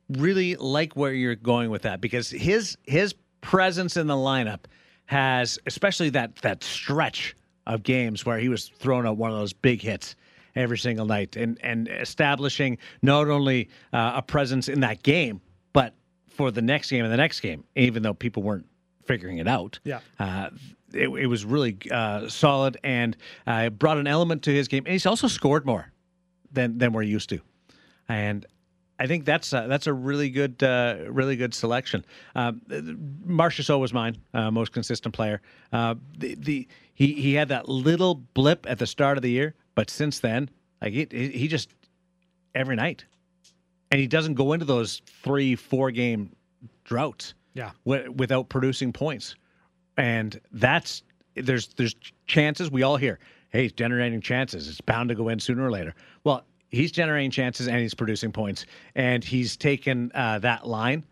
really 0.09 0.55
like 0.55 0.95
where 0.95 1.13
you're 1.13 1.35
going 1.35 1.69
with 1.69 1.83
that 1.83 2.01
because 2.01 2.29
his 2.29 2.77
his 2.83 3.13
presence 3.41 3.97
in 3.97 4.07
the 4.07 4.15
lineup 4.15 4.61
has, 5.09 5.57
especially 5.65 6.11
that 6.11 6.35
that 6.37 6.63
stretch 6.63 7.35
of 7.65 7.81
games 7.81 8.27
where 8.27 8.37
he 8.37 8.47
was 8.47 8.67
throwing 8.67 9.07
out 9.07 9.17
one 9.17 9.31
of 9.31 9.37
those 9.37 9.53
big 9.53 9.81
hits 9.81 10.15
every 10.55 10.77
single 10.77 11.07
night 11.07 11.35
and 11.35 11.57
and 11.63 11.87
establishing 11.87 12.77
not 13.01 13.27
only 13.27 13.69
uh, 13.91 14.13
a 14.17 14.21
presence 14.21 14.69
in 14.69 14.81
that 14.81 15.01
game 15.01 15.41
but 15.73 15.95
for 16.27 16.51
the 16.51 16.61
next 16.61 16.91
game 16.91 17.03
and 17.03 17.11
the 17.11 17.17
next 17.17 17.39
game, 17.39 17.63
even 17.75 18.03
though 18.03 18.13
people 18.13 18.43
weren't 18.43 18.67
figuring 19.03 19.39
it 19.39 19.47
out. 19.47 19.79
Yeah. 19.83 19.99
Uh, 20.19 20.51
it, 20.93 21.07
it 21.09 21.25
was 21.25 21.43
really 21.43 21.75
uh, 21.89 22.29
solid 22.29 22.77
and 22.83 23.17
uh, 23.47 23.69
brought 23.71 23.97
an 23.97 24.05
element 24.05 24.43
to 24.43 24.51
his 24.51 24.67
game. 24.67 24.83
And 24.85 24.93
he's 24.93 25.07
also 25.07 25.27
scored 25.27 25.65
more 25.65 25.91
than 26.51 26.77
than 26.77 26.93
we're 26.93 27.01
used 27.01 27.29
to 27.29 27.39
and 28.07 28.45
I 29.01 29.07
think 29.07 29.23
that's 29.25 29.53
a, 29.53 29.65
that's 29.69 29.87
a 29.87 29.93
really 29.93 30.29
good 30.29 30.61
uh, 30.61 30.97
really 31.07 31.35
good 31.37 31.53
selection. 31.53 32.03
Um, 32.35 32.61
Marchessault 33.25 33.79
was 33.79 33.93
mine, 33.93 34.17
uh, 34.33 34.51
most 34.51 34.73
consistent 34.73 35.13
player. 35.15 35.41
Uh, 35.71 35.95
the, 36.17 36.35
the 36.35 36.67
he 36.93 37.13
he 37.13 37.33
had 37.33 37.47
that 37.49 37.69
little 37.69 38.15
blip 38.15 38.65
at 38.69 38.77
the 38.77 38.85
start 38.87 39.17
of 39.17 39.21
the 39.23 39.31
year, 39.31 39.55
but 39.75 39.89
since 39.89 40.19
then, 40.19 40.49
like 40.81 40.91
he 40.93 41.07
he 41.11 41.47
just 41.47 41.69
every 42.55 42.75
night, 42.75 43.05
and 43.91 44.01
he 44.01 44.07
doesn't 44.07 44.33
go 44.33 44.51
into 44.53 44.65
those 44.65 45.01
three 45.23 45.55
four 45.55 45.91
game 45.91 46.35
droughts 46.83 47.33
Yeah. 47.53 47.71
wi- 47.85 48.09
without 48.09 48.49
producing 48.49 48.91
points, 48.91 49.35
and 49.95 50.39
that's 50.51 51.03
there's 51.35 51.67
there's 51.75 51.95
chances 52.27 52.69
we 52.69 52.83
all 52.83 52.97
hear. 52.97 53.17
Hey, 53.51 53.63
he's 53.63 53.71
generating 53.71 54.19
chances. 54.21 54.67
It's 54.67 54.81
bound 54.81 55.07
to 55.09 55.15
go 55.15 55.29
in 55.29 55.39
sooner 55.39 55.63
or 55.65 55.71
later. 55.71 55.95
Well, 56.23 56.43
he's 56.69 56.91
generating 56.91 57.31
chances 57.31 57.67
and 57.67 57.77
he's 57.79 57.93
producing 57.93 58.31
points, 58.31 58.65
and 58.95 59.23
he's 59.23 59.57
taken 59.57 60.11
uh, 60.15 60.39
that 60.39 60.67
line 60.67 61.03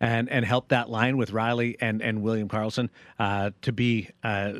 and 0.00 0.28
and 0.30 0.44
helped 0.44 0.68
that 0.68 0.88
line 0.90 1.16
with 1.16 1.32
Reilly 1.32 1.76
and 1.80 2.00
and 2.02 2.22
William 2.22 2.48
Karlsson 2.48 2.88
uh, 3.18 3.50
to 3.62 3.72
be 3.72 4.08
uh, 4.22 4.52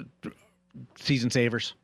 season 0.96 1.30
savers 1.30 1.74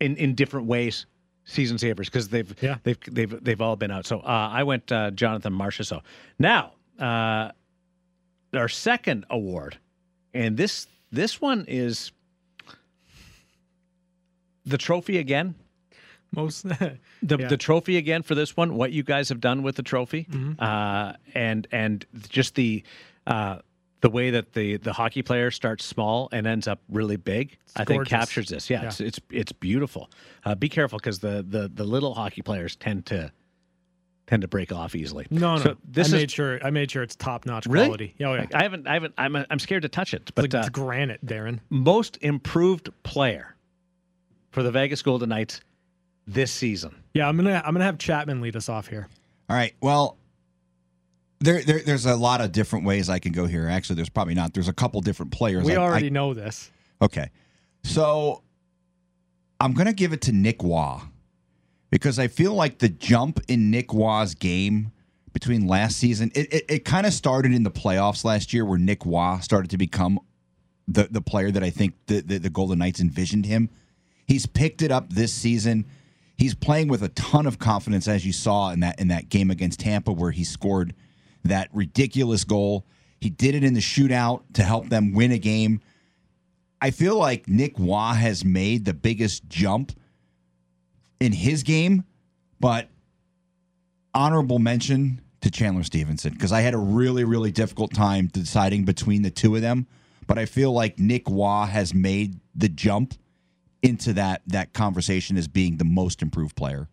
in 0.00 0.16
in 0.16 0.34
different 0.34 0.66
ways. 0.66 1.06
Season 1.44 1.78
savers 1.78 2.08
because 2.08 2.28
they've 2.28 2.54
Yeah. 2.62 2.76
they've 2.84 2.98
they've 3.10 3.42
they've 3.44 3.60
all 3.60 3.74
been 3.74 3.90
out. 3.90 4.06
So 4.06 4.20
uh, 4.20 4.48
I 4.52 4.62
went 4.62 4.92
uh, 4.92 5.10
Jonathan 5.10 5.52
Marchessault. 5.52 6.02
Now 6.38 6.72
uh, 6.98 7.50
our 8.54 8.68
second 8.68 9.26
award, 9.30 9.76
and 10.32 10.56
this 10.56 10.86
this 11.10 11.40
one 11.40 11.64
is 11.66 12.12
the 14.64 14.78
trophy 14.78 15.18
again. 15.18 15.54
Most 16.32 16.62
The 16.68 16.98
Yeah. 17.22 17.48
the 17.48 17.56
trophy 17.56 17.96
again 17.96 18.22
for 18.22 18.34
this 18.34 18.56
one. 18.56 18.74
What 18.74 18.92
you 18.92 19.02
guys 19.02 19.28
have 19.30 19.40
done 19.40 19.62
with 19.62 19.76
the 19.76 19.82
trophy, 19.82 20.26
Mm-hmm. 20.30 20.62
uh, 20.62 21.14
and 21.34 21.66
and 21.72 22.04
just 22.28 22.54
the 22.54 22.82
uh, 23.26 23.58
the 24.00 24.10
way 24.10 24.30
that 24.30 24.52
the 24.54 24.76
the 24.78 24.92
hockey 24.92 25.22
player 25.22 25.50
starts 25.50 25.84
small 25.84 26.28
and 26.32 26.46
ends 26.46 26.66
up 26.68 26.80
really 26.88 27.16
big. 27.16 27.58
I 27.76 27.84
think 27.84 28.06
captures 28.06 28.48
this. 28.48 28.70
Yeah, 28.70 28.82
Yeah. 28.82 28.88
It's, 28.88 29.00
it's 29.00 29.20
it's 29.30 29.52
beautiful. 29.52 30.10
Uh, 30.44 30.54
be 30.54 30.68
careful 30.68 30.98
because 30.98 31.18
the, 31.18 31.44
the 31.46 31.68
the 31.72 31.84
little 31.84 32.14
hockey 32.14 32.42
players 32.42 32.76
tend 32.76 33.06
to 33.06 33.30
tend 34.26 34.42
to 34.42 34.48
break 34.48 34.70
off 34.72 34.94
easily. 34.94 35.26
no, 35.30 35.56
no. 35.56 35.62
So 35.62 35.76
this 35.84 36.12
I 36.12 36.16
is 36.16 36.22
made 36.22 36.30
sure 36.30 36.64
I 36.64 36.70
made 36.70 36.90
sure 36.90 37.02
it's 37.02 37.16
top 37.16 37.44
notch 37.44 37.66
really. 37.66 37.86
quality. 37.86 38.14
Oh 38.20 38.34
yeah. 38.34 38.46
I 38.54 38.62
haven't. 38.62 38.86
I 38.86 38.94
haven't. 38.94 39.14
I'm. 39.18 39.34
I'm 39.36 39.58
scared 39.58 39.82
to 39.82 39.88
touch 39.88 40.14
it. 40.14 40.30
But 40.34 40.44
like 40.44 40.54
uh, 40.54 40.58
it's 40.60 40.68
granite, 40.70 41.26
Darren. 41.26 41.58
most 41.68 42.16
improved 42.22 42.88
player 43.02 43.56
for 44.52 44.62
the 44.62 44.70
Vegas 44.70 45.02
Golden 45.02 45.28
Knights 45.28 45.60
this 46.32 46.52
season. 46.52 46.94
Yeah, 47.14 47.28
I'm 47.28 47.36
gonna 47.36 47.62
I'm 47.64 47.72
gonna 47.74 47.84
have 47.84 47.98
Chapman 47.98 48.40
lead 48.40 48.56
us 48.56 48.68
off 48.68 48.88
here. 48.88 49.08
All 49.48 49.56
right. 49.56 49.74
Well, 49.80 50.16
there, 51.40 51.62
there 51.62 51.80
there's 51.80 52.06
a 52.06 52.16
lot 52.16 52.40
of 52.40 52.52
different 52.52 52.84
ways 52.84 53.08
I 53.08 53.18
can 53.18 53.32
go 53.32 53.46
here. 53.46 53.68
Actually, 53.68 53.96
there's 53.96 54.08
probably 54.08 54.34
not. 54.34 54.54
There's 54.54 54.68
a 54.68 54.72
couple 54.72 55.00
different 55.00 55.32
players. 55.32 55.64
We 55.64 55.74
I- 55.76 55.82
I- 55.82 55.84
already 55.84 56.10
know 56.10 56.34
this. 56.34 56.70
Okay. 57.02 57.30
So 57.82 58.42
I'm 59.58 59.72
going 59.72 59.86
to 59.86 59.94
give 59.94 60.12
it 60.12 60.20
to 60.22 60.32
Nick 60.32 60.62
Roy 60.62 60.98
because 61.90 62.18
I 62.18 62.28
feel 62.28 62.52
like 62.54 62.78
the 62.78 62.90
jump 62.90 63.40
in 63.48 63.70
Nick 63.70 63.92
Roy's 63.94 64.34
game 64.34 64.92
between 65.32 65.66
last 65.66 65.96
season, 65.96 66.30
it, 66.34 66.52
it, 66.52 66.64
it 66.68 66.84
kind 66.84 67.06
of 67.06 67.14
started 67.14 67.52
in 67.54 67.62
the 67.62 67.70
playoffs 67.70 68.22
last 68.22 68.52
year 68.52 68.66
where 68.66 68.78
Nick 68.78 69.06
Roy 69.06 69.38
started 69.40 69.70
to 69.70 69.78
become 69.78 70.20
the, 70.86 71.08
the 71.10 71.22
player 71.22 71.50
that 71.50 71.62
I 71.62 71.70
think 71.70 71.94
the, 72.06 72.20
the, 72.20 72.38
the 72.38 72.50
Golden 72.50 72.78
Knights 72.80 73.00
envisioned 73.00 73.46
him. 73.46 73.70
He's 74.26 74.44
picked 74.44 74.82
it 74.82 74.90
up 74.92 75.08
this 75.10 75.32
season. 75.32 75.86
He's 76.40 76.54
playing 76.54 76.88
with 76.88 77.02
a 77.02 77.10
ton 77.10 77.46
of 77.46 77.58
confidence, 77.58 78.08
as 78.08 78.24
you 78.24 78.32
saw 78.32 78.70
in 78.70 78.80
that 78.80 78.98
in 78.98 79.08
that 79.08 79.28
game 79.28 79.50
against 79.50 79.80
Tampa, 79.80 80.10
where 80.10 80.30
he 80.30 80.42
scored 80.42 80.94
that 81.44 81.68
ridiculous 81.70 82.44
goal. 82.44 82.86
He 83.20 83.28
did 83.28 83.54
it 83.54 83.62
in 83.62 83.74
the 83.74 83.80
shootout 83.80 84.44
to 84.54 84.62
help 84.62 84.88
them 84.88 85.12
win 85.12 85.32
a 85.32 85.38
game. 85.38 85.82
I 86.80 86.92
feel 86.92 87.18
like 87.18 87.46
Nick 87.46 87.78
Roy 87.78 88.14
has 88.14 88.42
made 88.42 88.86
the 88.86 88.94
biggest 88.94 89.50
jump 89.50 89.92
in 91.20 91.32
his 91.32 91.62
game, 91.62 92.04
but 92.58 92.88
honorable 94.14 94.58
mention 94.58 95.20
to 95.42 95.50
Chandler 95.50 95.84
Stephenson 95.84 96.32
because 96.32 96.52
I 96.52 96.62
had 96.62 96.72
a 96.72 96.78
really, 96.78 97.24
really 97.24 97.50
difficult 97.50 97.92
time 97.92 98.28
deciding 98.28 98.86
between 98.86 99.20
the 99.20 99.30
two 99.30 99.56
of 99.56 99.60
them. 99.60 99.86
But 100.26 100.38
I 100.38 100.46
feel 100.46 100.72
like 100.72 100.98
Nick 100.98 101.28
Roy 101.28 101.66
has 101.66 101.92
made 101.92 102.40
the 102.54 102.70
jump 102.70 103.12
into 103.82 104.12
that 104.14 104.42
that 104.46 104.72
conversation 104.72 105.36
as 105.36 105.48
being 105.48 105.76
the 105.76 105.84
most 105.84 106.22
improved 106.22 106.56
player. 106.56 106.88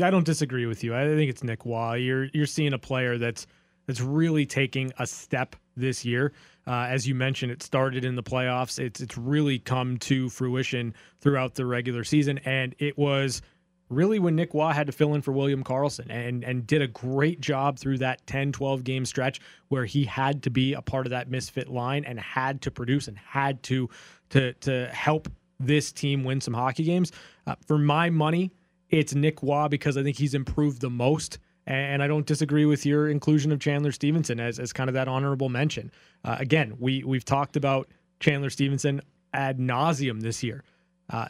I 0.00 0.10
don't 0.10 0.24
disagree 0.24 0.66
with 0.66 0.82
you. 0.82 0.94
I 0.94 1.06
think 1.06 1.30
it's 1.30 1.44
Nick 1.44 1.64
Roy. 1.64 1.96
You're 1.96 2.24
you're 2.32 2.46
seeing 2.46 2.72
a 2.72 2.78
player 2.78 3.18
that's 3.18 3.46
that's 3.86 4.00
really 4.00 4.46
taking 4.46 4.92
a 4.98 5.06
step 5.06 5.56
this 5.76 6.04
year. 6.04 6.32
Uh, 6.66 6.86
as 6.88 7.06
you 7.06 7.14
mentioned, 7.14 7.50
it 7.50 7.62
started 7.62 8.04
in 8.04 8.14
the 8.14 8.22
playoffs. 8.22 8.78
It's 8.78 9.00
it's 9.00 9.18
really 9.18 9.58
come 9.58 9.98
to 9.98 10.28
fruition 10.30 10.94
throughout 11.20 11.54
the 11.54 11.66
regular 11.66 12.04
season, 12.04 12.38
and 12.38 12.74
it 12.78 12.96
was 12.96 13.42
really 13.88 14.18
when 14.18 14.34
Nick 14.34 14.54
Roy 14.54 14.70
had 14.70 14.86
to 14.86 14.92
fill 14.92 15.14
in 15.14 15.20
for 15.20 15.32
William 15.32 15.62
Karlsson 15.62 16.06
and 16.08 16.44
and 16.44 16.66
did 16.66 16.80
a 16.80 16.88
great 16.88 17.40
job 17.40 17.78
through 17.78 17.98
that 17.98 18.26
10 18.26 18.52
12 18.52 18.84
game 18.84 19.04
stretch 19.04 19.40
where 19.68 19.84
he 19.84 20.04
had 20.04 20.42
to 20.44 20.50
be 20.50 20.72
a 20.72 20.82
part 20.82 21.06
of 21.06 21.10
that 21.10 21.28
misfit 21.28 21.68
line 21.68 22.04
and 22.04 22.18
had 22.18 22.62
to 22.62 22.70
produce 22.70 23.08
and 23.08 23.18
had 23.18 23.62
to 23.64 23.90
to 24.30 24.52
to 24.54 24.86
help 24.86 25.28
this 25.66 25.92
team 25.92 26.24
win 26.24 26.40
some 26.40 26.54
hockey 26.54 26.84
games. 26.84 27.12
Uh, 27.46 27.54
for 27.66 27.78
my 27.78 28.10
money, 28.10 28.52
it's 28.90 29.14
Nick 29.14 29.42
Roy 29.42 29.68
because 29.68 29.96
I 29.96 30.02
think 30.02 30.16
he's 30.16 30.34
improved 30.34 30.80
the 30.80 30.90
most. 30.90 31.38
And 31.66 32.02
I 32.02 32.08
don't 32.08 32.26
disagree 32.26 32.64
with 32.64 32.84
your 32.84 33.08
inclusion 33.08 33.52
of 33.52 33.60
Chandler 33.60 33.92
Stephenson 33.92 34.40
as, 34.40 34.58
as 34.58 34.72
kind 34.72 34.90
of 34.90 34.94
that 34.94 35.06
honorable 35.06 35.48
mention. 35.48 35.92
Uh, 36.24 36.36
again, 36.40 36.76
we 36.80 37.04
we've 37.04 37.24
talked 37.24 37.56
about 37.56 37.88
Chandler 38.18 38.50
Stephenson 38.50 39.00
ad 39.32 39.58
nauseum 39.58 40.20
this 40.20 40.42
year. 40.42 40.64
Uh, 41.08 41.28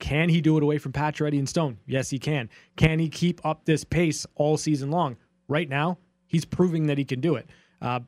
can 0.00 0.28
he 0.28 0.40
do 0.40 0.56
it 0.56 0.62
away 0.62 0.78
from 0.78 0.92
Pacioretty 0.92 1.38
and 1.38 1.48
Stone? 1.48 1.78
Yes, 1.86 2.10
he 2.10 2.18
can. 2.18 2.48
Can 2.76 2.98
he 2.98 3.08
keep 3.08 3.44
up 3.46 3.64
this 3.64 3.84
pace 3.84 4.26
all 4.34 4.56
season 4.56 4.90
long? 4.90 5.16
Right 5.46 5.68
now, 5.68 5.98
he's 6.26 6.44
proving 6.44 6.86
that 6.86 6.98
he 6.98 7.04
can 7.04 7.20
do 7.20 7.36
it. 7.36 7.48
Uh, 7.80 8.00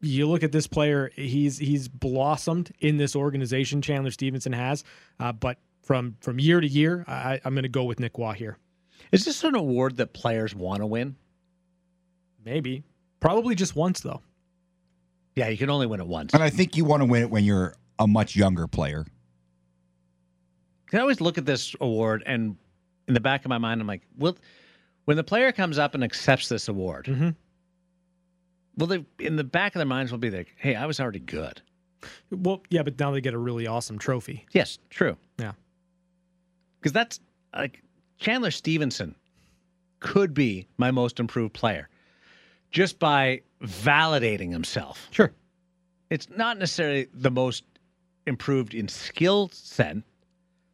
you 0.00 0.26
look 0.28 0.42
at 0.42 0.52
this 0.52 0.66
player, 0.66 1.10
he's 1.14 1.58
he's 1.58 1.88
blossomed 1.88 2.72
in 2.80 2.96
this 2.96 3.14
organization. 3.14 3.82
Chandler 3.82 4.10
Stephenson 4.10 4.52
has, 4.52 4.84
uh, 5.18 5.32
but 5.32 5.58
from 5.82 6.16
from 6.20 6.38
year 6.38 6.60
to 6.60 6.66
year, 6.66 7.04
I, 7.08 7.40
I'm 7.44 7.54
going 7.54 7.62
to 7.64 7.68
go 7.68 7.84
with 7.84 8.00
Nick 8.00 8.16
Roy 8.18 8.32
here. 8.32 8.56
Is 9.12 9.24
this 9.24 9.42
an 9.44 9.54
award 9.54 9.96
that 9.98 10.12
players 10.12 10.54
want 10.54 10.80
to 10.80 10.86
win? 10.86 11.16
Maybe, 12.44 12.84
probably 13.20 13.54
just 13.54 13.76
once 13.76 14.00
though. 14.00 14.22
Yeah, 15.36 15.48
you 15.48 15.56
can 15.58 15.70
only 15.70 15.86
win 15.86 16.00
it 16.00 16.06
once. 16.06 16.34
And 16.34 16.42
I 16.42 16.50
think 16.50 16.76
you 16.76 16.84
want 16.84 17.02
to 17.02 17.06
win 17.06 17.22
it 17.22 17.30
when 17.30 17.44
you're 17.44 17.74
a 17.98 18.06
much 18.06 18.34
younger 18.36 18.66
player. 18.66 19.04
I 20.92 20.98
always 20.98 21.20
look 21.20 21.38
at 21.38 21.46
this 21.46 21.74
award, 21.80 22.22
and 22.26 22.56
in 23.06 23.14
the 23.14 23.20
back 23.20 23.44
of 23.44 23.48
my 23.48 23.58
mind, 23.58 23.80
I'm 23.80 23.86
like, 23.86 24.02
well, 24.18 24.36
when 25.04 25.16
the 25.16 25.22
player 25.24 25.52
comes 25.52 25.78
up 25.78 25.94
and 25.94 26.02
accepts 26.02 26.48
this 26.48 26.68
award, 26.68 27.06
Mhm. 27.06 27.36
Well, 28.80 28.86
they 28.86 29.04
in 29.24 29.36
the 29.36 29.44
back 29.44 29.74
of 29.74 29.78
their 29.78 29.86
minds 29.86 30.10
will 30.10 30.18
be 30.18 30.30
like, 30.30 30.54
hey, 30.56 30.74
I 30.74 30.86
was 30.86 30.98
already 31.00 31.18
good. 31.20 31.60
Well, 32.30 32.62
yeah, 32.70 32.82
but 32.82 32.98
now 32.98 33.10
they 33.10 33.20
get 33.20 33.34
a 33.34 33.38
really 33.38 33.66
awesome 33.66 33.98
trophy. 33.98 34.46
Yes, 34.52 34.78
true. 34.88 35.18
Yeah. 35.38 35.52
Because 36.80 36.92
that's 36.92 37.20
like 37.54 37.82
Chandler 38.18 38.50
Stephenson 38.50 39.14
could 40.00 40.32
be 40.32 40.66
my 40.78 40.90
most 40.90 41.20
improved 41.20 41.52
player 41.52 41.90
just 42.70 42.98
by 42.98 43.42
validating 43.62 44.50
himself. 44.50 45.08
Sure. 45.10 45.30
It's 46.08 46.28
not 46.30 46.58
necessarily 46.58 47.06
the 47.12 47.30
most 47.30 47.64
improved 48.26 48.72
in 48.74 48.88
skill 48.88 49.50
sen- 49.52 50.04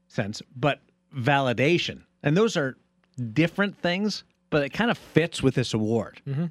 sense, 0.07 0.43
but 0.55 0.81
validation. 1.17 2.03
And 2.23 2.37
those 2.37 2.57
are 2.57 2.77
different 3.33 3.77
things, 3.79 4.23
but 4.51 4.63
it 4.63 4.71
kind 4.71 4.93
of 4.93 4.99
fits 4.99 5.43
with 5.43 5.57
this 5.57 5.75
award. 5.75 6.21
Mhm. 6.27 6.51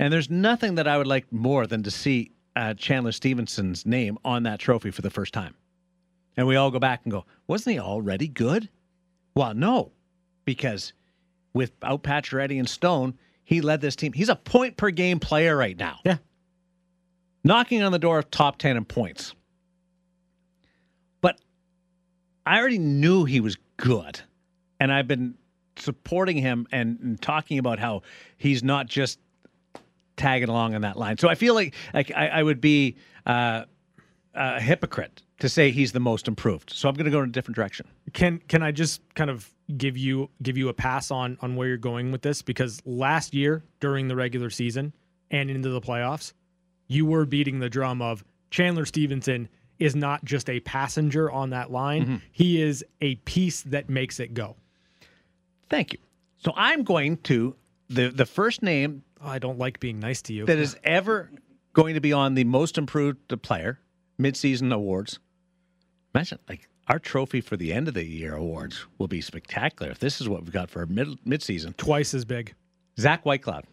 And 0.00 0.10
there's 0.10 0.30
nothing 0.30 0.76
that 0.76 0.88
I 0.88 0.96
would 0.96 1.06
like 1.06 1.30
more 1.30 1.66
than 1.66 1.82
to 1.82 1.90
see 1.90 2.32
uh, 2.56 2.72
Chandler 2.72 3.12
Stephenson's 3.12 3.84
name 3.84 4.16
on 4.24 4.44
that 4.44 4.58
trophy 4.58 4.90
for 4.90 5.02
the 5.02 5.10
first 5.10 5.34
time. 5.34 5.54
And 6.38 6.46
we 6.46 6.56
all 6.56 6.70
go 6.70 6.78
back 6.78 7.02
and 7.04 7.12
go, 7.12 7.26
wasn't 7.46 7.74
he 7.74 7.80
already 7.80 8.26
good? 8.26 8.70
Well, 9.34 9.52
no, 9.52 9.92
because 10.46 10.94
without 11.52 12.02
Pacioretty 12.02 12.58
and 12.58 12.66
Stone, 12.66 13.18
he 13.44 13.60
led 13.60 13.82
this 13.82 13.94
team. 13.94 14.14
He's 14.14 14.30
a 14.30 14.36
point 14.36 14.78
per 14.78 14.90
game 14.90 15.20
player 15.20 15.54
right 15.54 15.76
now. 15.78 15.98
Yeah. 16.02 16.16
Knocking 17.44 17.82
on 17.82 17.92
the 17.92 17.98
door 17.98 18.18
of 18.18 18.30
top 18.30 18.56
10 18.56 18.78
in 18.78 18.86
points. 18.86 19.34
But 21.20 21.38
I 22.46 22.58
already 22.58 22.78
knew 22.78 23.26
he 23.26 23.40
was 23.40 23.58
good. 23.76 24.18
And 24.80 24.90
I've 24.90 25.06
been 25.08 25.34
supporting 25.76 26.38
him 26.38 26.66
and, 26.72 26.98
and 27.00 27.20
talking 27.20 27.58
about 27.58 27.78
how 27.78 28.00
he's 28.38 28.64
not 28.64 28.86
just 28.86 29.18
tagging 30.16 30.48
along 30.48 30.74
on 30.74 30.82
that 30.82 30.96
line. 30.96 31.18
So 31.18 31.28
I 31.28 31.34
feel 31.34 31.54
like, 31.54 31.74
like 31.94 32.12
I, 32.14 32.28
I 32.28 32.42
would 32.42 32.60
be 32.60 32.96
uh, 33.26 33.64
a 34.34 34.60
hypocrite 34.60 35.22
to 35.40 35.48
say 35.48 35.70
he's 35.70 35.92
the 35.92 36.00
most 36.00 36.28
improved. 36.28 36.70
So 36.70 36.88
I'm 36.88 36.94
going 36.94 37.06
to 37.06 37.10
go 37.10 37.22
in 37.22 37.28
a 37.28 37.32
different 37.32 37.56
direction. 37.56 37.86
Can 38.12 38.38
can 38.48 38.62
I 38.62 38.72
just 38.72 39.00
kind 39.14 39.30
of 39.30 39.50
give 39.76 39.96
you 39.96 40.28
give 40.42 40.56
you 40.56 40.68
a 40.68 40.74
pass 40.74 41.10
on 41.10 41.38
on 41.40 41.56
where 41.56 41.68
you're 41.68 41.76
going 41.76 42.12
with 42.12 42.22
this 42.22 42.42
because 42.42 42.82
last 42.84 43.34
year 43.34 43.64
during 43.80 44.08
the 44.08 44.16
regular 44.16 44.50
season 44.50 44.92
and 45.30 45.50
into 45.50 45.70
the 45.70 45.80
playoffs, 45.80 46.32
you 46.88 47.06
were 47.06 47.24
beating 47.24 47.60
the 47.60 47.70
drum 47.70 48.02
of 48.02 48.24
Chandler 48.50 48.84
Stephenson 48.84 49.48
is 49.78 49.96
not 49.96 50.24
just 50.24 50.50
a 50.50 50.60
passenger 50.60 51.30
on 51.30 51.50
that 51.50 51.70
line. 51.70 52.20
He 52.32 52.60
is 52.60 52.84
a 53.00 53.14
piece 53.16 53.62
that 53.62 53.88
makes 53.88 54.20
it 54.20 54.34
go. 54.34 54.56
Thank 55.70 55.92
you. 55.94 55.98
So 56.36 56.52
I'm 56.56 56.82
going 56.82 57.16
to 57.18 57.56
the 57.88 58.08
the 58.08 58.26
first 58.26 58.62
name 58.62 59.04
I 59.20 59.38
don't 59.38 59.58
like 59.58 59.80
being 59.80 60.00
nice 60.00 60.22
to 60.22 60.32
you. 60.32 60.46
that 60.46 60.58
is 60.58 60.76
ever 60.82 61.30
going 61.72 61.94
to 61.94 62.00
be 62.00 62.12
on 62.12 62.34
the 62.34 62.44
most 62.44 62.78
improved 62.78 63.18
player 63.42 63.78
midseason 64.18 64.72
awards. 64.72 65.18
Imagine 66.14 66.38
like 66.48 66.68
our 66.88 66.98
trophy 66.98 67.40
for 67.40 67.56
the 67.56 67.72
end 67.72 67.88
of 67.88 67.94
the 67.94 68.04
year 68.04 68.34
awards 68.34 68.86
will 68.98 69.08
be 69.08 69.20
spectacular 69.20 69.90
if 69.92 69.98
this 69.98 70.20
is 70.20 70.28
what 70.28 70.42
we've 70.42 70.52
got 70.52 70.70
for 70.70 70.84
mid 70.86 71.08
midseason. 71.24 71.76
twice 71.76 72.14
as 72.14 72.24
big. 72.24 72.54
Zach 72.98 73.24
Whitecloud. 73.24 73.64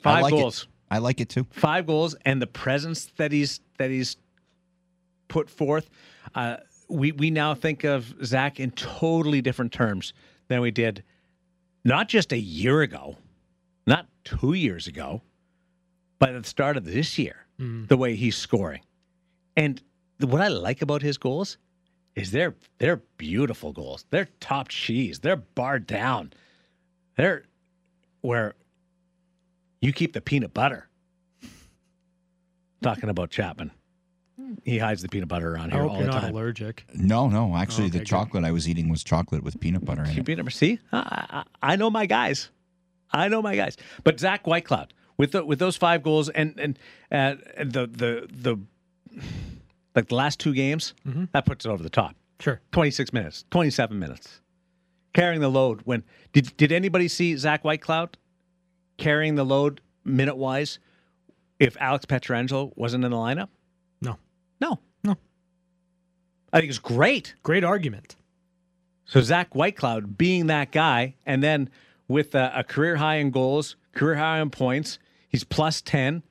Five 0.00 0.18
I 0.18 0.20
like 0.20 0.30
goals. 0.30 0.62
It. 0.62 0.68
I 0.90 0.98
like 0.98 1.20
it 1.20 1.28
too. 1.28 1.46
Five 1.50 1.86
goals 1.86 2.14
and 2.24 2.40
the 2.40 2.46
presence 2.46 3.06
that 3.16 3.32
he's 3.32 3.60
that 3.78 3.90
he's 3.90 4.16
put 5.26 5.50
forth. 5.50 5.90
Uh, 6.34 6.58
we 6.88 7.12
we 7.12 7.30
now 7.30 7.54
think 7.54 7.84
of 7.84 8.14
Zach 8.24 8.60
in 8.60 8.70
totally 8.70 9.42
different 9.42 9.72
terms 9.72 10.12
than 10.46 10.60
we 10.60 10.70
did 10.70 11.02
not 11.84 12.08
just 12.08 12.32
a 12.32 12.38
year 12.38 12.82
ago, 12.82 13.16
not 13.86 14.06
two 14.24 14.54
years 14.54 14.86
ago, 14.86 15.22
but 16.18 16.34
at 16.34 16.42
the 16.42 16.48
start 16.48 16.76
of 16.76 16.84
this 16.84 17.18
year, 17.18 17.46
mm. 17.60 17.88
the 17.88 17.96
way 17.96 18.16
he's 18.16 18.36
scoring. 18.36 18.82
And 19.56 19.82
what 20.20 20.40
I 20.40 20.48
like 20.48 20.82
about 20.82 21.02
his 21.02 21.18
goals 21.18 21.58
is 22.14 22.30
they're 22.30 22.54
they're 22.78 23.02
beautiful 23.16 23.72
goals. 23.72 24.04
They're 24.10 24.28
top 24.40 24.68
cheese. 24.68 25.20
They're 25.20 25.36
barred 25.36 25.86
down. 25.86 26.32
They're 27.16 27.44
where 28.20 28.54
you 29.80 29.92
keep 29.92 30.12
the 30.12 30.20
peanut 30.20 30.52
butter. 30.52 30.88
Talking 32.82 33.08
about 33.08 33.30
Chapman. 33.30 33.70
He 34.64 34.78
hides 34.78 35.02
the 35.02 35.08
peanut 35.08 35.28
butter 35.28 35.52
around 35.54 35.70
I 35.72 35.74
here 35.74 35.82
hope 35.82 35.90
all 35.92 35.96
you're 35.98 36.06
the 36.06 36.12
not 36.12 36.22
time. 36.22 36.32
allergic. 36.34 36.84
No, 36.94 37.28
no. 37.28 37.56
Actually, 37.56 37.84
Okay, 37.84 37.92
the 37.92 37.98
good. 37.98 38.06
chocolate 38.08 38.44
I 38.44 38.50
was 38.52 38.68
eating 38.68 38.88
was 38.88 39.04
chocolate 39.04 39.42
with 39.42 39.60
peanut 39.60 39.84
butter 39.84 40.02
in 40.04 40.10
You 40.12 40.20
it. 40.20 40.26
peanut 40.26 40.44
butter. 40.44 40.54
See, 40.56 40.78
I, 40.92 41.44
I, 41.62 41.72
I 41.72 41.76
know 41.76 41.90
my 41.90 42.06
guys. 42.06 42.50
I 43.12 43.28
know 43.28 43.40
my 43.42 43.56
guys. 43.56 43.76
But 44.04 44.20
Zach 44.20 44.44
Whitecloud 44.44 44.90
with 45.16 45.32
the, 45.32 45.44
with 45.44 45.58
those 45.58 45.76
five 45.76 46.02
goals 46.02 46.28
and 46.30 46.58
and 46.58 46.78
uh, 47.12 47.34
the 47.58 47.86
the 47.86 48.28
the 48.30 48.58
like 49.94 50.08
the 50.08 50.14
last 50.14 50.38
two 50.40 50.54
games 50.54 50.94
that 51.32 51.44
puts 51.46 51.64
it 51.64 51.68
over 51.70 51.82
the 51.82 51.90
top. 51.90 52.14
Sure. 52.40 52.60
26 52.72 53.12
minutes, 53.12 53.44
27 53.50 53.98
minutes. 53.98 54.40
Carrying 55.14 55.40
the 55.40 55.48
load 55.48 55.80
when 55.84 56.04
did 56.32 56.56
did 56.56 56.70
anybody 56.70 57.08
see 57.08 57.34
Zach 57.36 57.62
Whitecloud 57.64 58.14
carrying 58.98 59.34
the 59.34 59.44
load 59.44 59.80
minute 60.04 60.36
wise 60.36 60.78
if 61.58 61.76
Alex 61.80 62.04
Pietrangelo 62.04 62.72
wasn't 62.76 63.04
in 63.04 63.10
the 63.10 63.16
lineup? 63.16 63.48
No. 64.60 64.78
No. 65.04 65.16
I 66.52 66.60
think 66.60 66.70
it's 66.70 66.78
great. 66.78 67.34
Great 67.42 67.64
argument. 67.64 68.16
So 69.04 69.20
Zach 69.20 69.50
Whitecloud 69.50 70.18
being 70.18 70.48
that 70.48 70.70
guy, 70.70 71.14
and 71.24 71.42
then 71.42 71.70
with 72.08 72.34
a, 72.34 72.52
a 72.56 72.64
career 72.64 72.96
high 72.96 73.16
in 73.16 73.30
goals, 73.30 73.76
career 73.94 74.16
high 74.16 74.40
in 74.40 74.50
points, 74.50 74.98
he's 75.28 75.44
plus 75.44 75.80
ten. 75.80 76.22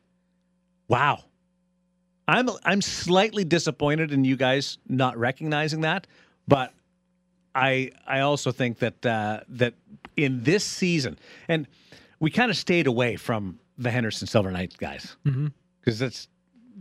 Wow, 0.88 1.24
I'm 2.28 2.50
I'm 2.64 2.82
slightly 2.82 3.44
disappointed 3.44 4.12
in 4.12 4.24
you 4.24 4.36
guys 4.38 4.78
not 4.88 5.18
recognizing 5.18 5.82
that, 5.82 6.08
but 6.48 6.72
I 7.56 7.92
I 8.06 8.20
also 8.20 8.52
think 8.52 8.80
that 8.80 9.06
uh, 9.06 9.42
that 9.50 9.74
in 10.16 10.44
this 10.44 10.64
season, 10.64 11.18
and 11.48 11.68
we 12.20 12.30
kind 12.30 12.52
of 12.52 12.58
stayed 12.58 12.86
away 12.88 13.16
from 13.16 13.60
the 13.78 13.90
Henderson 13.92 14.28
Silver 14.28 14.52
Knights 14.52 14.76
guys 14.76 15.16
because 15.80 16.00
that's 16.00 16.28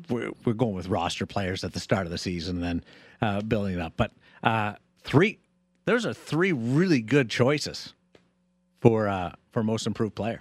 we're, 0.08 0.30
we're 0.44 0.52
going 0.52 0.74
with 0.74 0.88
roster 0.88 1.26
players 1.26 1.64
at 1.64 1.72
the 1.72 1.80
start 1.80 2.06
of 2.06 2.12
the 2.12 2.18
season 2.18 2.62
and 2.62 2.64
then 2.64 2.84
uh, 3.20 3.40
building 3.42 3.74
it 3.74 3.80
up. 3.80 3.94
But 3.96 4.12
uh, 4.42 4.74
three, 5.02 5.38
those 5.84 6.04
are 6.06 6.12
three 6.12 6.52
really 6.52 7.00
good 7.00 7.30
choices 7.30 7.94
for 8.80 9.08
uh, 9.08 9.32
for 9.52 9.62
most 9.62 9.86
improved 9.86 10.14
player. 10.14 10.40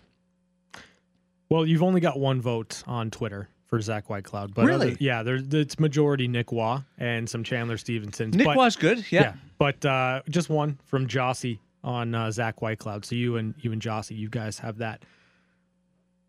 Well, 1.49 1.65
you've 1.65 1.83
only 1.83 2.01
got 2.01 2.19
one 2.19 2.41
vote 2.41 2.83
on 2.87 3.11
Twitter 3.11 3.49
for 3.67 3.79
Zach 3.81 4.07
Whitecloud, 4.07 4.53
but 4.53 4.65
Really? 4.65 4.91
other- 4.91 4.97
yeah, 4.99 5.23
there's 5.23 5.43
it's 5.53 5.79
majority 5.79 6.27
Nick 6.27 6.51
Roy 6.51 6.79
and 6.97 7.29
some 7.29 7.43
Chandler 7.43 7.77
Stephenson. 7.77 8.31
Nick 8.31 8.45
but, 8.45 8.57
was 8.57 8.75
good, 8.75 9.05
yeah. 9.11 9.33
but 9.57 9.83
uh, 9.85 10.21
just 10.29 10.49
one 10.49 10.79
from 10.85 11.07
Jossie 11.07 11.59
on 11.83 12.13
uh, 12.15 12.31
Zach 12.31 12.57
Whitecloud. 12.59 13.05
So 13.05 13.15
you 13.15 13.37
and 13.37 13.53
you 13.59 13.71
and 13.71 13.81
Jossie, 13.81 14.17
you 14.17 14.29
guys 14.29 14.59
have 14.59 14.79
that 14.79 15.03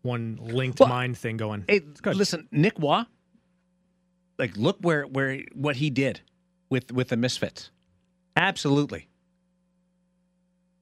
one 0.03 0.39
linked 0.41 0.79
Well, 0.79 0.89
mind 0.89 1.17
thing 1.17 1.37
going. 1.37 1.65
Hey, 1.67 1.81
listen, 2.05 2.47
Nick 2.51 2.79
Roy, 2.79 3.03
like 4.37 4.55
look 4.57 4.77
where 4.81 5.03
where 5.03 5.41
what 5.53 5.77
he 5.77 5.89
did 5.89 6.21
with 6.69 6.91
with 6.91 7.09
the 7.09 7.17
Misfits, 7.17 7.71
absolutely. 8.35 9.07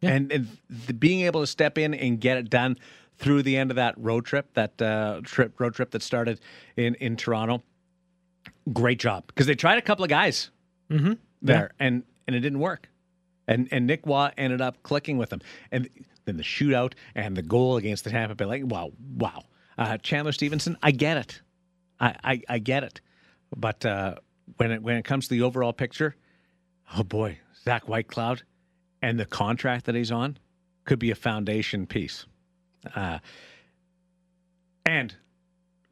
Yeah. 0.01 0.11
And 0.11 0.31
and 0.31 0.57
the, 0.69 0.93
being 0.93 1.21
able 1.21 1.41
to 1.41 1.47
step 1.47 1.77
in 1.77 1.93
and 1.93 2.19
get 2.19 2.37
it 2.37 2.49
done 2.49 2.77
through 3.17 3.43
the 3.43 3.55
end 3.57 3.71
of 3.71 3.75
that 3.75 3.95
road 3.97 4.25
trip, 4.25 4.53
that 4.55 4.81
uh, 4.81 5.21
trip 5.23 5.59
road 5.59 5.73
trip 5.73 5.91
that 5.91 6.03
started 6.03 6.39
in 6.75 6.95
in 6.95 7.15
Toronto, 7.15 7.63
great 8.73 8.99
job 8.99 9.25
because 9.27 9.47
they 9.47 9.55
tried 9.55 9.77
a 9.77 9.81
couple 9.81 10.03
of 10.03 10.09
guys 10.09 10.51
Mm-hmm. 10.91 11.13
there 11.41 11.71
and 11.79 12.03
and 12.27 12.35
it 12.35 12.41
didn't 12.41 12.59
work, 12.59 12.89
and 13.47 13.67
and 13.71 13.87
Nick 13.87 14.05
Roy 14.05 14.29
ended 14.37 14.61
up 14.61 14.83
clicking 14.83 15.17
with 15.17 15.29
them, 15.31 15.41
and 15.71 15.89
then 16.25 16.37
the 16.37 16.43
shootout 16.43 16.93
and 17.15 17.35
the 17.35 17.41
goal 17.41 17.77
against 17.77 18.03
the 18.03 18.11
Tampa 18.11 18.35
Bay, 18.35 18.45
like 18.45 18.63
wow, 18.65 18.91
wow. 19.17 19.43
Uh, 19.79 19.97
Chandler 19.97 20.31
Stephenson, 20.31 20.77
I 20.83 20.91
get 20.91 21.17
it, 21.17 21.41
I 21.99 22.15
I, 22.23 22.41
I 22.49 22.59
get 22.59 22.83
it, 22.83 23.01
but 23.55 23.85
uh, 23.85 24.15
when 24.57 24.71
it 24.71 24.81
when 24.83 24.97
it 24.97 25.05
comes 25.05 25.27
to 25.27 25.33
the 25.33 25.41
overall 25.41 25.73
picture, 25.73 26.15
oh 26.97 27.03
boy, 27.03 27.39
Zach 27.63 27.85
Whitecloud 27.85 28.43
and 29.01 29.19
the 29.19 29.25
contract 29.25 29.85
that 29.85 29.95
he's 29.95 30.11
on 30.11 30.37
could 30.85 30.99
be 30.99 31.11
a 31.11 31.15
foundation 31.15 31.85
piece. 31.87 32.25
Uh, 32.95 33.19
and 34.85 35.15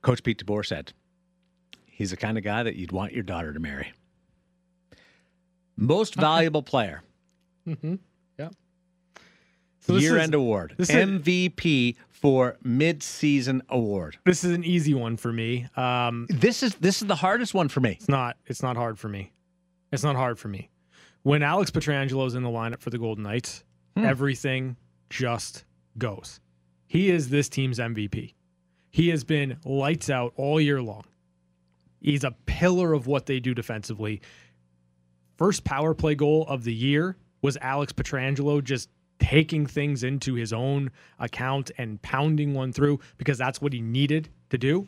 Coach 0.01 0.22
Pete 0.24 0.43
DeBoer 0.45 0.66
said 0.66 0.93
he's 1.86 2.12
the 2.12 2.18
kind 2.18 2.38
of 2.38 2.43
guy 2.43 2.64
that 2.64 2.76
you'd 2.76 2.91
want 2.91 3.14
your 3.14 3.24
daughter 3.24 3.54
to 3.54 3.60
marry. 3.60 3.91
Most 5.76 6.16
valuable 6.16 6.62
player, 6.62 7.01
Yeah. 7.66 7.95
So 9.86 9.96
year 9.98 10.18
is- 10.18 10.24
end 10.24 10.34
award, 10.34 10.76
this 10.78 10.90
is- 10.90 10.96
MVP 10.96 11.96
for 12.10 12.58
mid 12.64 13.04
season 13.04 13.62
award. 13.70 14.18
This 14.26 14.44
is 14.44 14.52
an 14.52 14.64
easy 14.64 14.94
one 14.94 15.18
for 15.18 15.32
me. 15.34 15.68
Um, 15.76 16.26
This 16.30 16.64
is 16.64 16.76
this 16.76 17.02
is 17.02 17.08
the 17.08 17.16
hardest 17.16 17.54
one 17.54 17.68
for 17.70 17.80
me. 17.82 17.92
it's 17.92 18.08
not. 18.10 18.38
It's 18.46 18.64
not 18.64 18.76
hard 18.78 18.98
for 18.98 19.10
me. 19.10 19.32
It's 19.92 20.04
not 20.04 20.16
hard 20.16 20.40
for 20.40 20.48
me. 20.48 20.70
When 21.24 21.44
Alex 21.44 21.70
Pietrangelo's 21.72 22.34
in 22.36 22.44
the 22.44 22.50
lineup 22.50 22.80
for 22.82 22.90
the 22.90 22.98
Golden 22.98 23.24
Knights, 23.24 23.64
everything 23.96 24.76
just 25.10 25.66
goes. 25.98 26.40
He 26.88 27.10
is 27.10 27.30
this 27.30 27.48
team's 27.50 27.80
MVP. 27.80 28.34
He 28.90 29.10
has 29.10 29.24
been 29.24 29.58
lights 29.66 30.10
out 30.10 30.34
all 30.36 30.60
year 30.62 30.82
long. 30.82 31.04
He's 32.02 32.24
a 32.24 32.32
pillar 32.46 32.94
of 32.94 33.08
what 33.08 33.26
they 33.26 33.40
do 33.40 33.54
defensively. 33.54 34.22
First 35.38 35.64
power 35.64 35.94
play 35.94 36.16
goal 36.16 36.46
of 36.48 36.64
the 36.64 36.74
year 36.74 37.18
was 37.42 37.58
Alex 37.62 37.92
Pietrangelo 37.94 38.64
just 38.64 38.90
taking 39.30 39.65
things 39.65 40.03
into 40.03 40.34
his 40.36 40.51
own 40.53 40.91
account 41.19 41.71
and 41.78 42.01
pounding 42.01 42.53
one 42.53 42.74
through 42.74 42.99
because 43.17 43.38
that's 43.38 43.61
what 43.61 43.74
he 43.74 43.82
needed 43.82 44.30
to 44.49 44.57
do. 44.57 44.88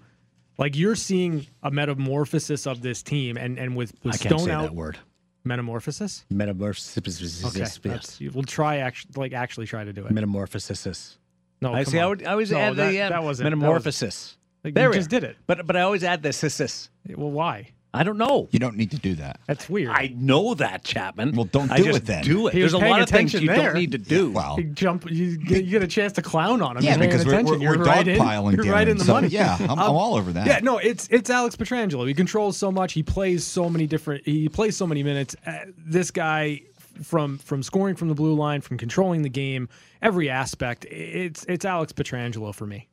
Like 0.57 0.75
you're 0.75 0.95
seeing 0.95 1.47
a 1.63 1.71
metamorphosis 1.71 2.65
of 2.65 2.81
this 2.81 3.03
team, 3.03 3.38
and 3.38 3.57
and 3.59 3.75
with, 3.75 3.93
with 4.03 4.15
I 4.15 4.17
can't 4.17 4.39
Stone 4.39 4.47
say 4.47 4.51
out, 4.51 4.61
that 4.63 4.75
word. 4.75 4.97
metamorphosis. 5.43 6.25
Metamorphosis. 6.29 7.43
Okay, 7.45 7.59
that's- 7.89 8.19
we'll 8.33 8.43
try 8.43 8.77
actually 8.77 9.11
like 9.15 9.33
actually 9.33 9.65
try 9.67 9.83
to 9.83 9.93
do 9.93 10.05
it. 10.05 10.11
Metamorphosis. 10.11 11.17
No, 11.61 11.73
I 11.73 11.83
see. 11.83 11.99
I, 11.99 12.05
would, 12.05 12.23
I 12.25 12.31
always 12.31 12.51
No, 12.51 12.57
add 12.57 12.75
that, 12.75 12.91
the 12.91 13.01
uh, 13.01 13.09
that 13.09 13.23
wasn't 13.23 13.49
that 13.49 13.55
metamorphosis. 13.55 14.38
Like, 14.63 14.73
there 14.73 14.86
you 14.86 14.89
we 14.91 14.95
just 14.97 15.07
are. 15.07 15.19
did 15.19 15.23
it. 15.23 15.38
But 15.47 15.65
but 15.67 15.75
I 15.75 15.81
always 15.81 16.03
add 16.03 16.21
the 16.23 16.33
sis. 16.33 16.89
Well, 17.15 17.31
why? 17.31 17.69
I 17.96 18.04
don't 18.04 18.18
know. 18.18 18.48
You 18.52 18.60
don't 18.60 18.76
need 18.76 18.91
to 18.91 18.98
do 18.98 19.16
that. 19.16 19.39
That's 19.48 19.70
weird. 19.70 19.89
I 19.91 20.14
know 20.16 20.54
that, 20.56 20.84
Chapman. 20.84 21.32
Well, 21.36 21.46
don't 21.46 21.72
I 21.72 21.78
do 21.78 21.86
just 21.86 21.98
it 22.00 22.06
then. 22.06 22.24
Do 22.24 22.48
it. 22.48 22.54
He 22.54 22.60
There's 22.60 22.74
a 22.74 22.78
lot 22.78 23.02
of 23.02 23.10
things 23.10 23.34
you 23.34 23.48
there. 23.48 23.56
don't 23.58 23.74
need 23.76 23.91
to 23.93 23.98
do. 23.98 24.32
Well, 24.32 24.56
You 24.60 24.66
jump, 24.66 25.10
you 25.10 25.38
get, 25.38 25.64
you 25.64 25.72
get 25.72 25.84
a 25.84 25.88
chance 25.88 26.14
to 26.14 26.22
clown 26.22 26.62
on 26.62 26.78
him. 26.78 26.84
Yeah, 26.84 26.91
You're 26.91 27.00
paying 27.00 27.10
because 27.12 27.26
we're- 27.26 27.38
attention. 27.38 27.60
we're- 27.60 27.64
You're 27.76 27.78
we're 27.80 27.86
right 27.86 28.08
in. 28.08 28.20
dogpiling 28.20 28.64
You're 28.64 28.74
right 28.74 28.88
in 28.88 28.98
the 28.98 29.06
so, 29.06 29.14
money. 29.14 29.28
yeah, 29.30 29.56
I'm- 29.60 29.72
I'm 29.72 29.80
all 29.80 30.16
over 30.16 30.32
that. 30.34 30.46
Yeah, 30.48 30.60
no, 30.62 30.78
it's 30.78 31.08
it's 31.10 31.30
Alex 31.30 31.56
Pietrangelo. 31.56 32.08
He 32.08 32.14
controls 32.14 32.58
so 32.58 32.72
much. 32.72 32.93
He 32.93 33.04
plays 33.04 33.43
so 33.46 33.70
many 33.70 33.88
different. 33.88 34.26
He 34.26 34.50
plays 34.50 34.76
so 34.76 34.86
many 34.86 35.02
minutes. 35.04 35.36
Uh, 35.46 35.60
this 35.78 36.12
guy, 36.12 36.62
from 37.04 37.38
from 37.39 37.62
scoring 37.64 37.96
from 37.96 38.08
the 38.10 38.16
blue 38.16 38.34
line, 38.36 38.62
from 38.62 38.78
controlling 38.78 39.22
the 39.22 39.30
game, 39.30 39.68
every 40.02 40.30
aspect. 40.30 40.86
It's 40.86 41.46
it's 41.50 41.66
Alex 41.66 41.93
Pietrangelo 41.93 42.54
for 42.54 42.66
me. 42.66 42.88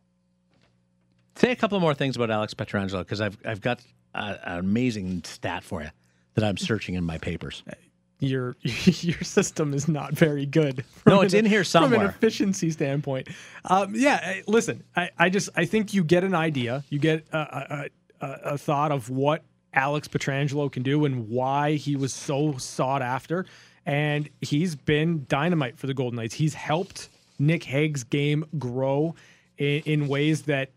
Say 1.37 1.51
a 1.51 1.57
couple 1.57 1.81
more 1.81 1.95
things 1.95 2.15
about 2.17 2.31
Alex 2.31 2.53
Pietrangelo 2.55 2.99
because 3.01 3.21
I've 3.21 3.39
I've 3.45 3.61
got 3.61 3.81
an 4.15 4.39
amazing 4.59 5.23
stat 5.25 5.65
for 5.65 5.83
you 5.83 5.91
that 6.35 6.45
I'm 6.45 6.57
searching 6.57 6.95
in 6.95 7.05
my 7.05 7.19
papers. 7.19 7.63
Your 8.21 8.57
your 8.63 9.21
system 9.23 9.75
is 9.75 9.89
not 9.89 10.13
very 10.13 10.47
good. 10.47 10.85
No, 11.07 11.21
it's 11.23 11.35
an- 11.35 11.41
in 11.41 11.45
here 11.47 11.65
somewhere. 11.65 11.99
From 11.99 12.01
an 12.03 12.15
efficiency 12.15 12.71
standpoint, 12.71 13.29
um, 13.65 13.95
yeah. 13.97 14.41
Listen, 14.47 14.85
I, 14.95 15.11
I 15.19 15.29
just 15.29 15.49
I 15.57 15.65
think 15.65 15.93
you 15.93 16.05
get 16.05 16.23
an 16.23 16.35
idea, 16.35 16.85
you 16.91 16.99
get 17.01 17.27
a, 17.33 17.39
a, 17.39 18.27
a, 18.27 18.29
a 18.55 18.59
thought 18.59 18.93
of 18.93 19.11
what 19.11 19.43
Alex 19.75 20.07
Pietrangelo 20.07 20.71
can 20.71 20.83
do 20.85 21.05
and 21.05 21.29
why 21.29 21.73
he 21.75 21.97
was 21.97 22.15
so 22.15 22.57
sought 22.59 23.03
after, 23.03 23.45
and 23.85 24.29
he's 24.41 24.77
been 24.77 25.25
dynamite 25.29 25.77
for 25.79 25.89
the 25.89 25.95
Golden 25.95 26.17
Knights. 26.19 26.35
He's 26.35 26.55
helped 26.55 27.09
Nick 27.41 27.65
Hague's 27.65 28.05
game 28.05 28.45
grow 28.59 29.17
in, 29.59 29.83
in 29.85 30.07
ways 30.09 30.43
that 30.43 30.71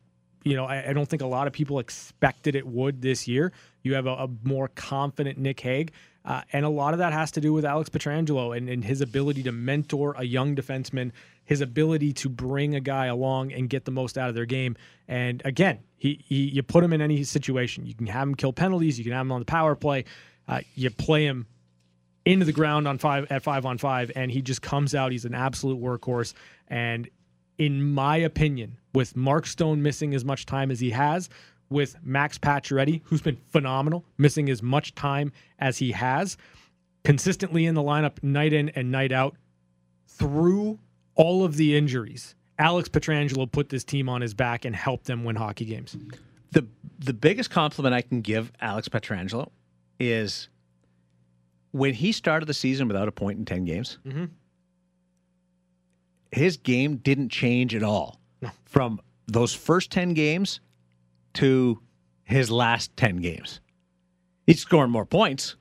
you 0.45 0.55
know, 0.55 0.65
I, 0.65 0.89
I 0.89 0.93
don't 0.93 1.09
think 1.09 1.23
a 1.23 1.27
lot 1.27 1.47
of 1.47 1.53
people 1.53 1.79
expected 1.79 2.55
it 2.55 2.65
would 2.65 3.01
this 3.01 3.27
year. 3.27 3.51
You 3.81 3.95
have 3.95 4.05
a, 4.05 4.11
a 4.11 4.29
more 4.43 4.69
confident 4.69 5.37
Nick 5.37 5.59
Hague. 5.59 5.91
Uh, 6.23 6.41
and 6.53 6.65
a 6.65 6.69
lot 6.69 6.93
of 6.93 6.99
that 6.99 7.13
has 7.13 7.31
to 7.31 7.41
do 7.41 7.53
with 7.53 7.65
Alex 7.65 7.89
Pietrangelo 7.89 8.55
and, 8.55 8.69
and 8.69 8.83
his 8.83 9.01
ability 9.01 9.43
to 9.43 9.51
mentor 9.51 10.15
a 10.17 10.23
young 10.23 10.55
defenseman, 10.55 11.11
his 11.43 11.61
ability 11.61 12.13
to 12.13 12.29
bring 12.29 12.73
a 12.73 12.79
guy 12.79 13.07
along 13.07 13.51
and 13.53 13.69
get 13.69 13.85
the 13.85 13.91
most 13.91 14.17
out 14.17 14.29
of 14.29 14.35
their 14.35 14.45
game. 14.45 14.75
And 15.07 15.41
again, 15.45 15.79
he, 15.97 16.23
he 16.25 16.45
you 16.49 16.63
put 16.63 16.83
him 16.83 16.93
in 16.93 17.01
any 17.01 17.23
situation. 17.23 17.85
You 17.85 17.93
can 17.93 18.07
have 18.07 18.27
him 18.27 18.35
kill 18.35 18.53
penalties. 18.53 18.97
You 18.97 19.03
can 19.03 19.13
have 19.13 19.21
him 19.21 19.31
on 19.31 19.41
the 19.41 19.45
power 19.45 19.75
play. 19.75 20.05
Uh, 20.47 20.61
you 20.73 20.89
play 20.89 21.25
him 21.25 21.47
into 22.25 22.45
the 22.45 22.53
ground 22.53 22.87
on 22.87 22.97
five 22.97 23.27
at 23.31 23.43
five 23.43 23.65
on 23.65 23.77
five, 23.77 24.11
and 24.15 24.31
he 24.31 24.41
just 24.41 24.61
comes 24.61 24.95
out. 24.95 25.11
He's 25.11 25.25
an 25.25 25.35
absolute 25.35 25.79
workhorse. 25.79 26.33
And 26.67 27.07
in 27.57 27.93
my 27.93 28.17
opinion, 28.17 28.77
with 28.95 29.15
Mark 29.15 29.45
Stone 29.45 29.83
missing 29.83 30.15
as 30.15 30.23
much 30.25 30.45
time 30.45 30.71
as 30.71 30.79
he 30.79 30.89
has, 30.91 31.29
with 31.69 31.97
Max 32.01 32.37
Pacioretty, 32.37 33.01
who's 33.03 33.21
been 33.21 33.37
phenomenal, 33.51 34.05
missing 34.17 34.49
as 34.49 34.63
much 34.63 34.95
time 34.95 35.31
as 35.59 35.77
he 35.77 35.91
has, 35.91 36.37
consistently 37.03 37.65
in 37.65 37.75
the 37.75 37.83
lineup 37.83 38.23
night 38.23 38.53
in 38.53 38.69
and 38.69 38.91
night 38.91 39.11
out, 39.11 39.35
through 40.07 40.79
all 41.15 41.43
of 41.43 41.57
the 41.57 41.75
injuries, 41.75 42.35
Alex 42.57 42.87
Pietrangelo 42.87 43.51
put 43.51 43.69
this 43.69 43.83
team 43.83 44.07
on 44.07 44.21
his 44.21 44.33
back 44.33 44.63
and 44.63 44.75
helped 44.75 45.05
them 45.05 45.25
win 45.25 45.35
hockey 45.35 45.65
games. 45.65 45.97
the 46.51 46.65
the 46.97 47.13
biggest 47.13 47.49
compliment 47.49 47.93
I 47.93 48.01
can 48.01 48.21
give 48.21 48.51
Alex 48.61 48.87
Pietrangelo 48.87 49.49
is 49.99 50.47
when 51.71 51.93
he 51.93 52.13
started 52.13 52.45
the 52.45 52.53
season 52.53 52.87
without 52.87 53.09
a 53.09 53.11
point 53.11 53.37
in 53.37 53.45
ten 53.45 53.65
games. 53.65 53.97
Mm-hmm. 54.05 54.25
His 56.31 56.55
game 56.55 56.97
didn't 56.97 57.29
change 57.29 57.75
at 57.75 57.83
all 57.83 58.19
from 58.65 58.99
those 59.27 59.53
first 59.53 59.91
ten 59.91 60.13
games 60.13 60.59
to 61.33 61.81
his 62.23 62.49
last 62.51 62.95
ten 62.97 63.17
games. 63.17 63.59
He's 64.45 64.59
scoring 64.59 64.91
more 64.91 65.05
points, 65.05 65.55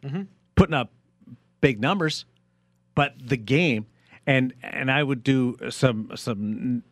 putting 0.56 0.74
up 0.74 0.92
big 1.60 1.80
numbers, 1.80 2.26
but 2.94 3.14
the 3.18 3.36
game 3.36 3.86
and 4.26 4.52
and 4.62 4.90
I 4.90 5.02
would 5.02 5.22
do 5.22 5.56
some 5.70 6.10
some 6.14 6.82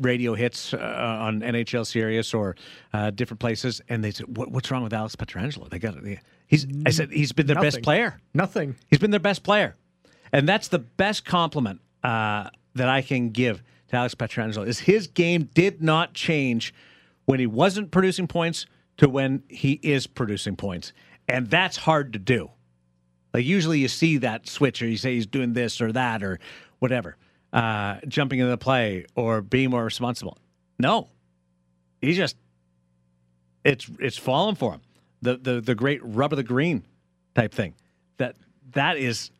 radio 0.00 0.34
hits 0.34 0.72
uh, 0.74 0.78
on 0.78 1.40
NHL 1.40 1.86
Sirius 1.86 2.32
or 2.32 2.56
uh, 2.92 3.10
different 3.10 3.40
places, 3.40 3.80
and 3.88 4.02
they 4.04 4.10
said, 4.10 4.36
what, 4.36 4.50
"What's 4.50 4.70
wrong 4.70 4.82
with 4.82 4.92
Alex 4.92 5.16
Pietrangelo?" 5.16 5.68
They 5.68 5.78
got 5.78 5.96
it. 5.96 6.20
He's. 6.46 6.66
I 6.86 6.90
said 6.90 7.10
he's 7.10 7.32
been 7.32 7.46
their 7.46 7.56
best 7.56 7.82
player. 7.82 8.20
Nothing. 8.34 8.76
He's 8.88 8.98
been 8.98 9.10
their 9.10 9.20
best 9.20 9.42
player, 9.42 9.76
and 10.32 10.48
that's 10.48 10.68
the 10.68 10.78
best 10.78 11.24
compliment 11.24 11.80
uh, 12.02 12.50
that 12.74 12.88
I 12.88 13.02
can 13.02 13.30
give 13.30 13.62
to 13.88 13.96
Alex 13.96 14.14
Pietrangelo. 14.14 14.66
Is 14.66 14.80
his 14.80 15.06
game 15.06 15.48
did 15.54 15.82
not 15.82 16.14
change 16.14 16.74
when 17.24 17.40
he 17.40 17.46
wasn't 17.46 17.90
producing 17.90 18.26
points 18.26 18.66
to 18.98 19.08
when 19.08 19.42
he 19.48 19.80
is 19.82 20.06
producing 20.06 20.56
points, 20.56 20.92
and 21.28 21.48
that's 21.48 21.76
hard 21.76 22.12
to 22.12 22.18
do. 22.18 22.50
Like 23.34 23.44
usually 23.44 23.78
you 23.78 23.88
see 23.88 24.18
that 24.18 24.48
switch, 24.48 24.82
or 24.82 24.86
you 24.88 24.96
say 24.96 25.14
he's 25.14 25.26
doing 25.26 25.52
this 25.52 25.80
or 25.80 25.92
that 25.92 26.22
or 26.22 26.38
whatever, 26.78 27.16
uh, 27.52 27.98
jumping 28.08 28.38
into 28.38 28.50
the 28.50 28.58
play 28.58 29.06
or 29.14 29.42
being 29.42 29.70
more 29.70 29.84
responsible. 29.84 30.38
No, 30.78 31.08
he 32.00 32.12
just 32.14 32.36
it's 33.64 33.88
it's 34.00 34.16
fallen 34.16 34.54
for 34.54 34.72
him. 34.72 34.80
The 35.22 35.36
the 35.36 35.60
the 35.60 35.74
great 35.74 36.00
rub 36.02 36.32
of 36.32 36.36
the 36.36 36.42
green 36.42 36.84
type 37.34 37.52
thing. 37.52 37.74
That 38.16 38.36
that 38.72 38.96
is 38.96 39.30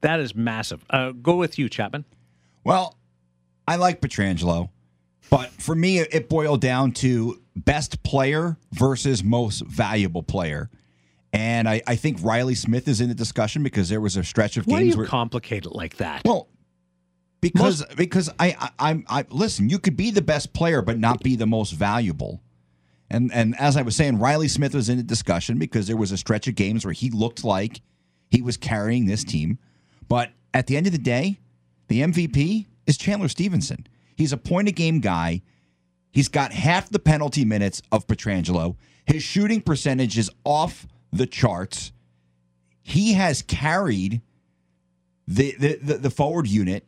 that 0.00 0.20
is 0.20 0.34
massive. 0.34 0.84
Uh, 0.90 1.12
go 1.12 1.36
with 1.36 1.58
you, 1.58 1.68
Chapman. 1.68 2.04
Well, 2.64 2.96
I 3.66 3.76
like 3.76 4.00
Pietrangelo, 4.00 4.70
but 5.30 5.50
for 5.50 5.74
me, 5.74 5.98
it 5.98 6.28
boiled 6.28 6.60
down 6.60 6.92
to 6.92 7.40
best 7.56 8.02
player 8.02 8.56
versus 8.72 9.24
most 9.24 9.60
valuable 9.60 10.22
player. 10.22 10.70
And 11.32 11.68
I, 11.68 11.82
I 11.86 11.96
think 11.96 12.22
Reilly 12.22 12.54
Smith 12.54 12.86
is 12.86 13.00
in 13.00 13.08
the 13.08 13.14
discussion 13.14 13.62
because 13.62 13.88
there 13.88 14.00
was 14.00 14.16
a 14.16 14.22
stretch 14.22 14.56
of 14.56 14.66
Why 14.66 14.78
do 14.78 14.84
games 14.84 14.94
you 14.94 14.98
where 14.98 15.06
complicate 15.06 15.66
it 15.66 15.72
like 15.72 15.96
that? 15.96 16.22
well 16.24 16.48
because 17.40 17.84
because 17.96 18.30
I, 18.38 18.56
I 18.58 18.70
I'm 18.90 19.04
I 19.08 19.26
listen, 19.28 19.68
you 19.68 19.78
could 19.78 19.96
be 19.96 20.10
the 20.10 20.22
best 20.22 20.52
player 20.54 20.80
but 20.80 20.98
not 20.98 21.22
be 21.22 21.36
the 21.36 21.46
most 21.46 21.72
valuable. 21.72 22.40
And 23.10 23.32
and 23.32 23.54
as 23.60 23.76
I 23.76 23.82
was 23.82 23.94
saying, 23.96 24.18
Reilly 24.18 24.48
Smith 24.48 24.74
was 24.74 24.88
in 24.88 24.96
the 24.96 25.02
discussion 25.02 25.58
because 25.58 25.86
there 25.86 25.96
was 25.96 26.10
a 26.10 26.16
stretch 26.16 26.48
of 26.48 26.54
games 26.54 26.84
where 26.84 26.92
he 26.92 27.10
looked 27.10 27.44
like 27.44 27.82
he 28.30 28.40
was 28.40 28.56
carrying 28.56 29.06
this 29.06 29.24
team. 29.24 29.58
But 30.08 30.30
at 30.54 30.66
the 30.68 30.76
end 30.76 30.86
of 30.86 30.92
the 30.92 30.98
day, 30.98 31.40
the 31.88 32.00
MVP 32.00 32.66
is 32.86 32.96
Chandler 32.96 33.28
Stephenson. 33.28 33.86
He's 34.16 34.32
a 34.32 34.36
point 34.36 34.68
a 34.68 34.72
game 34.72 35.00
guy. 35.00 35.42
He's 36.12 36.28
got 36.28 36.52
half 36.52 36.90
the 36.90 36.98
penalty 36.98 37.44
minutes 37.44 37.82
of 37.90 38.06
Pietrangelo. 38.06 38.76
His 39.06 39.22
shooting 39.22 39.60
percentage 39.60 40.16
is 40.16 40.30
off 40.44 40.86
the 41.12 41.26
charts. 41.26 41.92
He 42.82 43.14
has 43.14 43.42
carried 43.42 44.20
the, 45.26 45.54
the, 45.58 45.78
the, 45.82 45.94
the 45.94 46.10
forward 46.10 46.46
unit. 46.46 46.86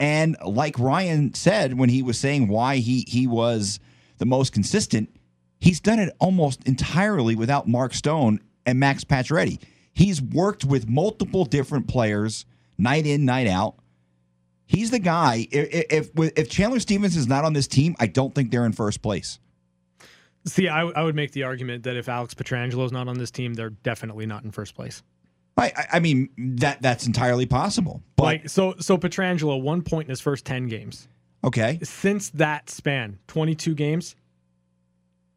And 0.00 0.36
like 0.44 0.78
Ryan 0.78 1.34
said 1.34 1.78
when 1.78 1.88
he 1.88 2.02
was 2.02 2.18
saying 2.18 2.48
why 2.48 2.76
he, 2.76 3.04
he 3.06 3.26
was 3.26 3.78
the 4.18 4.26
most 4.26 4.52
consistent, 4.52 5.14
he's 5.60 5.80
done 5.80 5.98
it 5.98 6.14
almost 6.18 6.66
entirely 6.66 7.34
without 7.34 7.68
Mark 7.68 7.94
Stone 7.94 8.40
and 8.66 8.80
Max 8.80 9.04
Pacioretty. 9.04 9.60
He's 9.92 10.22
worked 10.22 10.64
with 10.64 10.88
multiple 10.88 11.44
different 11.44 11.88
players 11.88 12.46
night 12.78 13.06
in, 13.06 13.24
night 13.24 13.46
out. 13.46 13.76
He's 14.66 14.90
the 14.90 14.98
guy. 14.98 15.46
If 15.50 16.10
if, 16.16 16.32
if 16.36 16.48
Chandler 16.50 16.80
Stevens 16.80 17.16
is 17.16 17.26
not 17.26 17.44
on 17.44 17.52
this 17.52 17.66
team, 17.68 17.94
I 17.98 18.06
don't 18.06 18.34
think 18.34 18.50
they're 18.50 18.64
in 18.66 18.72
first 18.72 19.02
place. 19.02 19.38
See, 20.46 20.66
I, 20.68 20.82
I 20.82 21.02
would 21.02 21.14
make 21.14 21.32
the 21.32 21.44
argument 21.44 21.84
that 21.84 21.96
if 21.96 22.08
Alex 22.08 22.34
Pietrangelo 22.34 22.84
is 22.84 22.90
not 22.92 23.06
on 23.06 23.16
this 23.18 23.30
team, 23.30 23.54
they're 23.54 23.70
definitely 23.70 24.26
not 24.26 24.42
in 24.44 24.50
first 24.50 24.74
place. 24.74 25.02
I, 25.56 25.72
I- 25.92 26.00
mean 26.00 26.30
that 26.56 26.82
that's 26.82 27.06
entirely 27.06 27.46
possible. 27.46 28.02
But 28.16 28.24
Like 28.24 28.48
so, 28.48 28.74
so 28.80 28.98
Pietrangelo 28.98 29.60
one 29.62 29.82
point 29.82 30.06
in 30.06 30.10
his 30.10 30.20
first 30.20 30.44
ten 30.44 30.66
games. 30.66 31.06
okay, 31.44 31.78
Since 31.82 32.30
that 32.30 32.70
span, 32.70 33.18
twenty 33.28 33.54
two 33.54 33.74
games, 33.74 34.16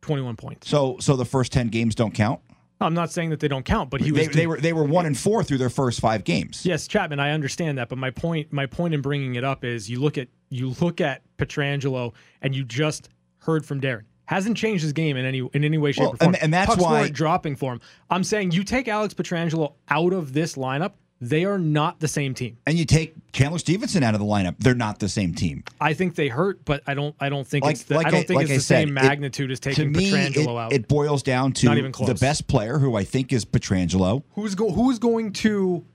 twenty 0.01 0.21
one 0.23 0.35
points. 0.37 0.69
so 0.69 0.97
so 0.99 1.15
the 1.15 1.25
first 1.25 1.51
ten 1.51 1.67
games 1.67 1.93
don't 1.95 2.13
count. 2.13 2.39
I'm 2.81 2.93
not 2.93 3.11
saying 3.11 3.29
that 3.29 3.39
they 3.39 3.47
don't 3.47 3.63
count, 3.65 3.89
but 3.89 4.01
he 4.01 4.11
was 4.11 4.27
They, 4.27 4.33
they 4.33 4.47
were 4.47 4.59
they 4.59 4.73
were 4.73 4.83
one 4.83 5.05
and 5.05 5.17
four 5.17 5.43
through 5.43 5.59
their 5.59 5.69
first 5.69 5.99
five 6.01 6.23
games. 6.23 6.65
Yes, 6.65 6.87
Chapman, 6.87 7.19
I 7.19 7.31
understand 7.31 7.77
that, 7.77 7.87
but 7.89 7.97
my 7.97 8.11
point 8.11 8.51
my 8.51 8.65
point 8.65 8.93
in 8.93 9.01
bringing 9.01 9.35
it 9.35 9.43
up 9.43 9.63
is 9.63 9.89
you 9.89 10.01
look 10.01 10.17
at 10.17 10.27
you 10.49 10.73
look 10.81 10.99
at 11.01 11.21
Pietrangelo 11.37 12.13
and 12.41 12.53
you 12.55 12.63
just 12.63 13.09
heard 13.39 13.65
from 13.65 13.79
Darren. 13.81 14.03
Hasn't 14.25 14.57
changed 14.57 14.81
his 14.83 14.91
game 14.93 15.17
in 15.17 15.25
any 15.25 15.39
in 15.53 15.63
any 15.63 15.77
way, 15.77 15.91
shape, 15.91 16.01
Well, 16.03 16.13
or 16.13 16.17
form. 16.17 16.33
and- 16.33 16.43
and 16.43 16.53
that's 16.53 16.67
Pucks 16.67 16.81
why- 16.83 17.09
dropping 17.09 17.55
for 17.55 17.71
him. 17.73 17.81
I'm 18.09 18.23
saying 18.23 18.51
you 18.51 18.63
take 18.63 18.87
Alex 18.87 19.13
Pietrangelo 19.13 19.73
out 19.89 20.13
of 20.13 20.33
this 20.33 20.55
lineup, 20.55 20.93
they 21.21 21.45
are 21.45 21.57
not 21.57 21.99
the 21.99 22.07
same 22.07 22.33
team. 22.33 22.57
And 22.67 22.77
you 22.77 22.85
take 22.85 23.15
Chandler 23.31 23.57
Stephenson 23.59 24.03
out 24.03 24.13
of 24.15 24.19
the 24.19 24.25
lineup, 24.25 24.55
they're 24.59 24.75
not 24.75 24.99
the 24.99 25.07
same 25.09 25.33
team. 25.33 25.63
I 25.79 25.93
think 25.93 26.15
they 26.15 26.27
hurt, 26.27 26.63
but 26.65 26.83
I 26.87 26.93
don't 26.93 27.15
I 27.19 27.29
don't 27.29 27.47
think 27.47 27.63
Like- 27.65 27.75
it's 27.75 27.83
the, 27.83 27.95
like 27.95 28.07
I 28.07 28.11
don't 28.11 28.19
I- 28.21 28.23
think 28.23 28.37
like 28.37 28.43
it's 28.45 28.51
I 28.51 28.55
the 28.55 28.61
said, 28.61 28.79
same 28.81 28.89
it- 28.89 29.01
magnitude 29.01 29.51
as 29.51 29.59
taking 29.59 29.93
to 29.93 29.99
me, 29.99 30.11
Pietrangelo 30.11 30.43
it, 30.55 30.57
out. 30.57 30.73
it 30.73 30.87
boils 30.87 31.23
down 31.23 31.53
to 31.53 31.65
Not 31.67 31.77
even 31.77 31.91
close. 31.91 32.07
the 32.07 32.15
best 32.15 32.47
player, 32.47 32.79
who 32.79 32.95
I 32.95 33.03
think 33.03 33.31
is 33.33 33.45
Pietrangelo. 33.45 34.23
who's 34.31 34.55
go 34.55 34.71
who's 34.71 34.99
going 34.99 35.31
to 35.33 35.85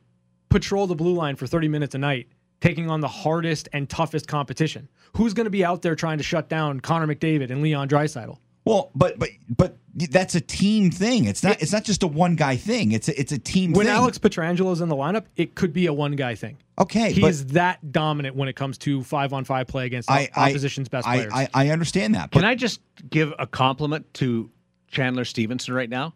patrol 0.49 0.87
the 0.87 0.95
blue 0.97 1.15
line 1.15 1.37
for 1.37 1.47
30 1.47 1.69
minutes 1.69 1.95
a 1.95 1.99
night 1.99 2.27
taking 2.61 2.91
on 2.91 3.01
the 3.01 3.09
hardest 3.09 3.69
and 3.73 3.89
toughest 3.89 4.27
competition 4.27 4.89
who's 5.17 5.33
going 5.35 5.45
to 5.45 5.51
be 5.51 5.65
out 5.65 5.81
there 5.83 5.95
trying 5.95 6.19
to 6.19 6.25
shut 6.25 6.49
down 6.49 6.81
connor 6.81 7.07
mcdavid 7.07 7.51
and 7.51 7.63
leon 7.63 7.89
Draisaitl? 7.89 8.37
Well, 8.71 8.91
but 8.95 9.19
but 9.19 9.31
but 9.49 9.77
that's 9.95 10.35
a 10.35 10.41
team 10.41 10.91
thing. 10.91 11.25
It's 11.25 11.43
not 11.43 11.61
it's 11.61 11.73
not 11.73 11.85
just 11.85 12.03
a 12.03 12.07
one 12.07 12.37
guy 12.37 12.57
thing. 12.57 12.93
It's 12.93 13.09
a, 13.09 13.21
it's 13.21 13.33
a 13.33 13.39
team 13.39 13.73
when 13.73 13.87
thing. 13.87 13.95
alex 13.95 14.19
pietrangelo's 14.19 14.81
in 14.81 14.89
the 14.89 14.97
lineup 14.97 15.25
it 15.37 15.55
could 15.57 15.73
be 15.73 15.87
a 15.87 15.93
one 15.93 16.15
guy 16.17 16.35
thing 16.37 16.57
okay, 16.79 17.13
he 17.13 17.21
but 17.21 17.31
is 17.31 17.47
that 17.47 17.93
dominant 17.93 18.37
when 18.37 18.49
it 18.49 18.55
comes 18.55 18.79
to 18.79 19.03
five 19.03 19.33
on 19.33 19.45
five 19.45 19.67
play 19.67 19.87
against 19.87 20.09
I, 20.11 20.29
I 20.35 20.51
opposition's 20.51 20.89
best 20.89 21.07
I, 21.09 21.17
players 21.17 21.33
I, 21.35 21.49
I 21.53 21.69
understand 21.71 22.15
that. 22.15 22.31
But 22.31 22.39
Can 22.41 22.49
I 22.49 22.55
just 22.55 22.81
give 23.11 23.35
a 23.39 23.47
compliment 23.47 24.13
to 24.15 24.49
Chandler 24.89 25.25
Stephenson 25.25 25.75
right 25.75 25.91
now? 25.91 26.15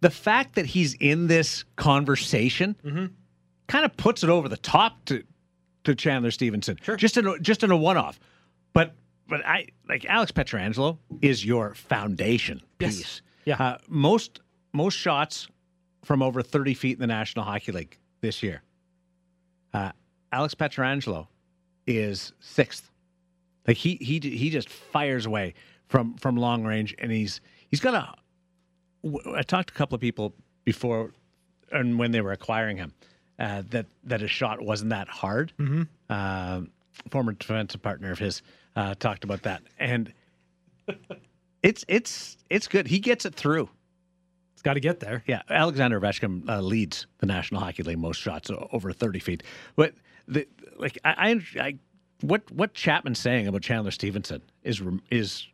The 0.00 0.10
fact 0.10 0.54
that 0.54 0.66
he's 0.66 0.94
in 0.94 1.26
this 1.26 1.64
conversation 1.76 2.76
Mm-hmm. 2.84 3.06
kind 3.66 3.84
of 3.84 3.96
puts 3.96 4.22
it 4.22 4.30
over 4.30 4.48
the 4.48 4.56
top 4.58 5.04
to 5.06 5.24
to 5.84 5.94
Chandler 5.94 6.30
Stephenson. 6.30 6.78
Sure. 6.82 6.96
Just 6.96 7.16
in 7.16 7.26
a, 7.26 7.38
just 7.40 7.62
in 7.62 7.70
a 7.70 7.76
one 7.76 7.96
off. 7.96 8.18
But 8.72 8.94
but 9.28 9.44
I 9.46 9.66
like 9.88 10.04
Alex 10.06 10.32
Pietrangelo 10.32 10.98
is 11.22 11.44
your 11.44 11.74
foundation 11.74 12.60
Yes. 12.80 12.96
piece. 12.96 13.22
Yeah. 13.44 13.56
Uh, 13.62 13.78
most 13.88 14.40
most 14.72 14.94
shots 14.96 15.48
from 16.04 16.22
over 16.22 16.42
30 16.42 16.74
feet 16.74 16.92
in 16.94 17.00
the 17.00 17.06
National 17.06 17.44
Hockey 17.44 17.72
League 17.72 17.98
this 18.20 18.42
year. 18.42 18.62
Uh, 19.72 19.92
Alex 20.32 20.54
Pietrangelo 20.54 21.26
is 21.86 22.32
sixth. 22.40 22.90
Like 23.66 23.76
he 23.76 23.96
he 23.96 24.18
he 24.20 24.50
just 24.50 24.68
fires 24.68 25.26
away 25.26 25.54
from 25.88 26.14
from 26.16 26.36
long 26.36 26.64
range, 26.64 26.94
and 26.98 27.10
he's 27.10 27.40
he's 27.68 27.80
got 27.80 27.94
a. 27.94 28.14
I 29.36 29.42
talked 29.42 29.68
to 29.68 29.74
a 29.74 29.76
couple 29.78 29.94
of 29.94 30.00
people 30.00 30.34
before, 30.64 31.12
and 31.72 31.98
when 31.98 32.10
they 32.10 32.20
were 32.22 32.32
acquiring 32.32 32.76
him, 32.78 32.92
uh, 33.38 33.62
that 33.70 33.86
that 34.04 34.20
his 34.20 34.30
shot 34.30 34.60
wasn't 34.62 34.90
that 34.90 35.08
hard. 35.08 35.52
Mm-hmm. 35.58 36.64
former 37.10 37.32
defensive 37.32 37.82
partner 37.82 38.10
of 38.12 38.18
his 38.18 38.42
uh, 38.76 38.94
talked 38.94 39.24
about 39.24 39.42
that, 39.42 39.62
and 39.78 40.12
it's 41.62 41.84
it's 41.88 42.36
it's 42.50 42.68
good. 42.68 42.86
He 42.86 42.98
gets 42.98 43.24
it 43.24 43.34
through. 43.34 43.68
it's 44.52 44.62
got 44.62 44.74
to 44.74 44.80
get 44.80 45.00
there 45.00 45.22
Yeah, 45.26 45.42
Alexander 45.48 46.00
Ovechkin 46.00 46.48
uh, 46.48 46.60
leads 46.60 47.06
the 47.18 47.26
National 47.26 47.60
Hockey 47.60 47.82
League 47.82 47.98
most 47.98 48.20
shots 48.20 48.50
over 48.72 48.92
thirty 48.92 49.18
feet. 49.20 49.42
But 49.76 49.94
the 50.26 50.46
like, 50.78 50.98
I, 51.04 51.40
I, 51.56 51.60
I 51.60 51.78
what 52.20 52.50
what 52.50 52.74
Chapman's 52.74 53.18
saying 53.18 53.46
about 53.46 53.62
Chandler 53.62 53.90
Stephenson 53.90 54.42
is 54.62 54.80
rem- 54.80 55.02
is 55.10 55.46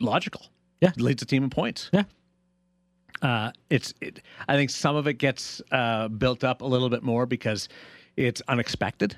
logical. 0.00 0.46
Yeah. 0.80 0.92
leads 0.96 1.20
the 1.20 1.26
team 1.26 1.42
in 1.42 1.50
points. 1.50 1.90
Yeah. 1.92 2.04
Uh, 3.20 3.50
it's 3.68 3.92
it, 4.00 4.20
I 4.46 4.54
think 4.54 4.70
some 4.70 4.94
of 4.94 5.08
it 5.08 5.14
gets 5.14 5.60
uh, 5.72 6.06
built 6.06 6.44
up 6.44 6.62
a 6.62 6.64
little 6.64 6.88
bit 6.88 7.02
more 7.02 7.26
because 7.26 7.68
it's 8.16 8.40
unexpected. 8.46 9.16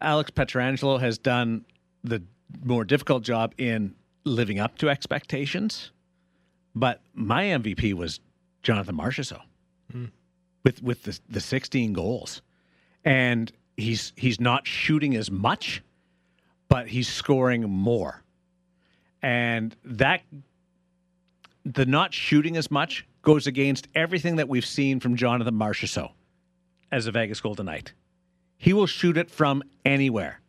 Alex 0.00 0.30
Pietrangelo 0.30 1.00
has 1.00 1.18
done 1.18 1.64
the 2.02 2.22
more 2.64 2.84
difficult 2.84 3.22
job 3.22 3.54
in 3.58 3.94
living 4.24 4.58
up 4.58 4.78
to 4.78 4.88
expectations. 4.88 5.92
But 6.74 7.00
my 7.14 7.44
MVP 7.44 7.94
was 7.94 8.20
Jonathan 8.62 8.96
Marchessault 8.96 9.42
hmm. 9.90 10.06
with 10.64 10.82
with 10.82 11.02
the 11.02 11.18
the 11.28 11.40
16 11.40 11.92
goals, 11.92 12.42
and 13.04 13.50
he's 13.76 14.12
he's 14.16 14.40
not 14.40 14.66
shooting 14.66 15.16
as 15.16 15.30
much, 15.30 15.82
but 16.68 16.88
he's 16.88 17.08
scoring 17.08 17.62
more, 17.62 18.22
and 19.22 19.74
that 19.84 20.22
the 21.64 21.86
not 21.86 22.14
shooting 22.14 22.56
as 22.56 22.70
much 22.70 23.06
goes 23.22 23.46
against 23.46 23.88
everything 23.94 24.36
that 24.36 24.48
we've 24.48 24.64
seen 24.64 25.00
from 25.00 25.16
Jonathan 25.16 25.54
Marchessault 25.54 26.12
as 26.90 27.06
a 27.06 27.12
Vegas 27.12 27.40
Golden 27.40 27.66
Knight. 27.66 27.92
He 28.60 28.74
will 28.74 28.86
shoot 28.86 29.16
it 29.16 29.30
from 29.30 29.62
anywhere. 29.86 30.42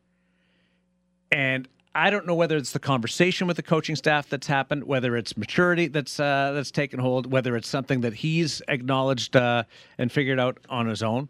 And 1.32 1.66
I 1.95 2.09
don't 2.09 2.28
know 2.28 2.36
whether 2.36 2.57
it's 2.57 2.74
the 2.74 2.80
conversation 2.80 3.47
with 3.47 3.55
the 3.55 3.64
coaching 3.64 3.95
staff 3.95 4.28
that's 4.28 4.47
happened, 4.47 4.84
whether 4.84 5.16
it's 5.16 5.38
maturity 5.38 5.88
that's 5.88 6.20
uh, 6.20 6.51
that's 6.53 6.72
taken 6.72 6.99
hold, 6.99 7.32
whether 7.32 7.55
it's 7.55 7.70
something 7.70 8.01
that 8.01 8.14
he's 8.14 8.62
acknowledged 8.68 9.38
uh, 9.38 9.64
and 9.97 10.12
figured 10.12 10.41
out 10.41 10.57
on 10.68 10.88
his 10.88 11.01
own. 11.01 11.30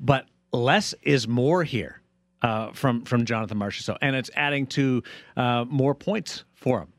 But 0.00 0.24
less 0.50 0.94
is 1.02 1.28
more 1.28 1.62
here 1.62 2.00
uh, 2.40 2.72
from 2.72 3.04
from 3.04 3.26
Jonathan 3.26 3.58
Marchessault, 3.58 3.98
and 4.00 4.16
it's 4.16 4.30
adding 4.34 4.66
to 4.68 5.02
uh, 5.36 5.66
more 5.68 5.94
points 5.94 6.44
for 6.54 6.80
him. 6.80 6.92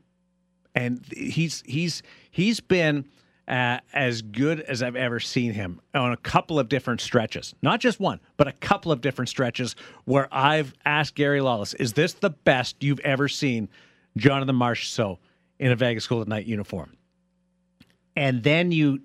And 0.76 1.04
he's 1.12 1.64
he's 1.66 2.04
he's 2.30 2.60
been 2.60 3.06
uh, 3.50 3.80
as 3.92 4.22
good 4.22 4.60
as 4.60 4.80
I've 4.80 4.94
ever 4.94 5.18
seen 5.18 5.52
him 5.52 5.80
on 5.92 6.12
a 6.12 6.16
couple 6.16 6.60
of 6.60 6.68
different 6.68 7.00
stretches. 7.00 7.52
Not 7.62 7.80
just 7.80 7.98
one, 7.98 8.20
but 8.36 8.46
a 8.46 8.52
couple 8.52 8.92
of 8.92 9.00
different 9.00 9.28
stretches 9.28 9.74
where 10.04 10.28
I've 10.30 10.72
asked 10.84 11.16
Gary 11.16 11.40
Lawless, 11.40 11.74
"Is 11.74 11.92
this 11.94 12.12
the 12.12 12.30
best 12.30 12.76
you've 12.82 13.00
ever 13.00 13.26
seen 13.28 13.68
Jonathan 14.16 14.54
Marchessault 14.54 15.18
in 15.58 15.72
a 15.72 15.76
Vegas 15.76 16.06
Golden 16.06 16.28
Knight 16.28 16.46
uniform?" 16.46 16.96
And 18.14 18.44
then 18.44 18.70
you 18.70 19.00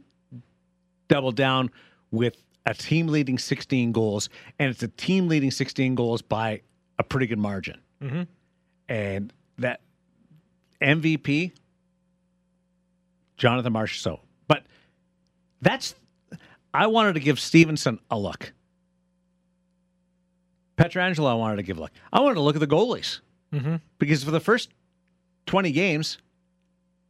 double 1.07 1.31
down 1.31 1.71
with 2.11 2.41
a 2.67 2.75
team 2.75 3.07
leading 3.07 3.39
16 3.39 3.91
goals, 3.91 4.29
and 4.59 4.69
it's 4.69 4.83
a 4.83 4.87
team 4.89 5.27
leading 5.27 5.49
16 5.49 5.95
goals 5.95 6.21
by 6.21 6.61
a 6.99 7.03
pretty 7.03 7.25
good 7.25 7.39
margin. 7.39 7.79
And 8.89 9.33
that 9.57 9.81
MVP, 10.81 11.51
Jonathan 13.37 13.73
Marchessault. 13.73 14.19
That's, 15.61 15.95
I 16.73 16.87
wanted 16.87 17.13
to 17.13 17.19
give 17.19 17.39
Stephenson 17.39 17.99
a 18.11 18.17
look. 18.19 18.53
Pietrangelo, 20.77 21.27
I 21.29 21.33
wanted 21.35 21.57
to 21.57 21.63
give 21.63 21.77
a 21.77 21.81
look. 21.81 21.91
I 22.11 22.19
wanted 22.19 22.35
to 22.35 22.41
look 22.41 22.55
at 22.55 22.59
the 22.59 22.67
goalies 22.67 23.19
because 23.99 24.21
for 24.23 24.31
the 24.31 24.41
first 24.41 24.69
20 25.45 25.71
games, 25.71 26.17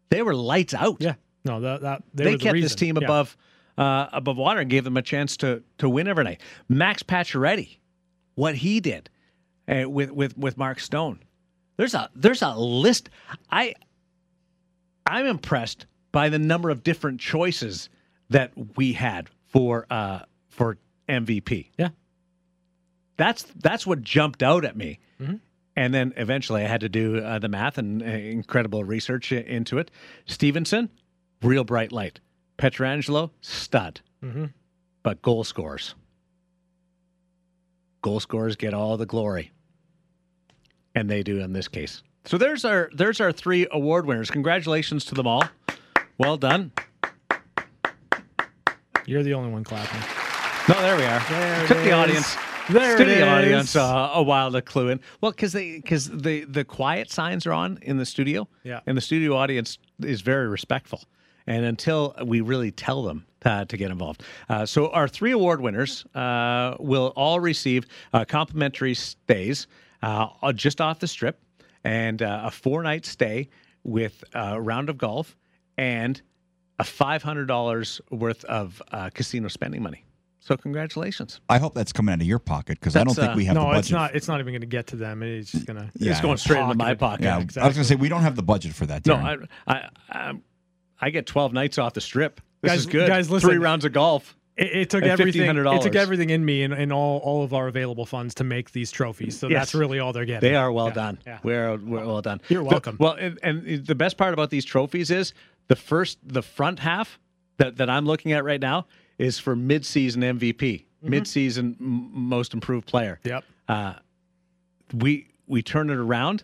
they 0.10 0.22
were 0.22 0.36
lights 0.36 0.76
out. 0.76 0.98
yeah 1.00 1.16
no 1.44 1.60
that, 1.60 1.82
that 1.82 2.04
they, 2.14 2.24
They, 2.26 2.32
were 2.32 2.38
the 2.38 2.44
kept 2.44 2.62
this 2.62 2.76
team 2.76 2.98
Yeah. 3.00 3.06
above 3.06 3.36
uh, 3.80 4.08
above 4.14 4.38
water 4.38 4.60
and 4.62 4.70
gave 4.70 4.84
them 4.84 4.96
a 4.98 5.02
chance 5.02 5.38
to 5.38 5.64
to 5.80 5.90
win 5.90 6.08
every 6.08 6.24
night. 6.24 6.42
Max 6.70 7.02
Pacioretty, 7.02 7.78
what 8.36 8.56
he 8.56 8.80
did 8.80 9.10
uh, 9.68 9.90
with 9.90 10.12
with 10.12 10.38
with 10.38 10.56
Mark 10.58 10.80
Stone. 10.80 11.20
There's 11.78 11.96
a 11.96 12.10
there's 12.16 12.44
a 12.44 12.56
list. 12.56 13.10
I 13.52 13.74
I'm 15.08 15.26
impressed 15.26 15.88
by 16.12 16.30
the 16.30 16.40
number 16.40 16.70
of 16.70 16.84
different 16.84 17.20
choices 17.20 17.90
that 18.30 18.52
we 18.76 18.94
had 18.94 19.30
for 19.48 19.86
uh 19.90 20.20
for 20.50 20.78
MVP. 21.08 21.70
yeah 21.78 21.90
That's 23.18 23.44
that's 23.58 23.86
what 23.86 24.02
jumped 24.02 24.42
out 24.44 24.66
at 24.66 24.76
me. 24.76 25.00
Mm-hmm. 25.22 25.36
And 25.78 25.94
then 25.94 26.14
eventually 26.16 26.64
I 26.64 26.68
had 26.68 26.82
to 26.82 26.90
do 26.90 27.18
uh, 27.20 27.38
the 27.40 27.50
math 27.50 27.78
and 27.78 28.02
uh, 28.02 28.06
incredible 28.06 28.84
research 28.86 29.32
into 29.34 29.78
it. 29.78 29.92
Stephenson, 30.26 30.90
real 31.42 31.66
bright 31.66 31.92
light. 31.92 32.22
Pietrangelo, 32.58 33.32
stud. 33.42 34.00
Mm-hmm. 34.24 34.46
But 35.04 35.22
goal 35.22 35.44
scorers. 35.44 35.94
Goal 38.02 38.22
scorers 38.22 38.56
get 38.56 38.74
all 38.74 38.96
the 38.98 39.06
glory. 39.06 39.52
And 40.94 41.10
they 41.10 41.24
do 41.24 41.40
in 41.42 41.52
this 41.52 41.68
case. 41.68 42.02
So 42.24 42.38
there's 42.38 42.64
our 42.64 42.90
there's 42.96 43.20
our 43.20 43.32
three 43.32 43.68
award 43.70 44.06
winners. 44.06 44.32
Congratulations 44.32 45.04
to 45.06 45.16
them 45.16 45.28
all. 45.28 45.44
Well 46.18 46.38
done. 46.38 46.72
You're 49.06 49.24
the 49.24 49.34
only 49.34 49.52
one 49.52 49.64
clapping 49.64 50.02
No, 50.68 50.82
there 50.82 50.98
we 50.98 51.04
are. 51.04 51.20
There 51.30 51.68
Took 51.68 51.84
the 51.84 51.92
audience. 51.92 52.36
There 52.70 53.00
it 53.00 53.08
is. 53.08 53.24
audience 53.24 53.76
uh, 53.76 54.10
a 54.14 54.24
while 54.24 54.52
to 54.52 54.62
clue 54.62 54.90
in. 54.90 55.00
Well, 55.22 55.32
because 55.32 55.54
they 55.54 55.76
because 55.76 56.10
the 56.10 56.46
the 56.46 56.64
quiet 56.66 57.12
signs 57.12 57.46
are 57.46 57.54
on 57.54 57.78
in 57.84 57.98
the 57.98 58.06
studio. 58.06 58.48
Yeah. 58.64 58.80
and 58.88 58.98
the 58.98 59.02
studio 59.02 59.36
audience 59.36 59.78
is 60.00 60.22
very 60.22 60.48
respectful. 60.48 61.04
And 61.48 61.64
until 61.64 62.16
we 62.26 62.42
really 62.42 62.72
tell 62.72 63.04
them 63.04 63.28
uh, 63.44 63.66
to 63.66 63.78
get 63.78 63.92
involved, 63.92 64.24
uh, 64.50 64.66
so 64.66 64.90
our 64.90 65.08
three 65.08 65.32
award 65.32 65.62
winners 65.62 66.04
uh, 66.16 66.76
will 66.80 67.14
all 67.16 67.40
receive 67.40 67.86
uh, 68.14 68.26
complimentary 68.26 68.96
stays 68.96 69.68
uh, 70.02 70.28
just 70.54 70.82
off 70.82 70.98
the 71.00 71.08
strip, 71.08 71.40
and 71.84 72.24
uh, 72.24 72.42
a 72.46 72.52
four 72.52 72.82
night 72.82 73.06
stay 73.06 73.50
with 73.84 74.24
a 74.34 74.60
round 74.60 74.90
of 74.90 74.98
golf 74.98 75.38
and 75.78 76.20
a 76.80 76.84
five 76.84 77.24
hundred 77.24 77.46
dollars 77.48 78.02
worth 78.12 78.44
of 78.46 78.82
uh, 78.92 79.10
casino 79.14 79.48
spending 79.48 79.82
money. 79.84 80.04
So 80.40 80.56
congratulations. 80.56 81.40
I 81.50 81.58
hope 81.58 81.74
that's 81.74 81.92
coming 81.92 82.14
out 82.14 82.22
of 82.22 82.28
your 82.28 82.38
pocket 82.38 82.80
because 82.80 82.96
I 82.96 83.04
don't 83.04 83.16
think 83.16 83.32
uh, 83.32 83.34
we 83.36 83.46
have 83.46 83.56
the 83.56 83.62
No, 83.62 83.66
budget. 83.68 83.80
it's 83.80 83.92
not. 83.92 84.16
It's 84.16 84.28
not 84.28 84.40
even 84.40 84.54
going 84.54 84.62
to 84.62 84.68
get 84.68 84.88
to 84.88 84.96
them. 84.96 85.24
It's 85.24 85.52
just 85.52 85.66
going 85.66 85.78
to. 85.78 85.90
Yeah, 85.96 86.12
it's 86.12 86.22
going 86.22 86.38
straight 86.38 86.62
into 86.62 86.76
my 86.76 86.94
pocket. 86.94 87.24
Yeah, 87.24 87.38
I 87.38 87.40
was 87.40 87.56
going 87.56 87.74
to 87.74 87.84
say 87.84 87.96
we 87.96 88.10
don't 88.10 88.22
have 88.22 88.36
the 88.36 88.44
budget 88.44 88.74
for 88.74 88.86
that. 88.86 89.06
No, 89.08 89.16
Darren. 89.16 89.48
I, 89.66 89.74
I, 89.74 89.90
I, 90.12 90.34
I 91.02 91.10
get 91.10 91.26
12 91.26 91.52
nights 91.54 91.78
off 91.80 91.94
the 91.94 92.02
strip. 92.02 92.42
This 92.62 92.72
Guys- 92.72 92.80
is 92.82 92.86
good. 92.86 93.08
guys, 93.08 93.32
listen. 93.32 93.50
Three 93.50 93.58
rounds 93.58 93.86
of 93.86 93.94
golf. 93.94 94.36
It, 94.56 94.72
it 94.74 94.90
took 94.92 95.04
At 95.04 95.10
everything. 95.20 95.50
It 95.58 95.82
took 95.82 95.96
everything 95.96 96.30
in 96.30 96.46
me 96.46 96.62
and, 96.64 96.74
and 96.74 96.94
all, 96.94 97.18
all 97.20 97.44
of 97.44 97.54
our 97.54 97.68
available 97.68 98.06
funds 98.06 98.36
to 98.36 98.44
make 98.44 98.72
these 98.72 98.90
trophies. 98.92 99.38
So 99.38 99.50
Yes. 99.50 99.60
that's 99.62 99.76
really 99.76 100.00
all 100.00 100.14
they're 100.14 100.24
getting. 100.26 100.48
They 100.48 100.56
are 100.56 100.72
well 100.72 100.88
Yeah, 100.90 100.94
done. 100.94 101.20
Yeah. 101.26 101.40
We're, 101.44 101.76
we're 101.78 102.06
well 102.06 102.22
done. 102.22 102.40
You're 102.50 102.64
The- 102.64 102.70
welcome. 102.70 102.98
well, 103.00 103.14
and, 103.20 103.38
and 103.44 103.86
the 103.86 103.96
best 103.96 104.16
part 104.18 104.34
about 104.34 104.52
these 104.52 104.64
trophies 104.64 105.10
is 105.12 105.34
the 105.68 105.76
first, 105.76 106.20
the 106.24 106.42
front 106.42 106.80
half 106.80 107.20
that, 107.58 107.78
that 107.78 107.90
I'm 107.90 108.06
looking 108.06 108.32
at 108.34 108.44
right 108.44 108.62
now 108.62 108.88
is 109.18 109.40
for 109.40 109.56
midseason 109.56 110.18
MVP, 110.38 110.86
Mm-hmm. 111.04 111.14
midseason 111.14 111.76
m- 111.80 112.10
most 112.14 112.54
improved 112.54 112.88
player. 112.88 113.20
Yep. 113.24 113.44
Uh, 113.68 113.94
We 114.94 115.28
we 115.48 115.62
turn 115.62 115.90
it 115.92 115.98
around, 115.98 116.44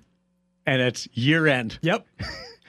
and 0.68 0.82
it's 0.82 1.08
year 1.14 1.48
end. 1.48 1.80
Yep. 1.82 2.06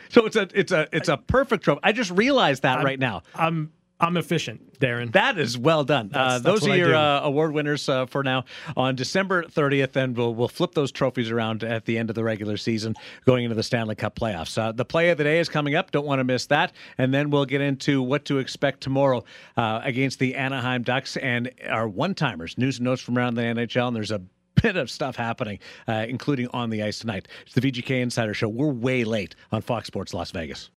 So 0.09 0.27
it's 0.27 0.37
a 0.37 0.47
it's 0.55 0.73
a 0.73 0.87
it's 0.93 1.09
a 1.09 1.17
perfect 1.17 1.65
trophy. 1.65 1.81
I 1.83 1.93
just 1.93 2.11
realized 2.11 2.65
that 2.65 2.85
right 2.85 2.99
now. 2.99 3.23
I'm 3.35 3.73
I'm 4.03 4.17
efficient, 4.17 4.81
Darren. 4.81 5.13
That 5.13 5.39
is 5.39 5.57
well 5.57 5.85
done. 5.85 6.11
uh, 6.13 6.19
That's- 6.19 6.43
that's 6.43 6.61
those 6.61 6.69
are 6.69 6.73
I 6.73 6.77
your 6.77 6.95
uh, 6.95 7.21
award 7.21 7.53
winners 7.53 7.89
uh, 7.89 8.07
for 8.07 8.25
now. 8.25 8.45
On 8.77 8.97
December 8.97 9.45
30th, 9.45 9.95
and 9.95 10.17
we'll 10.17 10.35
we'll 10.35 10.49
flip 10.49 10.75
those 10.75 10.91
trophies 10.91 11.31
around 11.31 11.63
at 11.63 11.85
the 11.85 11.97
end 11.97 12.11
of 12.11 12.17
the 12.17 12.25
regular 12.25 12.57
season, 12.57 12.95
going 13.25 13.45
into 13.45 13.55
the 13.55 13.63
Stanley 13.63 13.95
Cup 13.95 14.17
playoffs. 14.17 14.59
Uh, 14.59 14.73
the 14.73 14.85
play 14.85 15.11
of 15.11 15.19
the 15.19 15.25
day 15.25 15.39
is 15.39 15.49
coming 15.49 15.77
up. 15.77 15.93
Don't 15.93 16.05
want 16.05 16.19
to 16.19 16.25
miss 16.25 16.47
that. 16.47 16.73
And 16.99 17.15
then 17.15 17.31
we'll 17.31 17.45
get 17.45 17.61
into 17.61 18.03
what 18.03 18.25
to 18.25 18.39
expect 18.39 18.81
tomorrow 18.81 19.23
uh, 19.57 19.81
against 19.85 20.19
the 20.19 20.35
Anaheim 20.35 20.83
Ducks 20.83 21.17
and 21.17 21.51
our 21.69 21.89
one 21.89 22.15
timers. 22.17 22.59
News 22.59 22.79
and 22.79 22.85
notes 22.87 23.01
from 23.03 23.17
around 23.17 23.37
the 23.37 23.43
NHL. 23.43 23.87
And 23.87 23.95
there's 23.97 24.11
a 24.11 24.21
bit 24.63 24.77
of 24.77 24.91
stuff 24.91 25.15
happening, 25.17 25.59
uh, 25.89 26.07
including 26.09 26.49
on 26.49 26.71
the 26.71 26.83
ice 26.83 26.99
tonight. 26.99 27.29
It's 27.47 27.55
the 27.55 27.61
VGK 27.61 28.03
Insider 28.03 28.35
Show. 28.35 28.49
We're 28.49 28.69
way 28.73 29.05
late 29.05 29.35
on 29.53 29.63
Fox 29.63 29.87
Sports 29.87 30.13
Las 30.13 30.31
Vegas. 30.33 30.71